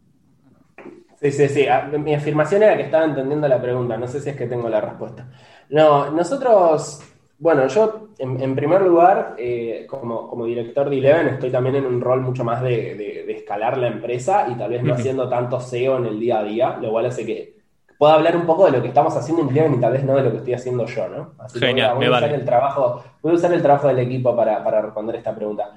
Sí, 1.24 1.32
sí, 1.32 1.48
sí. 1.48 1.66
Ah, 1.66 1.90
mi 1.90 2.14
afirmación 2.14 2.64
era 2.64 2.76
que 2.76 2.82
estaba 2.82 3.06
entendiendo 3.06 3.48
la 3.48 3.58
pregunta. 3.58 3.96
No 3.96 4.06
sé 4.06 4.20
si 4.20 4.28
es 4.28 4.36
que 4.36 4.46
tengo 4.46 4.68
la 4.68 4.82
respuesta. 4.82 5.26
No, 5.70 6.10
nosotros, 6.10 7.00
bueno, 7.38 7.66
yo 7.66 8.08
en, 8.18 8.54
primer 8.54 8.82
lugar, 8.82 9.34
eh, 9.38 9.86
como, 9.88 10.44
director 10.44 10.90
de 10.90 10.98
Eleven, 10.98 11.28
estoy 11.28 11.48
también 11.48 11.76
en 11.76 11.86
un 11.86 12.02
rol 12.02 12.20
mucho 12.20 12.44
más 12.44 12.62
de, 12.62 13.24
escalar 13.26 13.78
la 13.78 13.88
empresa 13.88 14.48
y 14.50 14.54
tal 14.56 14.68
vez 14.68 14.82
no 14.82 14.92
haciendo 14.92 15.26
tanto 15.26 15.60
SEO 15.60 15.96
en 15.96 16.04
el 16.04 16.20
día 16.20 16.40
a 16.40 16.44
día, 16.44 16.78
lo 16.78 16.90
cual 16.90 17.06
hace 17.06 17.24
que 17.24 17.56
pueda 17.98 18.14
hablar 18.14 18.36
un 18.36 18.44
poco 18.44 18.66
de 18.66 18.72
lo 18.72 18.82
que 18.82 18.88
estamos 18.88 19.16
haciendo 19.16 19.44
en 19.44 19.48
Eleven 19.48 19.74
y 19.76 19.80
tal 19.80 19.92
vez 19.92 20.04
no 20.04 20.16
de 20.16 20.24
lo 20.24 20.30
que 20.30 20.36
estoy 20.38 20.52
haciendo 20.52 20.84
yo, 20.84 21.08
¿no? 21.08 21.32
Así 21.38 21.58
que 21.58 21.72
voy, 21.72 21.80
a, 21.80 21.94
usar 21.94 22.34
el 22.34 22.44
trabajo, 22.44 23.02
voy 23.22 23.32
a 23.32 23.36
usar 23.36 23.54
el 23.54 23.62
trabajo 23.62 23.88
del 23.88 24.00
equipo 24.00 24.36
para, 24.36 24.82
responder 24.82 25.16
esta 25.16 25.34
pregunta. 25.34 25.72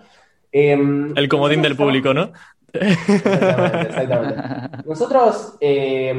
Em, 0.51 1.13
el 1.15 1.29
comodín 1.29 1.61
del 1.61 1.77
público, 1.77 2.13
¿no? 2.13 2.31
Exactamente, 2.73 4.41
Nosotros 4.85 5.55
eh, 5.59 6.13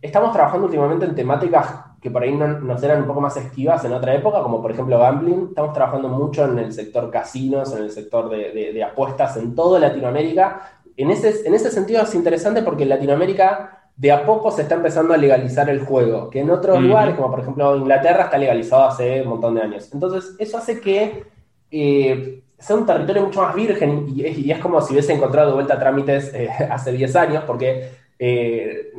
estamos 0.00 0.32
trabajando 0.32 0.66
últimamente 0.66 1.06
en 1.06 1.14
temáticas 1.14 1.84
que 2.04 2.10
por 2.10 2.22
ahí 2.22 2.32
nos 2.32 2.82
eran 2.82 3.00
un 3.00 3.06
poco 3.06 3.22
más 3.22 3.34
esquivas 3.38 3.82
en 3.86 3.94
otra 3.94 4.14
época, 4.14 4.42
como 4.42 4.60
por 4.60 4.70
ejemplo 4.70 4.98
gambling. 4.98 5.46
Estamos 5.48 5.72
trabajando 5.72 6.08
mucho 6.10 6.44
en 6.44 6.58
el 6.58 6.70
sector 6.74 7.10
casinos, 7.10 7.74
en 7.74 7.84
el 7.84 7.90
sector 7.90 8.28
de, 8.28 8.84
apuestas 8.84 9.38
en 9.38 9.54
toda 9.54 9.80
Latinoamérica. 9.80 10.80
En 10.98 11.10
ese, 11.10 11.48
en 11.48 11.54
ese 11.54 11.70
sentido 11.70 12.02
es 12.02 12.14
interesante 12.14 12.60
porque 12.60 12.82
en 12.82 12.90
Latinoamérica 12.90 13.88
de 13.96 14.12
a 14.12 14.26
poco 14.26 14.50
se 14.50 14.62
está 14.62 14.74
empezando 14.74 15.14
a 15.14 15.16
legalizar 15.16 15.70
el 15.70 15.80
juego, 15.80 16.28
que 16.28 16.40
en 16.40 16.50
otros 16.50 16.78
lugares, 16.78 17.14
como 17.14 17.30
por 17.30 17.40
ejemplo 17.40 17.74
Inglaterra, 17.74 18.24
está 18.24 18.36
legalizado 18.36 18.84
hace 18.84 19.22
un 19.22 19.28
montón 19.28 19.54
de 19.54 19.62
años. 19.62 19.88
Entonces, 19.94 20.36
eso 20.38 20.58
hace 20.58 20.82
que 20.82 21.24
eh, 21.70 22.43
sea 22.64 22.76
un 22.76 22.86
territorio 22.86 23.22
mucho 23.22 23.42
más 23.42 23.54
virgen 23.54 24.06
y 24.08 24.50
es, 24.50 24.58
como 24.58 24.80
si 24.80 24.94
hubiese 24.94 25.12
encontrado 25.12 25.48
de 25.48 25.54
vuelta 25.54 25.78
trámites 25.78 26.32
eh, 26.32 26.48
hace 26.70 26.92
10 26.92 27.16
años, 27.16 27.44
porque 27.46 27.90
eh, 28.18 28.92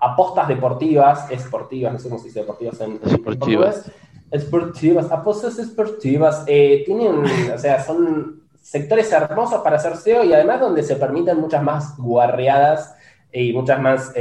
apostas 0.00 0.48
deportivas, 0.48 1.30
esportivas, 1.30 1.94
no 1.94 1.98
sé 1.98 2.08
cómo 2.08 2.20
se 2.20 2.26
dice 2.26 2.40
deportivas 2.40 2.78
en, 2.82 3.00
esportivas. 3.04 3.90
esportivas, 4.30 5.10
apostas 5.10 5.58
esportivas, 5.58 6.44
eh, 6.46 6.82
tienen, 6.84 7.24
o 7.54 7.58
sea, 7.58 7.82
son 7.82 8.42
sectores 8.60 9.10
hermosos 9.12 9.62
para 9.62 9.76
hacer 9.76 9.96
SEO 9.96 10.24
y 10.24 10.34
además 10.34 10.60
donde 10.60 10.82
se 10.82 10.96
permiten 10.96 11.40
muchas 11.40 11.62
más 11.62 11.96
guarreadas 11.96 12.96
y 13.32 13.52
muchas 13.52 13.80
más 13.80 14.12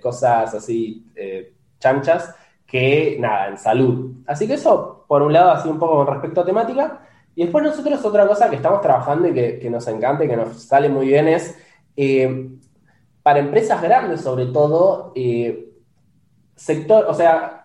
cosas 0.00 0.54
así 0.54 1.06
chanchas 1.78 2.34
que 2.66 3.16
nada, 3.20 3.48
en 3.48 3.58
salud. 3.58 4.22
Así 4.26 4.46
que 4.46 4.54
eso, 4.54 5.04
por 5.06 5.20
un 5.20 5.32
lado, 5.32 5.50
así 5.50 5.68
un 5.68 5.78
poco 5.78 5.96
con 5.96 6.06
respecto 6.06 6.40
a 6.40 6.44
temática. 6.46 7.00
Y 7.34 7.42
después 7.42 7.64
nosotros 7.64 8.04
otra 8.04 8.26
cosa 8.26 8.50
que 8.50 8.56
estamos 8.56 8.80
trabajando 8.80 9.28
y 9.28 9.34
que, 9.34 9.68
nos 9.70 9.86
encanta 9.88 10.24
y 10.24 10.28
que 10.28 10.36
nos 10.36 10.62
sale 10.62 10.88
muy 10.88 11.06
bien 11.06 11.28
es, 11.28 11.58
eh, 11.96 12.50
para 13.22 13.38
empresas 13.38 13.80
grandes 13.80 14.20
sobre 14.20 14.46
todo, 14.46 15.12
eh, 15.14 15.70
sector, 16.54 17.06
o 17.08 17.14
sea, 17.14 17.62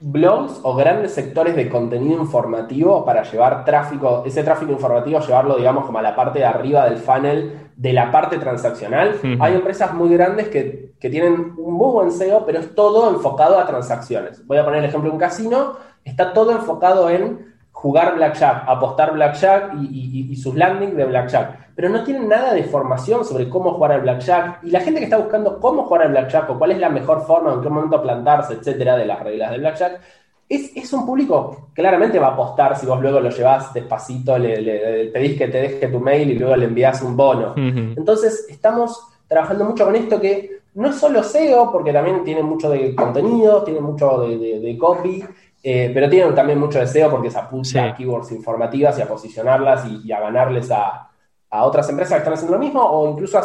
blogs 0.00 0.60
o 0.62 0.74
grandes 0.74 1.12
sectores 1.12 1.54
de 1.54 1.68
contenido 1.68 2.20
informativo 2.20 3.04
para 3.04 3.22
llevar 3.22 3.64
tráfico, 3.64 4.22
ese 4.24 4.42
tráfico 4.42 4.72
informativo, 4.72 5.20
llevarlo, 5.20 5.56
digamos, 5.56 5.84
como 5.84 5.98
a 5.98 6.02
la 6.02 6.16
parte 6.16 6.38
de 6.38 6.46
arriba 6.46 6.88
del 6.88 6.98
funnel 6.98 7.70
de 7.76 7.92
la 7.92 8.10
parte 8.10 8.38
transaccional. 8.38 9.18
Hay 9.40 9.54
empresas 9.54 9.92
muy 9.92 10.10
grandes 10.10 10.48
que, 10.48 10.94
que, 10.98 11.10
tienen 11.10 11.54
un 11.56 11.74
muy 11.74 11.92
buen 11.92 12.12
SEO, 12.12 12.46
pero 12.46 12.60
es 12.60 12.74
todo 12.74 13.10
enfocado 13.10 13.58
a 13.58 13.66
transacciones. 13.66 14.46
Voy 14.46 14.58
a 14.58 14.64
poner 14.64 14.80
el 14.80 14.88
ejemplo 14.88 15.10
de 15.10 15.14
un 15.14 15.20
casino, 15.20 15.76
está 16.04 16.32
todo 16.32 16.52
enfocado 16.52 17.10
en 17.10 17.49
jugar 17.80 18.14
blackjack, 18.14 18.64
apostar 18.66 19.14
blackjack 19.14 19.72
y, 19.80 20.36
sus 20.36 20.54
landings 20.54 20.96
de 20.96 21.06
blackjack. 21.06 21.70
Pero 21.74 21.88
no 21.88 22.04
tienen 22.04 22.28
nada 22.28 22.52
de 22.52 22.64
formación 22.64 23.24
sobre 23.24 23.48
cómo 23.48 23.72
jugar 23.72 23.92
al 23.92 24.02
blackjack. 24.02 24.64
Y 24.64 24.70
la 24.70 24.80
gente 24.80 25.00
que 25.00 25.04
está 25.04 25.16
buscando 25.16 25.58
cómo 25.58 25.84
jugar 25.84 26.02
al 26.02 26.10
blackjack 26.10 26.50
o 26.50 26.58
cuál 26.58 26.72
es 26.72 26.78
la 26.78 26.90
mejor 26.90 27.24
forma, 27.26 27.54
en 27.54 27.62
qué 27.62 27.70
momento 27.70 28.02
plantarse, 28.02 28.54
etcétera, 28.54 28.96
de 28.96 29.06
las 29.06 29.20
reglas 29.20 29.50
del 29.52 29.60
blackjack, 29.60 30.00
es, 30.46 30.92
un 30.92 31.06
público 31.06 31.70
que 31.74 31.80
claramente 31.80 32.18
va 32.18 32.28
a 32.28 32.32
apostar 32.32 32.76
si 32.76 32.84
vos 32.84 33.00
luego 33.00 33.20
lo 33.20 33.30
llevas 33.30 33.72
despacito, 33.72 34.36
le, 34.36 35.10
pedís 35.12 35.38
que 35.38 35.48
te 35.48 35.62
deje 35.62 35.88
tu 35.88 36.00
mail 36.00 36.32
y 36.32 36.38
luego 36.38 36.56
le 36.56 36.66
envías 36.66 37.00
un 37.00 37.16
bono. 37.16 37.54
Entonces, 37.56 38.46
estamos 38.50 39.00
trabajando 39.26 39.64
mucho 39.64 39.86
con 39.86 39.96
esto 39.96 40.20
que 40.20 40.60
no 40.74 40.90
es 40.90 40.96
solo 40.96 41.22
SEO, 41.22 41.72
porque 41.72 41.92
también 41.92 42.24
tiene 42.24 42.42
mucho 42.42 42.68
de 42.68 42.94
contenido, 42.94 43.62
tiene 43.62 43.80
mucho 43.80 44.18
de 44.18 44.76
copy, 44.78 45.24
eh, 45.62 45.90
pero 45.92 46.08
tienen 46.08 46.34
también 46.34 46.58
mucho 46.58 46.78
deseo 46.78 47.10
porque 47.10 47.30
se 47.30 47.38
apunta 47.38 47.84
a 47.84 47.94
keywords 47.94 48.32
informativas 48.32 48.98
y 48.98 49.02
a 49.02 49.08
posicionarlas 49.08 49.84
y, 50.04 50.10
a 50.10 50.20
ganarles 50.20 50.70
a, 50.70 51.06
otras 51.52 51.88
empresas 51.90 52.14
que 52.14 52.18
están 52.18 52.34
haciendo 52.34 52.56
lo 52.56 52.62
mismo, 52.62 52.80
o 52.80 53.10
incluso 53.10 53.40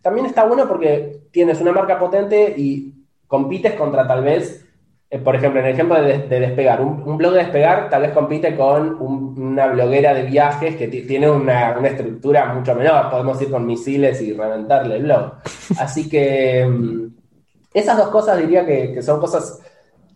también 0.00 0.26
está 0.26 0.44
bueno 0.44 0.66
porque 0.66 1.20
tienes 1.30 1.60
una 1.60 1.72
marca 1.72 1.98
potente 1.98 2.54
y 2.56 2.94
compites 3.26 3.74
contra 3.74 4.08
tal 4.08 4.24
vez, 4.24 4.66
eh, 5.10 5.18
por 5.18 5.36
ejemplo, 5.36 5.60
en 5.60 5.66
el 5.66 5.74
ejemplo 5.74 6.02
de, 6.02 6.18
Despegar, 6.28 6.80
un, 6.80 7.16
blog 7.18 7.32
de 7.32 7.40
Despegar 7.40 7.90
tal 7.90 8.02
vez 8.02 8.12
compite 8.12 8.56
con 8.56 8.96
una 9.38 9.66
bloguera 9.66 10.14
de 10.14 10.22
viajes 10.22 10.76
que 10.76 10.88
tiene 10.88 11.30
una, 11.30 11.72
estructura 11.86 12.54
mucho 12.54 12.74
menor, 12.74 13.10
podemos 13.10 13.40
ir 13.42 13.50
con 13.50 13.66
misiles 13.66 14.20
y 14.22 14.32
reventarle 14.32 14.96
el 14.96 15.02
blog. 15.02 15.34
Así 15.78 16.08
que 16.08 16.66
mm, 16.66 17.06
esas 17.74 17.98
dos 17.98 18.08
cosas 18.08 18.38
diría 18.38 18.64
que 18.64 19.02
son 19.02 19.20
cosas 19.20 19.60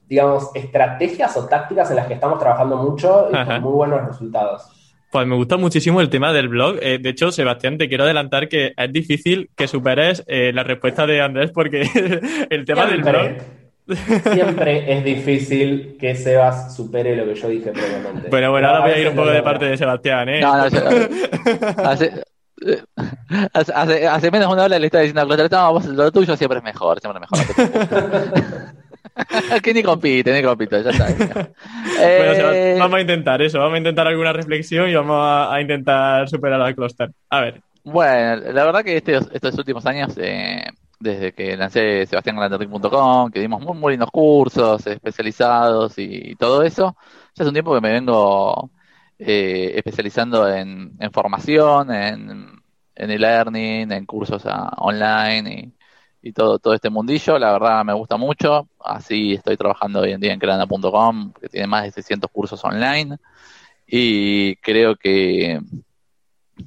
digamos, 0.08 0.50
estrategias 0.54 1.36
o 1.36 1.46
tácticas 1.46 1.90
en 1.90 1.96
las 1.96 2.06
que 2.06 2.14
estamos 2.14 2.38
trabajando 2.38 2.76
mucho 2.76 3.28
y 3.30 3.44
con 3.44 3.62
muy 3.62 3.72
buenos 3.72 4.06
resultados. 4.06 4.76
Pues 5.10 5.26
me 5.26 5.36
gusta 5.36 5.56
muchísimo 5.56 6.00
el 6.00 6.10
tema 6.10 6.32
del 6.32 6.48
blog. 6.48 6.76
Eh, 6.82 6.98
de 7.00 7.08
hecho, 7.08 7.30
Sebastián, 7.30 7.78
te 7.78 7.88
quiero 7.88 8.04
adelantar 8.04 8.48
que 8.48 8.74
es 8.76 8.92
difícil 8.92 9.50
que 9.56 9.68
superes 9.68 10.24
eh, 10.26 10.52
la 10.52 10.62
respuesta 10.62 11.06
de 11.06 11.20
Andrés 11.20 11.52
porque 11.52 11.88
el 12.50 12.64
tema 12.64 12.86
del 12.86 13.02
blog... 13.02 13.30
Siempre 14.32 14.92
es 14.92 15.04
difícil 15.04 15.96
que 16.00 16.16
Sebas 16.16 16.74
supere 16.74 17.14
lo 17.14 17.24
que 17.24 17.36
yo 17.36 17.48
dije 17.48 17.70
previamente. 17.70 18.28
Bueno, 18.30 18.50
bueno, 18.50 18.66
ahora 18.66 18.80
voy 18.80 18.90
a 18.90 18.98
ir 18.98 19.08
un 19.08 19.14
poco 19.14 19.30
de 19.30 19.42
parte 19.44 19.64
de 19.66 19.76
Sebastián, 19.76 20.28
¿eh? 20.28 20.40
No, 20.40 20.56
no, 20.56 20.64
hace, 21.84 22.24
hace, 23.52 24.06
hace, 24.08 24.30
menos 24.32 24.52
una 24.52 24.64
hora 24.64 24.76
le 24.76 24.86
estaba 24.86 25.04
diciendo, 25.04 25.24
lo 25.92 26.10
tuyo 26.10 26.36
siempre 26.36 26.58
es 26.58 26.64
mejor, 26.64 26.98
siempre 26.98 27.22
es 27.22 27.30
mejor. 27.30 28.74
que 29.62 29.72
ni 29.72 29.82
compite, 29.82 30.32
ni 30.32 30.42
compite, 30.42 30.82
ya 30.82 30.90
está. 30.90 31.48
Eh, 31.98 32.76
vamos 32.78 32.98
a 32.98 33.00
intentar 33.00 33.40
eso, 33.40 33.58
vamos 33.58 33.76
a 33.76 33.78
intentar 33.78 34.06
alguna 34.06 34.30
reflexión 34.30 34.90
y 34.90 34.94
vamos 34.94 35.16
a, 35.18 35.58
intentar 35.62 36.28
superar 36.28 36.60
al 36.60 36.74
clúster. 36.74 37.10
A 37.30 37.40
ver. 37.40 37.62
Bueno, 37.84 38.52
la 38.52 38.64
verdad 38.64 38.84
que 38.84 38.98
estos, 38.98 39.30
estos 39.32 39.56
últimos 39.56 39.86
años, 39.86 40.12
eh, 40.18 40.62
desde 41.00 41.32
que 41.32 41.56
lancé 41.56 42.04
sebastiangalanterric.com, 42.04 43.30
que 43.30 43.40
dimos 43.40 43.62
muy, 43.62 43.74
muy 43.78 43.92
lindos 43.92 44.10
cursos 44.10 44.86
especializados 44.86 45.94
y 45.96 46.34
todo 46.36 46.62
eso, 46.62 46.94
ya 47.34 47.42
hace 47.42 47.48
un 47.48 47.54
tiempo 47.54 47.74
que 47.74 47.80
me 47.80 47.92
vengo 47.92 48.70
eh, 49.18 49.72
especializando 49.76 50.46
en, 50.52 50.98
formación, 51.12 51.90
en, 51.94 52.60
en 52.94 53.10
e-learning, 53.10 53.90
en 53.90 54.04
cursos 54.04 54.42
online 54.76 55.50
y 55.50 55.75
y 56.26 56.32
todo, 56.32 56.58
todo 56.58 56.74
este 56.74 56.90
mundillo. 56.90 57.38
La 57.38 57.52
verdad 57.52 57.84
me 57.84 57.92
gusta 57.92 58.16
mucho. 58.16 58.68
Así 58.80 59.34
estoy 59.34 59.56
trabajando 59.56 60.00
hoy 60.00 60.10
en 60.10 60.20
día 60.20 60.32
en 60.32 60.40
Crana.com, 60.40 61.32
que 61.40 61.48
tiene 61.48 61.68
más 61.68 61.84
de 61.84 61.92
600 61.92 62.28
cursos 62.32 62.64
online. 62.64 63.16
Y 63.86 64.56
creo 64.56 64.96
que, 64.96 65.60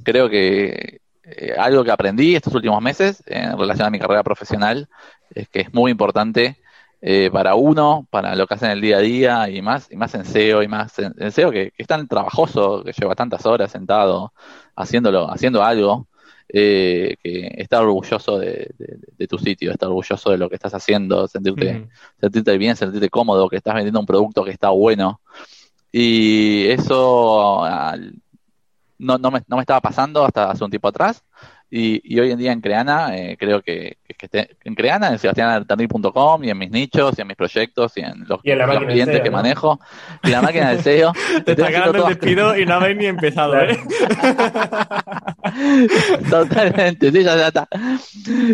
creo 0.03 0.29
que 0.29 1.01
eh, 1.23 1.55
algo 1.57 1.83
que 1.83 1.91
aprendí 1.91 2.35
estos 2.35 2.55
últimos 2.55 2.81
meses 2.81 3.21
en 3.25 3.57
relación 3.57 3.87
a 3.87 3.91
mi 3.91 3.99
carrera 3.99 4.23
profesional 4.23 4.87
es 5.35 5.49
que 5.49 5.59
es 5.59 5.73
muy 5.73 5.91
importante 5.91 6.57
eh, 7.01 7.29
para 7.29 7.55
uno, 7.55 8.07
para 8.09 8.35
lo 8.35 8.47
que 8.47 8.53
hace 8.53 8.65
en 8.65 8.71
el 8.71 8.81
día 8.81 8.97
a 8.97 9.01
día 9.01 9.49
y 9.49 9.61
más, 9.61 9.91
y 9.91 9.97
más 9.97 10.15
en 10.15 10.23
SEO 10.23 10.63
y 10.63 10.69
más 10.69 10.97
en, 10.99 11.31
SEO 11.33 11.51
que, 11.51 11.71
que, 11.71 11.83
es 11.83 11.87
tan 11.87 12.07
trabajoso, 12.07 12.81
que 12.85 12.93
lleva 12.93 13.13
tantas 13.13 13.45
horas 13.45 13.71
sentado 13.71 14.31
haciéndolo, 14.77 15.29
haciendo 15.29 15.61
algo, 15.63 16.07
eh, 16.51 17.15
que 17.23 17.53
estar 17.57 17.83
orgulloso 17.83 18.39
de, 18.39 18.73
tu 19.29 19.37
sitio, 19.37 19.71
estar 19.71 19.87
orgulloso 19.87 20.31
de 20.31 20.37
lo 20.37 20.49
que 20.49 20.55
estás 20.55 20.73
haciendo, 20.73 21.27
sentirte, 21.27 21.87
sentirte 22.19 22.57
bien, 22.57 22.75
sentirte 22.75 23.09
cómodo, 23.09 23.47
que 23.49 23.57
estás 23.57 23.75
vendiendo 23.75 23.99
un 23.99 24.05
producto 24.05 24.43
que 24.43 24.51
está 24.51 24.69
bueno. 24.69 25.21
Y 25.91 26.67
eso 26.67 27.63
no, 28.97 29.17
no, 29.17 29.31
me, 29.31 29.41
no 29.47 29.55
me 29.55 29.61
estaba 29.61 29.81
pasando 29.81 30.25
hasta 30.25 30.51
hace 30.51 30.63
un 30.63 30.69
tiempo 30.69 30.87
atrás. 30.87 31.23
Y, 31.71 32.19
hoy 32.19 32.31
en 32.31 32.39
día 32.39 32.51
en 32.51 32.61
Creana, 32.61 33.15
eh, 33.15 33.37
creo 33.37 33.61
que, 33.61 33.97
que, 34.17 34.49
en 34.63 34.73
Creana, 34.73 35.09
en 35.09 35.19
sebastianalternil.com 35.19 36.43
y 36.43 36.49
en 36.49 36.57
mis 36.57 36.71
nichos 36.71 37.13
y 37.15 37.21
en 37.21 37.27
mis 37.27 37.37
proyectos 37.37 37.95
y 37.95 37.99
en 38.01 38.25
los, 38.27 38.41
clientes 38.41 39.21
que 39.21 39.29
manejo 39.29 39.79
y 40.23 40.29
la 40.29 40.41
máquina 40.41 40.71
del 40.71 40.81
SEO. 40.81 41.13
Te 41.45 41.51
está 41.51 41.69
ganando 41.69 42.07
el 42.07 42.15
despido 42.15 42.57
y 42.57 42.65
no 42.65 42.73
habéis 42.75 42.97
ni 42.97 43.05
empezado, 43.05 43.55
¿eh? 43.59 43.77
Totalmente, 46.29 47.11
sí, 47.11 47.23
ya, 47.23 47.47
está. 47.47 47.67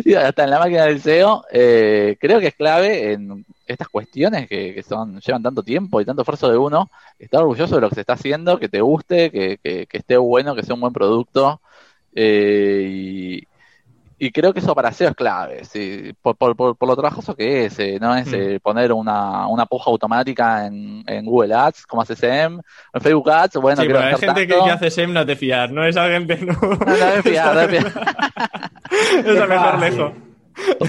Ya 0.04 0.28
está 0.28 0.44
en 0.44 0.50
la 0.50 0.60
máquina 0.60 0.84
del 0.84 1.00
SEO. 1.00 1.46
Eh, 1.54 2.18
creo 2.20 2.42
que 2.42 2.48
es 2.48 2.56
clave 2.56 3.14
en 3.14 3.46
estas 3.66 3.88
cuestiones 3.88 4.50
que, 4.50 4.84
son 4.84 5.22
llevan 5.22 5.42
tanto 5.42 5.64
tiempo 5.64 6.02
y 6.02 6.06
tanto 6.06 6.24
esfuerzo 6.24 6.52
de 6.52 6.58
uno, 6.58 6.92
estar 7.18 7.42
orgulloso 7.42 7.76
de 7.76 7.82
lo 7.82 7.88
que 7.88 7.96
se 7.96 8.02
está 8.02 8.14
haciendo, 8.14 8.60
que 8.60 8.68
te 8.68 8.82
guste, 8.82 9.32
que, 9.32 9.58
que 9.64 9.88
esté 9.90 10.18
bueno, 10.18 10.54
que 10.54 10.64
sea 10.64 10.76
un 10.76 10.82
buen 10.82 10.94
producto 10.94 11.62
eh, 12.16 13.42
y, 14.18 14.32
creo 14.32 14.54
que 14.54 14.60
eso 14.60 14.74
para 14.74 14.92
SEO 14.92 15.10
es 15.10 15.16
clave, 15.16 15.62
por, 16.22 16.36
por, 16.38 16.56
por, 16.56 16.88
lo 16.88 16.96
trabajoso 16.96 17.36
que 17.36 17.66
es, 17.66 17.78
eh, 17.80 18.00
no 18.00 18.16
es 18.16 18.28
mm. 18.28 18.36
eh, 18.36 18.60
poner 18.62 18.92
una, 18.92 19.48
una 19.48 19.66
puja 19.66 19.92
automática 19.92 20.66
en, 20.66 21.04
en, 21.06 21.26
Google 21.26 21.54
Ads, 21.54 21.86
como 21.86 22.02
hace 22.02 22.16
SEM, 22.16 22.62
en 22.94 23.02
Facebook 23.02 23.30
Ads, 23.30 23.58
bueno, 23.58 23.82
sí, 23.82 23.88
pero 23.88 24.00
hay 24.00 24.16
gente 24.16 24.48
que, 24.48 24.56
hace 24.56 24.90
SEM 24.90 25.14
no 25.14 25.26
de 25.26 25.36
fiar, 25.36 25.72
no 25.72 25.86
esa 25.86 26.08
gente 26.08 26.38
no. 26.38 26.54
No, 26.54 26.70
no 26.70 27.24
fiar, 27.24 27.54
no 27.54 27.62
es 27.62 27.72
de 27.72 27.82
fiar. 27.82 27.94
es 29.26 29.50
mejor 29.50 29.80
lejos. 29.80 30.12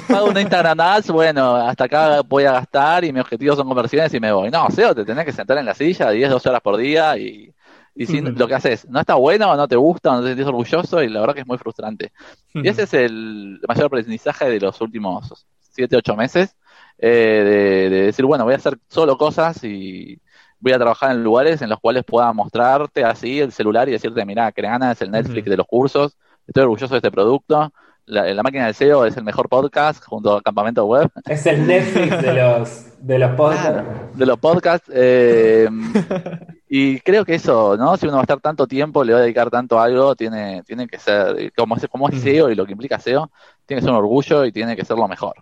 Pago 0.09 0.29
una 0.29 0.41
Instagram 0.41 0.81
Ads, 0.81 1.11
bueno, 1.11 1.57
hasta 1.57 1.85
acá 1.85 2.21
voy 2.23 2.45
a 2.45 2.53
gastar 2.53 3.05
y 3.05 3.13
mi 3.13 3.19
objetivo 3.19 3.57
son 3.57 3.67
conversiones 3.67 4.15
y 4.15 4.21
me 4.21 4.33
voy. 4.33 4.51
No, 4.51 4.71
SEO, 4.71 4.95
te 4.95 5.05
tenés 5.05 5.25
que 5.25 5.33
sentar 5.33 5.59
en 5.59 5.67
la 5.67 5.75
silla 5.75 6.11
10, 6.11 6.31
12 6.31 6.49
horas 6.49 6.61
por 6.61 6.77
día 6.77 7.19
y, 7.19 7.53
y 7.97 8.07
si 8.07 8.21
lo 8.21 8.47
que 8.47 8.55
haces 8.55 8.87
no 8.89 9.01
está 9.01 9.15
bueno, 9.15 9.57
no 9.57 9.67
te 9.67 9.77
gusta, 9.77 10.13
no 10.13 10.21
te 10.21 10.27
sientes 10.27 10.47
orgulloso, 10.47 11.03
y 11.03 11.09
la 11.09 11.21
verdad 11.21 11.35
que 11.35 11.41
es 11.41 11.47
muy 11.47 11.57
frustrante. 11.57 12.13
Y 12.53 12.69
ese 12.69 12.83
es 12.83 12.93
el 12.93 13.59
mayor 13.67 13.87
aprendizaje 13.87 14.51
de 14.51 14.61
los 14.61 14.79
últimos 14.83 15.47
7, 15.71 15.97
8 15.97 16.15
meses, 16.15 16.57
eh, 16.99 17.89
de, 17.91 18.03
decir, 18.03 18.27
bueno, 18.27 18.45
voy 18.45 18.53
a 18.53 18.57
hacer 18.57 18.79
solo 18.89 19.17
cosas 19.17 19.65
y 19.65 20.21
voy 20.61 20.73
a 20.73 20.79
trabajar 20.79 21.13
en 21.13 21.25
lugares 21.25 21.63
en 21.63 21.71
los 21.71 21.81
cuales 21.81 22.05
pueda 22.05 22.31
mostrarte 22.35 23.03
así 23.03 23.41
el 23.41 23.53
celular 23.53 23.89
y 23.89 23.93
decirte, 23.93 24.25
mira, 24.27 24.53
Creana 24.53 24.93
es 24.93 25.01
el 25.01 25.11
Netflix 25.11 25.49
de 25.49 25.57
los 25.57 25.67
cursos, 25.67 26.19
estoy 26.47 26.65
orgulloso 26.65 26.95
de 26.95 26.99
este 26.99 27.11
producto, 27.11 27.73
la, 28.05 28.43
máquina 28.43 28.67
del 28.67 28.75
SEO 28.75 29.05
es 29.07 29.17
el 29.17 29.25
mejor 29.25 29.49
podcast 29.49 30.05
junto 30.05 30.37
al 30.37 30.43
campamento 30.43 30.85
web. 30.85 31.11
Es 31.25 31.45
el 31.47 31.67
Netflix 31.67 32.23
de 32.23 32.35
los, 32.59 32.86
de 32.99 33.19
los 33.19 33.33
podcasts. 33.33 33.83
de 34.15 34.27
los 34.27 34.39
podcasts. 34.39 34.91
Eh, 34.93 35.69
y 36.69 37.01
creo 37.01 37.25
que 37.25 37.35
eso, 37.35 37.77
¿no? 37.77 37.97
Si 37.97 38.07
uno 38.07 38.17
va 38.17 38.21
a 38.21 38.25
estar 38.25 38.41
tanto 38.41 38.67
tiempo, 38.67 39.05
le 39.05 39.13
va 39.13 39.19
a 39.19 39.23
dedicar 39.23 39.51
tanto 39.51 39.79
a 39.79 39.85
algo, 39.85 40.15
tiene, 40.15 40.63
tiene 40.65 40.87
que 40.87 40.99
ser, 40.99 41.53
como 41.57 41.77
es, 41.77 41.87
como 41.89 42.09
es 42.09 42.21
SEO 42.21 42.51
y 42.51 42.55
lo 42.55 42.67
que 42.67 42.73
implica 42.73 42.99
SEO, 42.99 43.31
tiene 43.65 43.81
que 43.81 43.85
ser 43.85 43.93
un 43.93 43.99
orgullo 43.99 44.45
y 44.45 44.53
tiene 44.53 44.77
que 44.77 44.85
ser 44.85 44.97
lo 44.97 45.09
mejor. 45.09 45.35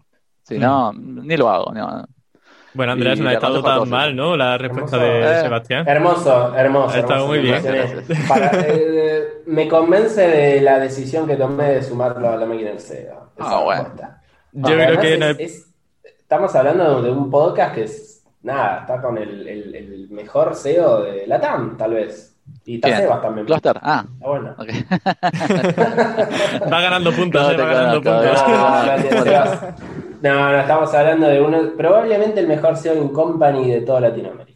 Si 0.43 0.59
no, 0.59 0.93
ni 0.93 1.37
lo 1.37 1.49
hago. 1.49 1.73
No. 1.73 2.05
Bueno, 2.75 2.93
Andrés, 2.93 3.21
no 3.21 3.29
ha 3.29 3.35
estado 3.35 3.63
tan 3.63 3.89
mal, 3.89 4.17
¿no? 4.17 4.37
La 4.37 4.59
respuesta 4.59 4.99
de 4.99 5.21
eh, 5.21 5.41
Sebastián. 5.43 5.89
Hermoso, 5.89 6.55
hermoso. 6.57 6.97
Ha 6.97 6.99
estado 6.99 7.27
muy 7.29 7.39
bien. 7.39 7.63
Eh, 8.67 9.43
me 9.47 9.69
convence 9.69 10.21
de 10.21 10.61
la 10.61 10.79
decisión 10.79 11.27
que 11.27 11.37
tomé 11.37 11.75
de 11.75 11.83
sumarlo 11.83 12.31
a 12.31 12.37
la 12.37 12.47
máquina 12.47 12.71
del 12.71 12.81
SEO. 12.81 13.31
Ah, 13.39 13.61
bueno. 13.63 13.95
Yo 14.53 14.75
creo 14.75 15.01
que... 15.01 15.74
estamos 16.25 16.55
hablando 16.57 17.03
de 17.03 17.11
un 17.11 17.31
podcast 17.31 17.75
que 17.75 17.83
es, 17.85 18.25
nada, 18.43 18.81
está 18.81 19.01
con 19.01 19.17
el, 19.19 19.47
el, 19.47 20.09
mejor 20.11 20.55
SEO 20.55 21.03
de 21.03 21.27
la 21.27 21.39
TAM, 21.41 21.77
tal 21.77 21.93
vez. 21.93 22.35
Y 22.65 22.77
está 22.77 22.97
Sebas 22.97 23.21
también. 23.23 23.47
Cluster, 23.47 23.79
ah. 23.83 24.05
Está 24.15 24.27
bueno. 24.27 24.57
va 26.73 26.81
ganando 26.81 27.13
puntos, 27.13 27.53
eh, 27.53 27.57
va 27.57 27.67
ganando 27.67 28.03
puntos. 28.03 28.45
No, 30.23 30.53
no, 30.53 30.59
estamos 30.59 30.95
hablando 30.95 31.29
de 31.29 31.43
uno, 31.43 31.73
probablemente 31.77 32.41
el 32.41 32.49
mejor 32.49 32.79
SEO 32.79 32.95
in 32.95 33.11
company 33.11 33.71
de 33.71 33.83
toda 33.83 34.01
Latinoamérica. 34.01 34.54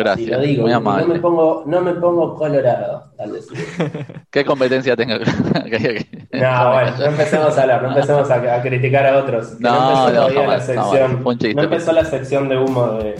Gracias. 0.00 0.30
lo 0.30 0.40
digo, 0.40 0.62
muy 0.62 0.72
amable. 0.72 1.06
No 1.06 1.14
me 1.14 1.20
pongo, 1.20 1.62
no 1.66 1.80
me 1.82 1.92
pongo 1.92 2.34
colorado, 2.34 3.04
tal 3.18 3.32
vez. 3.32 3.46
¿Qué 4.30 4.44
competencia 4.44 4.96
tengo? 4.96 5.14
no, 6.32 6.72
bueno, 6.72 6.96
no 6.98 7.04
empecemos 7.04 7.58
a 7.58 7.62
hablar, 7.62 7.82
no 7.82 7.88
empecemos 7.88 8.30
a, 8.30 8.62
criticar 8.62 9.06
a 9.06 9.18
otros. 9.18 9.60
No, 9.60 10.10
no, 10.10 10.28
empezó 10.28 10.46
la 10.46 10.60
sección. 10.60 11.22
No, 11.22 11.62
empezó 11.62 11.92
la 11.92 12.04
sección 12.06 12.48
de 12.48 12.56
humo 12.56 12.86
de, 12.92 13.14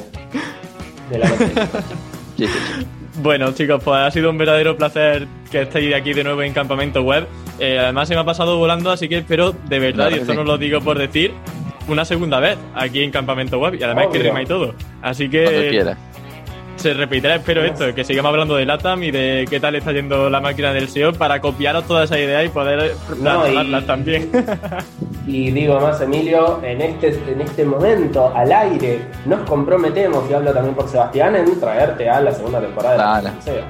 de 1.11 1.19
la 1.19 1.29
Bueno, 3.23 3.53
chicos, 3.53 3.83
pues 3.85 3.99
ha 3.99 4.11
sido 4.11 4.31
un 4.31 4.39
verdadero 4.39 4.77
placer 4.79 5.27
que 5.51 5.63
estéis 5.63 5.95
aquí 5.95 6.15
de 6.15 6.25
nuevo 6.25 6.43
en 6.43 6.55
Campamento 6.55 7.03
Web. 7.03 7.27
Eh, 7.59 7.79
además, 7.79 8.09
se 8.09 8.15
me 8.15 8.21
ha 8.21 8.25
pasado 8.25 8.57
volando, 8.57 8.91
así 8.91 9.09
que 9.09 9.19
espero 9.19 9.53
de 9.53 9.79
verdad, 9.79 10.11
y 10.11 10.15
esto 10.15 10.33
no 10.33 10.45
lo 10.45 10.57
digo 10.57 10.81
por 10.81 10.99
decir, 10.99 11.33
una 11.89 12.07
segunda 12.07 12.41
vez 12.41 12.57
aquí 12.75 13.03
en 13.03 13.11
Campamento 13.11 13.59
Web. 13.59 13.75
Y 13.75 13.83
además 13.83 14.07
que 14.11 14.21
rima 14.21 14.41
y 14.41 14.47
todo. 14.47 14.75
Así 15.03 15.29
que 15.29 15.85
se 16.81 16.95
repetirá, 16.95 17.35
espero 17.37 17.63
esto, 17.63 17.95
que 17.95 18.05
sigamos 18.05 18.31
hablando 18.31 18.57
de 18.57 18.65
LATAM 18.65 19.03
y 19.03 19.11
de 19.11 19.47
qué 19.49 19.61
tal 19.61 19.75
está 19.75 19.93
yendo 19.93 20.31
la 20.31 20.41
máquina 20.41 20.73
del 20.73 20.89
SEO 20.89 21.13
para 21.13 21.41
copiaros 21.41 21.85
toda 21.85 22.05
esa 22.05 22.19
idea 22.19 22.43
y 22.43 22.49
poder 22.49 22.95
no, 23.19 23.85
también. 23.85 24.31
Y 25.27 25.51
digo 25.51 25.79
más, 25.79 26.01
Emilio, 26.01 26.61
en 26.65 26.81
este, 26.81 27.09
en 27.31 27.43
este 27.43 27.65
momento, 27.65 28.33
al 28.35 28.51
aire, 28.51 29.03
nos 29.27 29.49
comprometemos, 29.49 30.29
y 30.29 30.35
hablo 30.35 30.53
también 30.53 30.75
por 30.75 30.89
Sebastián, 30.89 31.37
en 31.37 31.61
traerte 31.61 32.09
a 32.09 32.21
la 32.21 32.33
segunda 32.33 32.61
temporada 32.61 33.21
de 33.21 33.31
SEO. 33.43 33.65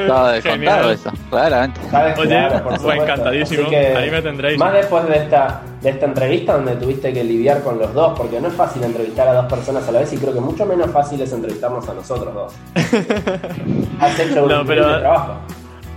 Estaba 0.00 0.32
descontado 0.32 0.90
eso, 0.90 1.12
claramente. 1.30 1.80
Oye, 2.18 2.60
pues 2.64 2.82
encantadísimo, 2.98 3.68
ahí 3.68 4.10
me 4.10 4.22
tendréis. 4.22 4.58
Más 4.58 4.72
después 4.72 5.06
de 5.06 5.16
esta, 5.18 5.60
de 5.86 5.92
esta 5.92 6.06
entrevista 6.06 6.54
donde 6.54 6.74
tuviste 6.74 7.12
que 7.12 7.22
lidiar 7.22 7.62
con 7.62 7.78
los 7.78 7.94
dos, 7.94 8.18
porque 8.18 8.40
no 8.40 8.48
es 8.48 8.54
fácil 8.54 8.82
entrevistar 8.82 9.28
a 9.28 9.34
dos 9.34 9.46
personas 9.46 9.86
a 9.88 9.92
la 9.92 10.00
vez 10.00 10.12
y 10.12 10.16
creo 10.16 10.34
que 10.34 10.40
mucho 10.40 10.66
menos 10.66 10.90
fácil 10.90 11.20
es 11.20 11.32
entrevistarnos 11.32 11.88
a 11.88 11.94
nosotros 11.94 12.06
nosotros 12.06 12.34
dos. 12.34 12.54
Has 14.00 14.18
hecho 14.18 14.42
un 14.42 14.48
no, 14.48 14.66
pero... 14.66 14.98
trabajo 14.98 15.34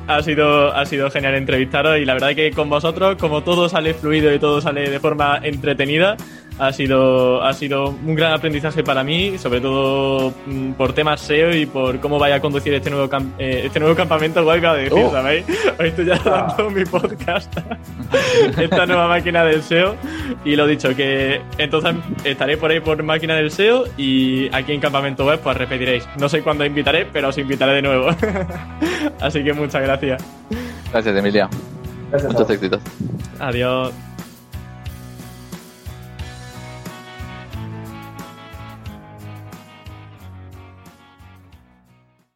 ha 0.08 0.24
sido, 0.24 0.74
ha 0.76 0.86
sido 0.86 1.12
genial 1.12 1.36
entrevistaros 1.36 2.00
y 2.00 2.06
la 2.06 2.14
verdad 2.14 2.34
que 2.36 2.52
con 2.52 2.68
vosotros, 2.68 3.16
como 3.18 3.44
todo 3.44 3.70
sale 3.70 3.94
fluido 3.94 4.34
y 4.34 4.40
todo 4.40 4.60
sale 4.60 4.90
de 4.90 5.00
forma 5.00 5.40
entretenida, 5.44 6.18
ha 6.60 6.74
sido, 6.74 7.42
ha 7.42 7.54
sido 7.54 7.90
un 7.90 8.16
gran 8.16 8.34
aprendizaje 8.34 8.84
para 8.84 9.04
mí, 9.04 9.38
sobre 9.38 9.62
todo 9.62 10.34
mm, 10.46 10.74
por 10.74 10.94
temas 10.94 11.22
SEO 11.22 11.56
y 11.56 11.66
por 11.66 12.00
cómo 12.00 12.20
vaya 12.20 12.36
a 12.36 12.40
conducir 12.42 12.74
este 12.74 12.90
nuevo, 12.90 13.10
eh, 13.38 13.64
este 13.66 13.80
nuevo 13.80 13.96
campamento 13.96 14.46
web, 14.46 14.66
a 14.66 14.76
decir, 14.76 14.94
oh. 14.94 15.10
¿sabéis? 15.10 15.46
Hoy 15.80 15.88
estoy 15.88 16.06
ya 16.06 16.20
ah. 16.26 16.54
dando 16.58 16.70
mi 16.70 16.84
podcast, 16.84 17.54
esta 18.58 18.86
nueva 18.86 19.08
máquina 19.08 19.44
del 19.46 19.64
SEO. 19.64 19.96
Y 20.44 20.56
lo 20.56 20.68
dicho, 20.68 20.94
que 20.96 21.42
entonces 21.58 21.96
estaré 22.26 22.58
por 22.58 22.72
ahí 22.72 22.82
por 22.82 23.02
máquina 23.04 23.36
del 23.36 23.52
SEO 23.52 23.86
y 23.98 24.54
aquí 24.54 24.74
en 24.74 24.82
campamento 24.82 25.26
web 25.26 25.40
pues 25.40 25.56
repetiréis. 25.56 26.08
No 26.20 26.28
sé 26.28 26.42
cuándo 26.42 26.66
invitaré, 26.66 27.06
pero 27.06 27.30
os 27.30 27.38
invitaré 27.38 27.74
de 27.74 27.82
nuevo. 27.82 28.10
Así 29.22 29.44
que 29.44 29.54
muchas 29.54 29.82
gracias. 29.82 30.24
Gracias, 30.92 31.16
Emilia. 31.16 31.50
Gracias 32.12 32.34
Muchos 32.34 32.50
éxitos. 32.50 32.82
Adiós. 33.40 33.94